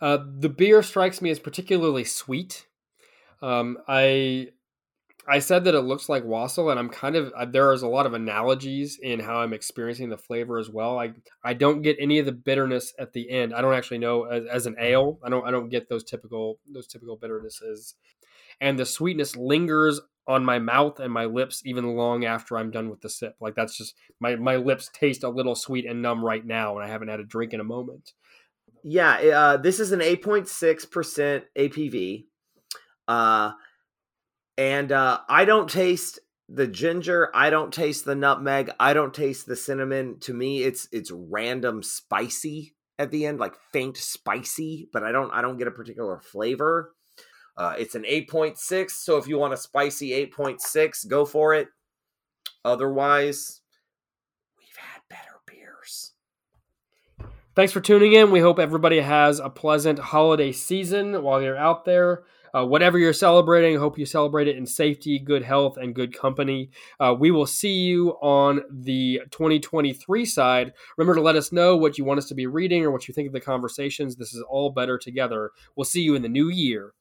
Uh, 0.00 0.18
the 0.38 0.48
beer 0.48 0.84
strikes 0.84 1.20
me 1.20 1.30
as 1.30 1.40
particularly 1.40 2.04
sweet. 2.04 2.66
Um, 3.42 3.78
I 3.88 4.50
I 5.30 5.38
said 5.38 5.64
that 5.64 5.76
it 5.76 5.82
looks 5.82 6.08
like 6.08 6.24
wassail, 6.24 6.70
and 6.70 6.78
I'm 6.78 6.88
kind 6.88 7.14
of 7.14 7.32
uh, 7.36 7.44
there 7.44 7.72
is 7.72 7.82
a 7.82 7.88
lot 7.88 8.04
of 8.04 8.14
analogies 8.14 8.98
in 9.00 9.20
how 9.20 9.36
I'm 9.36 9.52
experiencing 9.52 10.08
the 10.08 10.18
flavor 10.18 10.58
as 10.58 10.68
well. 10.68 10.98
I 10.98 11.12
I 11.44 11.54
don't 11.54 11.82
get 11.82 11.96
any 12.00 12.18
of 12.18 12.26
the 12.26 12.32
bitterness 12.32 12.92
at 12.98 13.12
the 13.12 13.30
end. 13.30 13.54
I 13.54 13.60
don't 13.60 13.74
actually 13.74 13.98
know 13.98 14.24
as, 14.24 14.44
as 14.46 14.66
an 14.66 14.74
ale. 14.80 15.20
I 15.24 15.28
don't 15.28 15.46
I 15.46 15.52
don't 15.52 15.68
get 15.68 15.88
those 15.88 16.02
typical 16.02 16.58
those 16.66 16.88
typical 16.88 17.16
bitternesses, 17.16 17.94
and 18.60 18.76
the 18.76 18.84
sweetness 18.84 19.36
lingers 19.36 20.00
on 20.26 20.44
my 20.44 20.58
mouth 20.58 20.98
and 20.98 21.12
my 21.12 21.26
lips 21.26 21.62
even 21.64 21.96
long 21.96 22.24
after 22.24 22.58
I'm 22.58 22.72
done 22.72 22.90
with 22.90 23.00
the 23.00 23.08
sip. 23.08 23.36
Like 23.40 23.54
that's 23.54 23.76
just 23.76 23.94
my 24.18 24.34
my 24.34 24.56
lips 24.56 24.90
taste 24.92 25.22
a 25.22 25.28
little 25.28 25.54
sweet 25.54 25.86
and 25.86 26.02
numb 26.02 26.24
right 26.24 26.44
now, 26.44 26.76
and 26.76 26.84
I 26.84 26.90
haven't 26.90 27.08
had 27.08 27.20
a 27.20 27.24
drink 27.24 27.52
in 27.52 27.60
a 27.60 27.64
moment. 27.64 28.14
Yeah, 28.82 29.12
uh, 29.14 29.56
this 29.58 29.78
is 29.78 29.92
an 29.92 30.00
8.6% 30.00 31.42
ABV. 31.54 32.24
Uh, 33.06 33.52
and 34.60 34.92
uh, 34.92 35.20
I 35.26 35.46
don't 35.46 35.70
taste 35.70 36.18
the 36.46 36.66
ginger, 36.66 37.30
I 37.34 37.48
don't 37.48 37.72
taste 37.72 38.04
the 38.04 38.14
nutmeg, 38.14 38.70
I 38.78 38.92
don't 38.92 39.14
taste 39.14 39.46
the 39.46 39.56
cinnamon. 39.56 40.18
To 40.20 40.34
me, 40.34 40.64
it's 40.64 40.86
it's 40.92 41.10
random 41.10 41.82
spicy 41.82 42.74
at 42.98 43.10
the 43.10 43.24
end, 43.24 43.40
like 43.40 43.54
faint 43.72 43.96
spicy, 43.96 44.90
but 44.92 45.02
I 45.02 45.12
don't 45.12 45.30
I 45.32 45.40
don't 45.40 45.56
get 45.56 45.66
a 45.66 45.70
particular 45.70 46.20
flavor. 46.20 46.92
Uh, 47.56 47.74
it's 47.78 47.94
an 47.94 48.04
8.6, 48.04 48.90
so 48.90 49.16
if 49.16 49.26
you 49.26 49.38
want 49.38 49.52
a 49.52 49.56
spicy 49.56 50.10
8.6, 50.10 51.08
go 51.08 51.24
for 51.24 51.54
it. 51.54 51.68
Otherwise, 52.64 53.62
we've 54.58 54.76
had 54.76 55.00
better 55.08 55.40
beers. 55.46 56.12
Thanks 57.54 57.72
for 57.72 57.80
tuning 57.80 58.12
in. 58.12 58.30
We 58.30 58.40
hope 58.40 58.58
everybody 58.58 59.00
has 59.00 59.40
a 59.40 59.50
pleasant 59.50 59.98
holiday 59.98 60.52
season 60.52 61.22
while 61.22 61.42
you're 61.42 61.56
out 61.56 61.84
there. 61.86 62.24
Uh, 62.54 62.64
whatever 62.64 62.98
you're 62.98 63.12
celebrating, 63.12 63.78
hope 63.78 63.98
you 63.98 64.06
celebrate 64.06 64.48
it 64.48 64.56
in 64.56 64.66
safety, 64.66 65.18
good 65.18 65.42
health, 65.42 65.76
and 65.76 65.94
good 65.94 66.16
company. 66.16 66.70
Uh, 66.98 67.14
we 67.18 67.30
will 67.30 67.46
see 67.46 67.80
you 67.80 68.10
on 68.20 68.62
the 68.70 69.20
2023 69.30 70.24
side. 70.24 70.72
Remember 70.96 71.14
to 71.14 71.22
let 71.22 71.36
us 71.36 71.52
know 71.52 71.76
what 71.76 71.98
you 71.98 72.04
want 72.04 72.18
us 72.18 72.28
to 72.28 72.34
be 72.34 72.46
reading 72.46 72.84
or 72.84 72.90
what 72.90 73.08
you 73.08 73.14
think 73.14 73.26
of 73.26 73.32
the 73.32 73.40
conversations. 73.40 74.16
This 74.16 74.34
is 74.34 74.44
all 74.48 74.70
better 74.70 74.98
together. 74.98 75.50
We'll 75.76 75.84
see 75.84 76.02
you 76.02 76.14
in 76.14 76.22
the 76.22 76.28
new 76.28 76.48
year. 76.48 76.92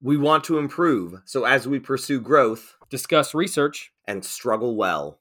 We 0.00 0.16
want 0.16 0.44
to 0.44 0.58
improve, 0.58 1.22
so 1.24 1.44
as 1.44 1.66
we 1.66 1.80
pursue 1.80 2.20
growth 2.20 2.76
Discuss 2.90 3.34
research 3.34 3.92
and 4.06 4.24
struggle 4.24 4.74
well. 4.74 5.20